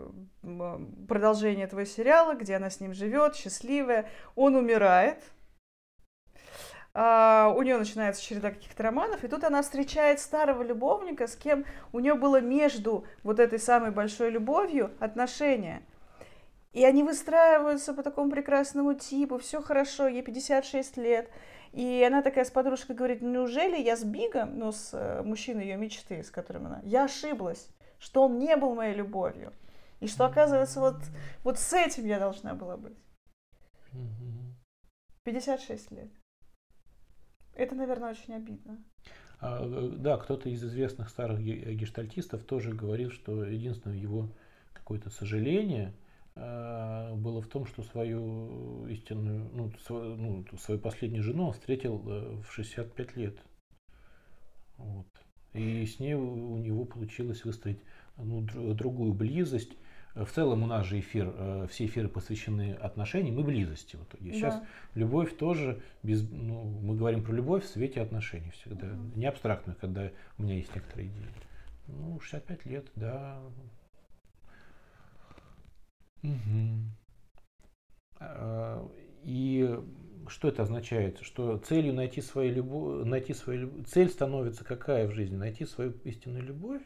продолжение 1.09 1.65
этого 1.65 1.85
сериала, 1.85 2.35
где 2.35 2.55
она 2.55 2.71
с 2.71 2.81
ним 2.81 2.95
живет, 2.95 3.35
счастливая. 3.35 4.09
Он 4.37 4.55
умирает. 4.55 5.23
Uh, 6.95 7.55
у 7.55 7.63
нее 7.63 7.77
начинается 7.77 8.21
череда 8.21 8.51
каких-то 8.51 8.83
романов, 8.83 9.23
и 9.23 9.29
тут 9.29 9.45
она 9.45 9.63
встречает 9.63 10.19
старого 10.19 10.63
любовника, 10.65 11.29
с 11.29 11.37
кем 11.37 11.65
у 11.93 12.01
нее 12.01 12.15
было 12.15 12.41
между 12.41 13.05
вот 13.23 13.39
этой 13.39 13.61
самой 13.61 13.93
большой 13.93 14.31
любовью 14.31 14.91
отношения. 14.99 15.83
И 16.79 16.85
они 16.85 17.03
выстраиваются 17.03 17.93
по 17.93 18.05
такому 18.05 18.31
прекрасному 18.31 18.95
типу, 18.95 19.39
все 19.39 19.61
хорошо, 19.61 20.07
ей 20.07 20.23
56 20.23 20.97
лет. 20.97 21.29
И 21.73 22.05
она 22.07 22.23
такая 22.23 22.45
с 22.45 22.53
подружкой 22.53 22.95
говорит, 22.95 23.21
неужели 23.21 23.83
я 23.83 23.97
с 23.97 24.05
Бигом, 24.05 24.57
ну, 24.61 24.71
с 24.71 24.91
э, 24.93 25.25
мужчиной 25.25 25.65
ее 25.65 25.77
мечты, 25.77 26.23
с 26.23 26.31
которым 26.31 26.67
она, 26.67 26.81
я 26.85 27.07
ошиблась, 27.07 27.69
что 27.99 28.27
он 28.27 28.39
не 28.39 28.55
был 28.55 28.77
моей 28.77 28.95
любовью. 28.95 29.53
И 29.99 30.07
что, 30.07 30.25
оказывается, 30.25 30.79
вот, 30.79 30.99
вот 31.43 31.59
с 31.59 31.73
этим 31.73 32.07
я 32.07 32.21
должна 32.21 32.55
была 32.55 32.77
быть. 32.77 32.97
56 35.25 35.91
лет. 35.91 36.13
Это, 37.55 37.75
наверное, 37.75 38.13
очень 38.13 38.35
обидно. 38.35 38.79
А, 39.41 39.65
э, 39.65 39.89
да, 39.97 40.17
кто-то 40.17 40.49
из 40.49 40.63
известных 40.63 41.09
старых 41.09 41.41
гештальтистов 41.41 42.45
тоже 42.45 42.73
говорил, 42.73 43.11
что 43.11 43.43
единственное 43.43 43.97
его 43.97 44.29
какое-то 44.73 45.11
сожаление– 45.11 45.93
Э, 46.03 46.08
было 46.39 47.43
в 47.43 47.49
том, 47.49 47.67
что 47.67 47.83
свою 47.83 48.87
истинную, 48.87 49.51
ну, 49.53 49.73
свою, 49.87 50.17
ну, 50.17 50.45
свою 50.59 50.81
последнюю 50.81 51.23
жену 51.23 51.49
он 51.49 51.53
встретил 51.53 52.03
э, 52.07 52.41
в 52.43 52.53
65 52.53 53.17
лет. 53.17 53.37
Вот. 54.77 55.07
И 55.55 55.85
с 55.85 55.99
ней 55.99 56.15
у 56.15 56.59
него 56.59 56.85
получилось 56.85 57.45
выстроить 57.45 57.81
ну, 58.17 58.43
другую 58.75 59.15
близость. 59.15 59.73
В 60.15 60.27
целом 60.27 60.63
у 60.63 60.67
нас 60.67 60.87
же 60.87 61.01
эфир, 61.01 61.33
э, 61.37 61.67
все 61.71 61.87
эфиры 61.87 62.09
посвящены 62.09 62.75
отношениям 62.75 63.39
и 63.41 63.43
близости. 63.43 63.97
Вот. 63.97 64.15
И 64.21 64.33
сейчас 64.33 64.55
да. 64.55 64.67
любовь 64.95 65.37
тоже, 65.37 65.83
без, 66.03 66.29
ну, 66.31 66.65
мы 66.65 66.97
говорим 66.97 67.25
про 67.25 67.33
любовь 67.33 67.65
в 67.65 67.69
свете 67.69 68.01
отношений 68.01 68.51
всегда. 68.51 68.87
Угу. 68.87 69.19
Не 69.19 69.27
абстрактно, 69.27 69.75
когда 69.81 70.11
у 70.39 70.43
меня 70.43 70.55
есть 70.55 70.75
некоторые 70.75 71.09
идеи. 71.09 71.29
Ну, 71.89 72.21
65 72.21 72.67
лет, 72.67 72.87
да, 72.97 73.41
Угу. 76.23 76.93
И 79.23 79.79
что 80.29 80.49
это 80.49 80.63
означает? 80.63 81.21
Что 81.21 81.59
целью 81.59 81.95
найти 81.95 82.21
свою 82.21 82.53
любовь, 82.53 83.07
найти 83.07 83.35
свою 83.35 83.85
цель 83.85 84.09
становится 84.09 84.65
какая 84.65 85.07
в 85.07 85.13
жизни? 85.13 85.37
Найти 85.37 85.65
свою 85.65 85.93
истинную 86.05 86.45
любовь? 86.45 86.83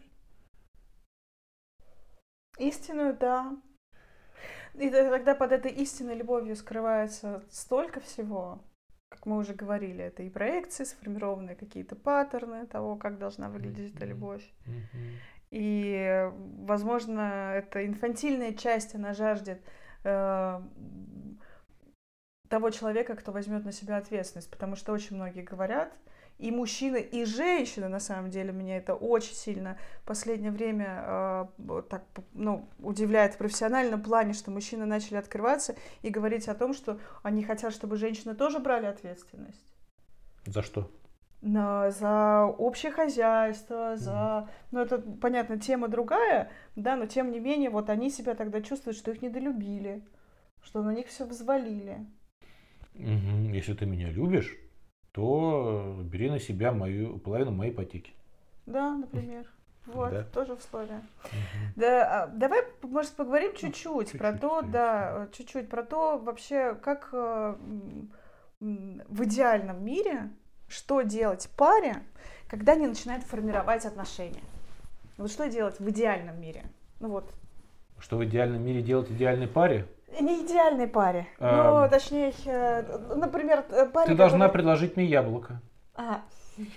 Истинную, 2.59 3.17
да. 3.17 3.57
И 4.75 4.89
тогда 4.91 5.35
под 5.35 5.53
этой 5.53 5.71
истинной 5.73 6.15
любовью 6.15 6.57
скрывается 6.57 7.45
столько 7.51 8.01
всего, 8.01 8.65
как 9.09 9.27
мы 9.27 9.37
уже 9.37 9.53
говорили, 9.55 10.05
это 10.05 10.23
и 10.23 10.31
проекции, 10.31 10.85
сформированные 10.85 11.57
какие-то 11.57 11.97
паттерны 11.97 12.67
того, 12.67 12.97
как 12.97 13.19
должна 13.19 13.51
выглядеть 13.51 13.95
эта 13.95 14.07
любовь. 14.07 14.43
Mm-hmm. 14.67 15.13
И, 15.53 16.31
возможно, 16.61 17.53
эта 17.55 17.87
инфантильная 17.87 18.55
часть, 18.55 18.95
она 18.95 19.13
жаждет 19.13 19.61
э, 20.03 20.63
того 22.49 22.71
человека, 22.71 23.15
кто 23.15 23.33
возьмет 23.33 23.63
на 23.67 23.71
себя 23.71 23.99
ответственность, 23.99 24.51
потому 24.51 24.77
что 24.77 24.93
очень 24.93 25.17
многие 25.17 25.43
говорят, 25.43 25.93
и 26.39 26.51
мужчины, 26.51 27.03
и 27.03 27.27
женщины, 27.27 27.89
на 27.89 28.01
самом 28.01 28.31
деле, 28.31 28.51
меня 28.51 28.79
это 28.79 28.95
очень 28.95 29.35
сильно 29.35 29.77
в 30.03 30.07
последнее 30.07 30.53
время 30.53 31.05
э, 31.07 31.83
так, 31.91 32.03
ну, 32.33 32.67
удивляет 32.79 33.35
в 33.35 33.37
профессиональном 33.37 34.03
плане, 34.03 34.33
что 34.33 34.51
мужчины 34.51 34.87
начали 34.87 35.19
открываться 35.19 35.77
и 36.01 36.09
говорить 36.09 36.49
о 36.49 36.55
том, 36.55 36.73
что 36.73 36.99
они 37.23 37.45
хотят, 37.45 37.75
чтобы 37.75 37.97
женщины 37.97 38.35
тоже 38.35 38.59
брали 38.59 38.87
ответственность. 38.87 39.75
За 40.47 40.63
что? 40.63 40.91
На, 41.43 41.91
за 41.91 42.45
общее 42.47 42.93
хозяйство, 42.93 43.97
за... 43.97 44.49
Ну, 44.71 44.81
это, 44.81 44.99
понятно, 44.99 45.59
тема 45.59 45.89
другая, 45.89 46.51
да, 46.77 46.97
но 46.97 47.07
тем 47.07 47.33
не 47.33 47.41
менее, 47.41 47.69
вот 47.69 47.91
они 47.91 48.11
себя 48.11 48.35
тогда 48.35 48.63
чувствуют, 48.63 48.97
что 48.97 49.11
их 49.11 49.21
недолюбили, 49.21 50.03
что 50.63 50.83
на 50.83 50.95
них 50.95 51.09
все 51.09 51.27
взвалили. 51.27 52.07
Угу. 52.95 53.53
Если 53.53 53.75
ты 53.75 53.87
меня 53.87 54.11
любишь, 54.11 54.57
то 55.11 56.01
бери 56.05 56.31
на 56.31 56.39
себя 56.39 56.73
мою 56.73 57.19
половину 57.19 57.51
моей 57.51 57.73
ипотеки. 57.73 58.13
Да, 58.65 58.97
например. 58.97 59.47
Вот, 59.85 60.13
да. 60.13 60.23
тоже 60.23 60.53
условие. 60.53 61.03
Угу. 61.25 61.73
Да, 61.75 62.23
а, 62.23 62.27
давай, 62.29 62.63
может, 62.83 63.15
поговорим 63.15 63.53
чуть-чуть 63.57 64.17
про 64.17 64.33
то, 64.33 64.63
да, 64.63 65.27
чуть-чуть 65.33 65.69
про 65.69 65.83
то 65.83 66.19
вообще, 66.19 66.77
как 66.77 67.09
э, 67.13 67.57
в 68.61 69.25
идеальном 69.25 69.85
мире 69.85 70.31
что 70.73 71.03
делать 71.03 71.49
паре, 71.57 72.03
когда 72.49 72.73
они 72.73 72.87
начинают 72.87 73.25
формировать 73.25 73.85
отношения. 73.85 74.43
Вот 75.19 75.31
что 75.31 75.49
делать 75.49 75.79
в 75.79 75.91
идеальном 75.91 76.41
мире? 76.41 76.65
Ну 77.01 77.09
вот. 77.09 77.31
Что 77.99 78.17
в 78.17 78.25
идеальном 78.25 78.65
мире 78.65 78.83
делать 78.83 79.11
идеальной 79.11 79.47
паре? 79.47 79.87
Не 80.21 80.45
идеальной 80.45 80.89
паре. 80.89 81.29
А, 81.39 81.85
ну, 81.85 81.91
точнее, 81.91 82.33
э, 82.45 83.15
например, 83.15 83.63
паре. 83.63 83.83
Ты 83.85 83.89
которая... 83.91 84.17
должна 84.17 84.49
предложить 84.49 84.97
мне 84.97 85.07
яблоко. 85.07 85.61
А. 85.95 86.23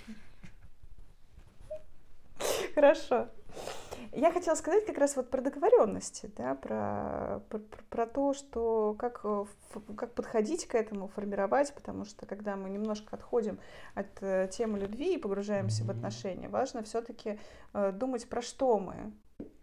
Хорошо. 2.74 3.28
Я 4.16 4.32
хотела 4.32 4.54
сказать 4.54 4.86
как 4.86 4.96
раз 4.96 5.14
вот 5.14 5.28
про 5.28 5.42
договоренности, 5.42 6.30
да, 6.38 6.54
про, 6.54 7.42
про, 7.50 7.60
про 7.90 8.06
то, 8.06 8.32
что 8.32 8.96
как, 8.98 9.20
э, 9.24 9.44
как 9.94 10.14
подходить 10.14 10.66
к 10.66 10.74
этому, 10.74 11.08
формировать, 11.08 11.74
потому 11.74 12.06
что 12.06 12.24
когда 12.24 12.56
мы 12.56 12.70
немножко 12.70 13.14
отходим 13.14 13.58
от 13.94 14.06
э, 14.22 14.48
темы 14.50 14.78
любви 14.78 15.16
и 15.16 15.18
погружаемся 15.18 15.82
mm-hmm. 15.82 15.86
в 15.86 15.90
отношения, 15.90 16.48
важно 16.48 16.82
все-таки 16.82 17.38
э, 17.74 17.92
думать, 17.92 18.26
про 18.26 18.40
что 18.40 18.78
мы, 18.78 19.12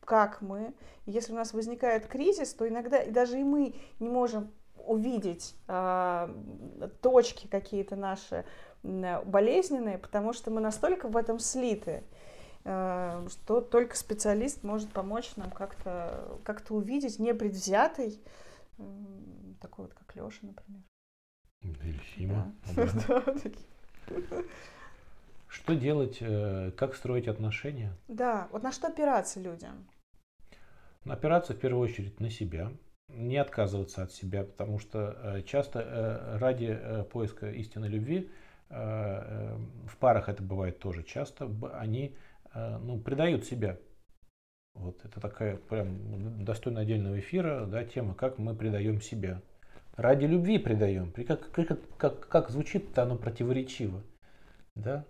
как 0.05 0.43
мы. 0.43 0.75
если 1.07 1.33
у 1.33 1.35
нас 1.35 1.53
возникает 1.53 2.05
кризис, 2.05 2.53
то 2.53 2.67
иногда 2.67 2.99
и 2.99 3.09
даже 3.09 3.39
и 3.39 3.43
мы 3.43 3.73
не 3.99 4.09
можем 4.09 4.51
увидеть 4.77 5.55
э, 5.67 6.29
точки 7.01 7.47
какие-то 7.47 7.95
наши 7.95 8.45
болезненные, 8.83 9.97
потому 9.97 10.33
что 10.33 10.51
мы 10.51 10.61
настолько 10.61 11.07
в 11.07 11.17
этом 11.17 11.39
слиты. 11.39 12.03
Э, 12.65 13.27
что 13.29 13.59
только 13.61 13.97
специалист 13.97 14.63
может 14.63 14.89
помочь 14.89 15.35
нам 15.35 15.51
как-то 15.51 16.39
как 16.43 16.63
увидеть 16.69 17.19
непредвзятый, 17.19 18.21
такой 19.59 19.85
вот 19.85 19.93
как 19.93 20.15
Леша, 20.15 20.39
например. 20.41 20.81
Или 21.61 21.99
Сима. 22.15 22.53
Что 25.47 25.75
делать, 25.75 26.17
э, 26.21 26.71
как 26.71 26.95
строить 26.95 27.27
отношения? 27.27 27.93
Да, 28.07 28.47
вот 28.51 28.63
на 28.63 28.71
что 28.71 28.87
опираться 28.87 29.39
людям? 29.39 29.87
Опираться 31.05 31.53
в 31.53 31.59
первую 31.59 31.83
очередь 31.87 32.19
на 32.19 32.29
себя, 32.31 32.71
не 33.09 33.37
отказываться 33.37 34.03
от 34.03 34.11
себя, 34.11 34.45
потому 34.45 34.79
что 34.79 35.15
э, 35.21 35.41
часто 35.43 36.37
ради 36.39 37.05
поиска 37.11 37.51
истинной 37.51 37.89
любви 37.89 38.31
в 38.69 39.97
парах 39.99 40.29
это 40.29 40.41
бывает 40.41 40.79
тоже 40.79 41.03
часто, 41.03 41.47
они 41.73 42.15
ну, 42.53 42.99
предают 42.99 43.45
себя. 43.45 43.77
Вот 44.73 45.03
это 45.05 45.19
такая 45.19 45.57
прям 45.57 46.43
достойная 46.43 46.83
отдельного 46.83 47.19
эфира, 47.19 47.65
да, 47.65 47.83
тема, 47.83 48.15
как 48.15 48.37
мы 48.37 48.55
предаем 48.55 49.01
себя. 49.01 49.41
Ради 49.95 50.25
любви 50.25 50.57
предаем. 50.57 51.11
Как, 51.11 51.51
как, 51.51 51.97
как, 51.97 52.27
как 52.27 52.49
звучит-то 52.49 53.03
оно 53.03 53.15
противоречиво. 53.15 54.01
Да? 54.75 55.05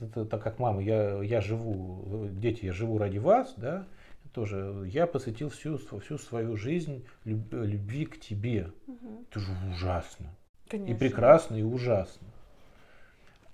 Это 0.00 0.24
так 0.24 0.42
как 0.42 0.58
мама, 0.58 0.82
я, 0.82 1.22
я 1.22 1.40
живу, 1.40 2.28
дети, 2.30 2.64
я 2.64 2.72
живу 2.72 2.98
ради 2.98 3.18
вас, 3.18 3.54
да, 3.56 3.86
тоже 4.32 4.88
я 4.92 5.06
посвятил 5.06 5.50
всю, 5.50 5.78
всю 5.78 6.18
свою 6.18 6.56
жизнь 6.56 7.06
любви 7.24 8.04
к 8.04 8.18
тебе. 8.20 8.72
Угу. 8.88 9.26
Это 9.30 9.40
же 9.40 9.52
ужасно. 9.70 10.34
Конечно. 10.68 10.92
И 10.92 10.98
прекрасно, 10.98 11.54
и 11.54 11.62
ужасно. 11.62 12.26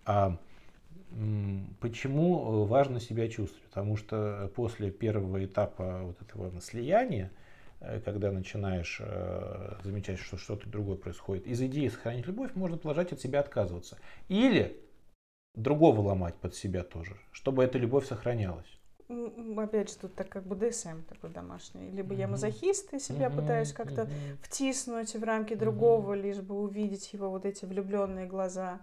А 0.06 0.38
Почему 1.80 2.64
э, 2.64 2.66
важно 2.66 3.00
себя 3.00 3.28
чувствовать? 3.28 3.64
Потому 3.64 3.96
что 3.96 4.50
после 4.54 4.90
первого 4.90 5.44
этапа 5.44 6.02
вот 6.04 6.22
этого 6.22 6.60
слияния, 6.60 7.32
э, 7.80 8.00
когда 8.00 8.30
начинаешь 8.30 8.98
э, 9.00 9.78
замечать, 9.82 10.20
что 10.20 10.36
что-то 10.36 10.68
другое 10.68 10.96
происходит, 10.96 11.46
из 11.46 11.60
идеи 11.62 11.88
сохранить 11.88 12.26
любовь 12.26 12.54
можно 12.54 12.76
продолжать 12.76 13.12
от 13.12 13.20
себя 13.20 13.40
отказываться. 13.40 13.98
Или 14.28 14.80
другого 15.56 16.00
ломать 16.00 16.36
под 16.36 16.54
себя 16.54 16.84
тоже, 16.84 17.16
чтобы 17.32 17.64
эта 17.64 17.76
любовь 17.78 18.06
сохранялась. 18.06 18.78
Опять 19.56 19.90
же, 19.90 19.96
тут 19.96 20.14
так 20.14 20.28
как 20.28 20.44
бы 20.44 20.54
ДСМ 20.54 21.02
такой 21.08 21.30
домашний. 21.30 21.90
Либо 21.90 22.14
я 22.14 22.28
мазохист 22.28 22.94
и 22.94 23.00
себя 23.00 23.30
пытаюсь 23.30 23.72
как-то 23.72 24.08
втиснуть 24.42 25.16
в 25.16 25.24
рамки 25.24 25.54
другого, 25.54 26.14
лишь 26.14 26.38
бы 26.38 26.54
увидеть 26.54 27.12
его 27.12 27.30
вот 27.30 27.44
эти 27.44 27.64
влюбленные 27.64 28.26
глаза 28.26 28.80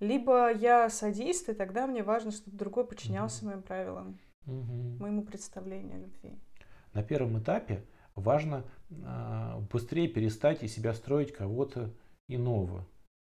либо 0.00 0.52
я 0.52 0.88
садист, 0.90 1.48
и 1.48 1.54
тогда 1.54 1.86
мне 1.86 2.02
важно, 2.02 2.30
чтобы 2.30 2.56
другой 2.56 2.86
подчинялся 2.86 3.44
моим 3.44 3.62
правилам, 3.62 4.18
моему 4.44 5.22
представлению 5.22 5.96
о 5.96 5.98
любви. 5.98 6.38
На 6.92 7.02
первом 7.02 7.38
этапе 7.38 7.82
важно 8.14 8.64
э, 8.90 9.60
быстрее 9.70 10.08
перестать 10.08 10.62
из 10.62 10.74
себя 10.74 10.94
строить 10.94 11.32
кого-то 11.32 11.92
иного 12.28 12.86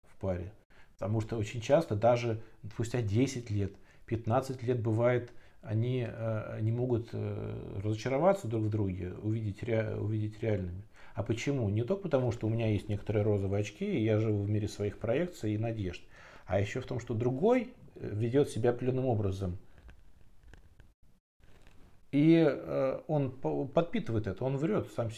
в 0.02 0.18
паре. 0.18 0.52
Потому 0.94 1.20
что 1.20 1.36
очень 1.36 1.60
часто, 1.60 1.94
даже 1.94 2.42
спустя 2.72 3.02
10 3.02 3.50
лет, 3.50 3.72
15 4.06 4.62
лет 4.62 4.80
бывает, 4.80 5.32
они 5.62 6.06
э, 6.08 6.58
не 6.60 6.70
могут 6.70 7.10
э, 7.12 7.80
разочароваться 7.82 8.46
друг 8.46 8.64
в 8.64 8.70
друге, 8.70 9.12
увидеть, 9.22 9.62
ре, 9.62 9.94
увидеть 9.96 10.40
реальными. 10.42 10.82
А 11.14 11.22
почему? 11.22 11.68
Не 11.70 11.82
только 11.82 12.02
потому, 12.02 12.30
что 12.30 12.46
у 12.46 12.50
меня 12.50 12.68
есть 12.70 12.88
некоторые 12.88 13.24
розовые 13.24 13.60
очки, 13.60 13.84
и 13.84 14.04
я 14.04 14.18
живу 14.18 14.42
в 14.42 14.50
мире 14.50 14.68
своих 14.68 14.98
проекций 14.98 15.54
и 15.54 15.58
надежд, 15.58 16.02
а 16.46 16.60
еще 16.60 16.80
в 16.80 16.86
том, 16.86 17.00
что 17.00 17.14
другой 17.14 17.74
э, 17.96 18.10
ведет 18.12 18.48
себя 18.50 18.70
определенным 18.70 19.06
образом. 19.06 19.58
И 22.12 22.36
э, 22.36 23.00
он 23.08 23.32
подпитывает 23.32 24.26
это, 24.26 24.44
он 24.44 24.56
врет 24.56 24.86
сам, 24.94 25.10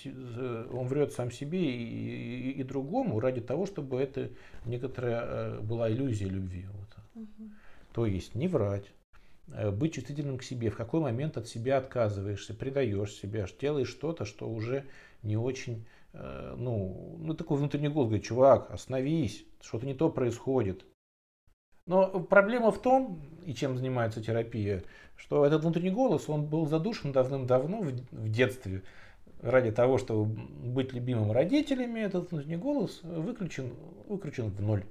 он 0.72 0.86
врет 0.88 1.12
сам 1.12 1.30
себе 1.30 1.62
и, 1.62 2.50
и, 2.50 2.50
и 2.52 2.62
другому 2.64 3.20
ради 3.20 3.40
того, 3.40 3.66
чтобы 3.66 4.00
это 4.00 4.30
некоторая 4.64 5.20
э, 5.22 5.60
была 5.60 5.90
иллюзия 5.90 6.26
любви. 6.26 6.66
Вот. 6.72 7.22
Угу. 7.22 7.50
То 7.92 8.06
есть 8.06 8.34
не 8.34 8.48
врать, 8.48 8.86
быть 9.72 9.94
чувствительным 9.94 10.38
к 10.38 10.42
себе, 10.42 10.70
в 10.70 10.76
какой 10.76 11.00
момент 11.00 11.36
от 11.36 11.46
себя 11.46 11.78
отказываешься, 11.78 12.54
предаешь 12.54 13.12
себя, 13.12 13.46
делаешь 13.60 13.88
что-то, 13.88 14.24
что 14.24 14.48
уже 14.48 14.84
не 15.22 15.36
очень, 15.36 15.86
ну, 16.12 17.16
ну 17.18 17.34
такой 17.34 17.56
внутренний 17.56 17.88
голос 17.88 18.08
говорит, 18.08 18.26
чувак, 18.26 18.70
остановись, 18.70 19.46
что-то 19.60 19.86
не 19.86 19.94
то 19.94 20.10
происходит, 20.10 20.84
но 21.88 22.20
проблема 22.20 22.70
в 22.70 22.80
том, 22.80 23.18
и 23.46 23.54
чем 23.54 23.76
занимается 23.78 24.22
терапия, 24.22 24.84
что 25.16 25.44
этот 25.46 25.62
внутренний 25.62 25.90
голос, 25.90 26.28
он 26.28 26.44
был 26.44 26.66
задушен 26.66 27.12
давным-давно 27.12 27.80
в, 27.80 28.28
детстве. 28.28 28.82
Ради 29.40 29.70
того, 29.70 29.96
чтобы 29.96 30.26
быть 30.26 30.92
любимым 30.92 31.32
родителями, 31.32 32.00
этот 32.00 32.30
внутренний 32.30 32.56
голос 32.56 33.00
выключен, 33.02 33.72
выключен 34.06 34.50
в 34.50 34.60
ноль. 34.60 34.84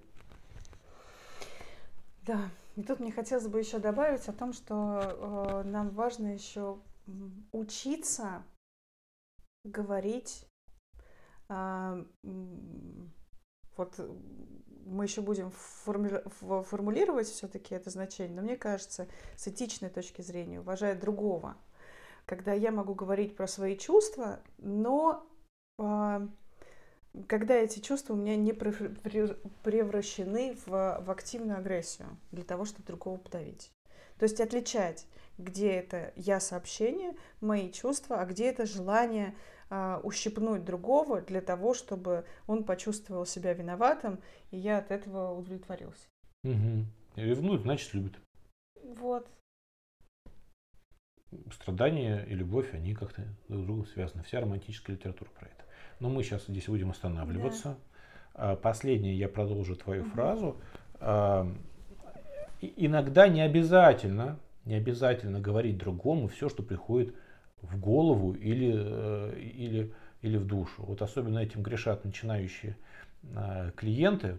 Да, 2.24 2.50
и 2.76 2.82
тут 2.82 3.00
мне 3.00 3.12
хотелось 3.12 3.48
бы 3.48 3.60
еще 3.60 3.78
добавить 3.78 4.28
о 4.28 4.34
том, 4.34 4.52
что 4.52 5.64
э, 5.64 5.70
нам 5.70 5.90
важно 5.92 6.34
еще 6.34 6.80
учиться 7.52 8.44
говорить 9.64 10.46
э, 11.50 12.04
вот 13.78 14.00
мы 14.86 15.06
еще 15.06 15.22
будем 15.22 15.52
форми- 15.52 16.24
формулировать 16.64 17.28
все-таки 17.28 17.76
это 17.76 17.90
значение, 17.90 18.36
но 18.36 18.42
мне 18.42 18.56
кажется, 18.56 19.08
с 19.36 19.48
этичной 19.48 19.90
точки 19.90 20.22
зрения, 20.22 20.60
уважая 20.60 20.96
другого, 20.96 21.58
когда 22.26 22.54
я 22.54 22.72
могу 22.72 22.96
говорить 22.96 23.36
про 23.36 23.48
свои 23.48 23.78
чувства, 23.78 24.40
но 24.58 25.28
э, 25.78 26.28
когда 27.28 27.56
эти 27.56 27.80
чувства 27.80 28.14
у 28.14 28.18
меня 28.18 28.36
не 28.36 28.54
превращены 28.54 30.58
в, 30.66 31.02
в 31.02 31.12
активную 31.12 31.58
агрессию 31.58 32.18
для 32.32 32.44
того, 32.44 32.66
чтобы 32.66 32.86
другого 32.86 33.18
подавить. 33.18 33.72
То 34.20 34.24
есть 34.24 34.42
отличать, 34.42 35.08
где 35.38 35.72
это 35.72 36.12
я 36.16 36.40
сообщение, 36.40 37.16
мои 37.40 37.72
чувства, 37.72 38.22
а 38.22 38.26
где 38.26 38.48
это 38.48 38.66
желание 38.66 39.36
ущипнуть 40.04 40.64
другого 40.64 41.22
для 41.22 41.42
того, 41.42 41.74
чтобы 41.74 42.26
он 42.48 42.64
почувствовал 42.64 43.26
себя 43.26 43.54
виноватым, 43.54 44.20
и 44.52 44.58
я 44.58 44.78
от 44.78 44.92
этого 44.92 45.38
удовлетворился. 45.38 46.08
Угу. 46.44 46.86
Ревнует, 47.16 47.62
значит, 47.62 47.94
любит. 47.94 48.14
Вот. 48.84 49.28
Страдания 51.52 52.24
и 52.24 52.34
любовь, 52.34 52.74
они 52.74 52.94
как-то 52.94 53.24
друг 53.50 53.64
с 53.64 53.66
другом 53.66 53.86
связаны. 53.88 54.24
Вся 54.24 54.40
романтическая 54.40 54.96
литература 54.96 55.30
про 55.32 55.48
это. 55.48 55.66
Но 56.00 56.10
мы 56.10 56.24
сейчас 56.24 56.46
здесь 56.48 56.68
будем 56.68 56.92
останавливаться. 56.92 57.78
Да. 58.34 58.56
Последнее, 58.56 59.18
я 59.18 59.28
продолжу 59.28 59.76
твою 59.76 60.04
угу. 60.04 60.12
фразу. 60.12 60.58
иногда 62.62 63.28
не 63.28 63.42
обязательно, 63.42 64.40
не 64.64 64.76
обязательно 64.76 65.40
говорить 65.40 65.78
другому 65.78 66.28
все, 66.28 66.48
что 66.48 66.64
приходит 66.64 67.16
в 67.62 67.80
голову 67.80 68.34
или, 68.34 68.74
э, 68.76 69.40
или, 69.40 69.94
или 70.22 70.38
в 70.38 70.46
душу. 70.46 70.84
Вот 70.84 71.02
особенно 71.02 71.40
этим 71.40 71.62
грешат 71.64 72.06
начинающие 72.06 72.78
а, 73.36 73.72
клиенты, 73.72 74.38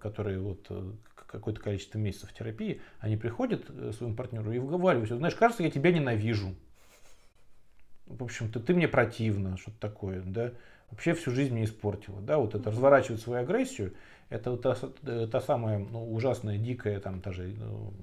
которые 0.00 0.40
вот 0.40 0.66
э, 0.70 0.92
какое-то 1.32 1.60
количество 1.60 1.98
месяцев 1.98 2.32
терапии, 2.32 2.80
они 3.00 3.16
приходят 3.16 3.64
э, 3.68 3.92
своему 3.92 4.14
партнеру 4.14 4.52
и 4.52 4.58
вговариваются, 4.58 5.16
знаешь, 5.16 5.34
кажется, 5.34 5.62
я 5.62 5.70
тебя 5.70 5.90
ненавижу. 5.90 6.54
В 8.06 8.22
общем-то, 8.22 8.60
ты 8.60 8.74
мне 8.74 8.88
противно, 8.88 9.56
что-то 9.56 9.78
такое, 9.80 10.20
да. 10.20 10.52
Вообще 10.90 11.14
всю 11.14 11.30
жизнь 11.30 11.54
мне 11.54 11.64
испортила, 11.64 12.20
да, 12.20 12.36
вот 12.36 12.54
это 12.54 12.70
разворачивать 12.70 13.22
свою 13.22 13.42
агрессию, 13.42 13.94
это 14.28 14.56
та, 14.58 14.74
та 15.26 15.40
самая 15.40 15.78
ну, 15.78 16.12
ужасная, 16.12 16.58
дикая, 16.58 17.00
там, 17.00 17.20
даже 17.20 17.54
ну, 17.58 17.94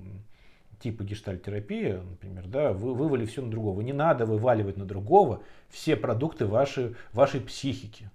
типа 0.80 1.04
гештальтерапия, 1.04 2.02
например, 2.02 2.48
да, 2.48 2.74
вы 2.74 2.94
вывали 2.94 3.26
все 3.26 3.42
на 3.42 3.52
другого. 3.52 3.82
Не 3.82 3.94
надо 3.94 4.26
вываливать 4.26 4.78
на 4.78 4.86
другого 4.86 5.44
все 5.70 5.96
продукты 5.96 6.46
вашей, 6.46 6.96
вашей 7.14 7.42
психики. 7.42 8.10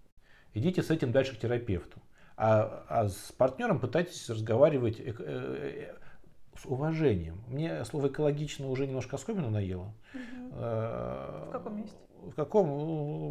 Идите 0.55 0.83
с 0.83 0.91
этим 0.91 1.13
дальше 1.13 1.37
к 1.37 1.39
терапевту. 1.39 2.01
А, 2.37 2.85
а 2.89 3.09
с 3.09 3.33
партнером 3.37 3.79
пытайтесь 3.79 4.29
разговаривать 4.29 4.99
э, 4.99 5.15
э, 5.19 5.95
с 6.57 6.67
уважением. 6.67 7.43
Мне 7.49 7.85
слово 7.85 8.09
экологично 8.09 8.69
уже 8.69 8.87
немножко 8.87 9.17
особенно 9.17 9.51
наело. 9.51 9.95
Угу. 10.15 10.57
В 10.57 11.49
каком 11.53 11.77
месте? 11.77 11.97
В 12.25 12.35
каком? 12.35 12.69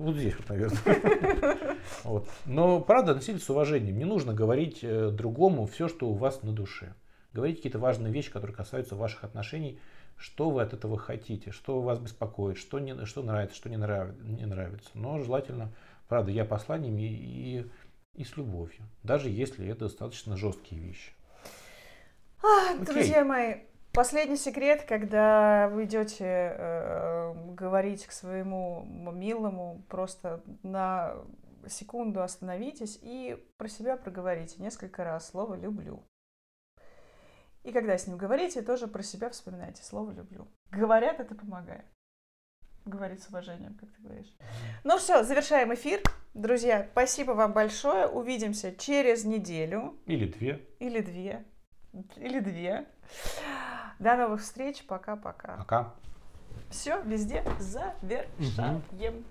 Вот 0.04 0.16
здесь, 0.16 0.36
вот, 0.38 0.50
наверное. 0.50 1.78
вот. 2.04 2.30
Но 2.46 2.80
правда, 2.80 3.12
относитесь 3.12 3.44
с 3.44 3.50
уважением. 3.50 3.98
Не 3.98 4.06
нужно 4.06 4.34
говорить 4.34 4.80
э, 4.84 5.10
другому 5.10 5.66
все, 5.66 5.88
что 5.88 6.08
у 6.08 6.14
вас 6.14 6.44
на 6.44 6.52
душе. 6.52 6.94
Говорите 7.34 7.58
какие-то 7.58 7.80
важные 7.80 8.14
вещи, 8.14 8.32
которые 8.32 8.56
касаются 8.56 8.96
ваших 8.96 9.24
отношений. 9.24 9.80
Что 10.16 10.52
вы 10.52 10.62
от 10.62 10.74
этого 10.74 10.98
хотите, 10.98 11.52
что 11.52 11.82
вас 11.82 12.00
беспокоит, 12.00 12.58
что, 12.58 12.80
не, 12.80 13.06
что 13.06 13.24
нравится, 13.24 13.56
что 13.56 13.70
не, 13.70 13.78
нрав, 13.78 14.16
не 14.22 14.46
нравится. 14.46 14.92
Но 14.94 15.20
желательно, 15.20 15.74
правда, 16.08 16.32
я 16.32 16.46
посланиями 16.46 17.02
и, 17.02 17.66
и, 18.14 18.24
с 18.24 18.38
любовью. 18.38 18.86
Даже 19.02 19.30
если 19.30 19.68
это 19.68 19.86
достаточно 19.86 20.38
жесткие 20.38 20.80
вещи. 20.80 21.12
А, 22.44 22.78
друзья 22.78 23.26
мои, 23.26 23.56
последний 23.92 24.38
секрет, 24.38 24.86
когда 24.88 25.68
вы 25.70 25.86
идете 25.86 26.26
э, 26.26 27.34
говорить 27.56 28.06
к 28.06 28.12
своему 28.12 28.86
милому, 29.12 29.84
просто 29.90 30.44
на 30.62 31.16
секунду 31.68 32.22
остановитесь 32.22 33.00
и 33.02 33.44
про 33.58 33.68
себя 33.68 33.98
проговорите 33.98 34.62
несколько 34.62 35.04
раз 35.04 35.30
слово 35.30 35.56
«люблю». 35.56 36.04
И 37.64 37.72
когда 37.72 37.98
с 37.98 38.08
ним 38.08 38.18
говорите, 38.18 38.62
тоже 38.62 38.88
про 38.88 39.04
себя 39.04 39.30
вспоминайте 39.30 39.84
слово 39.84 40.12
«люблю». 40.12 40.48
Говорят, 40.72 41.20
это 41.20 41.34
помогает. 41.34 41.86
Говорить 42.86 43.24
с 43.24 43.30
уважением, 43.30 43.76
как 43.76 43.90
ты 43.94 44.02
говоришь. 44.02 44.36
Ну 44.84 44.98
все, 44.98 45.24
завершаем 45.24 45.74
эфир. 45.74 46.02
Друзья, 46.34 46.88
спасибо 46.92 47.32
вам 47.32 47.54
большое. 47.54 48.08
Увидимся 48.08 48.76
через 48.76 49.24
неделю. 49.24 49.98
Или 50.06 50.28
две. 50.30 50.68
Или 50.80 51.00
две. 51.00 51.46
Или 52.18 52.40
две. 52.40 52.86
До 54.00 54.18
новых 54.18 54.42
встреч. 54.42 54.86
Пока-пока. 54.86 55.56
Пока. 55.58 55.94
Все, 56.70 57.02
везде 57.04 57.46
завершаем. 57.60 58.84
Угу. 58.92 59.24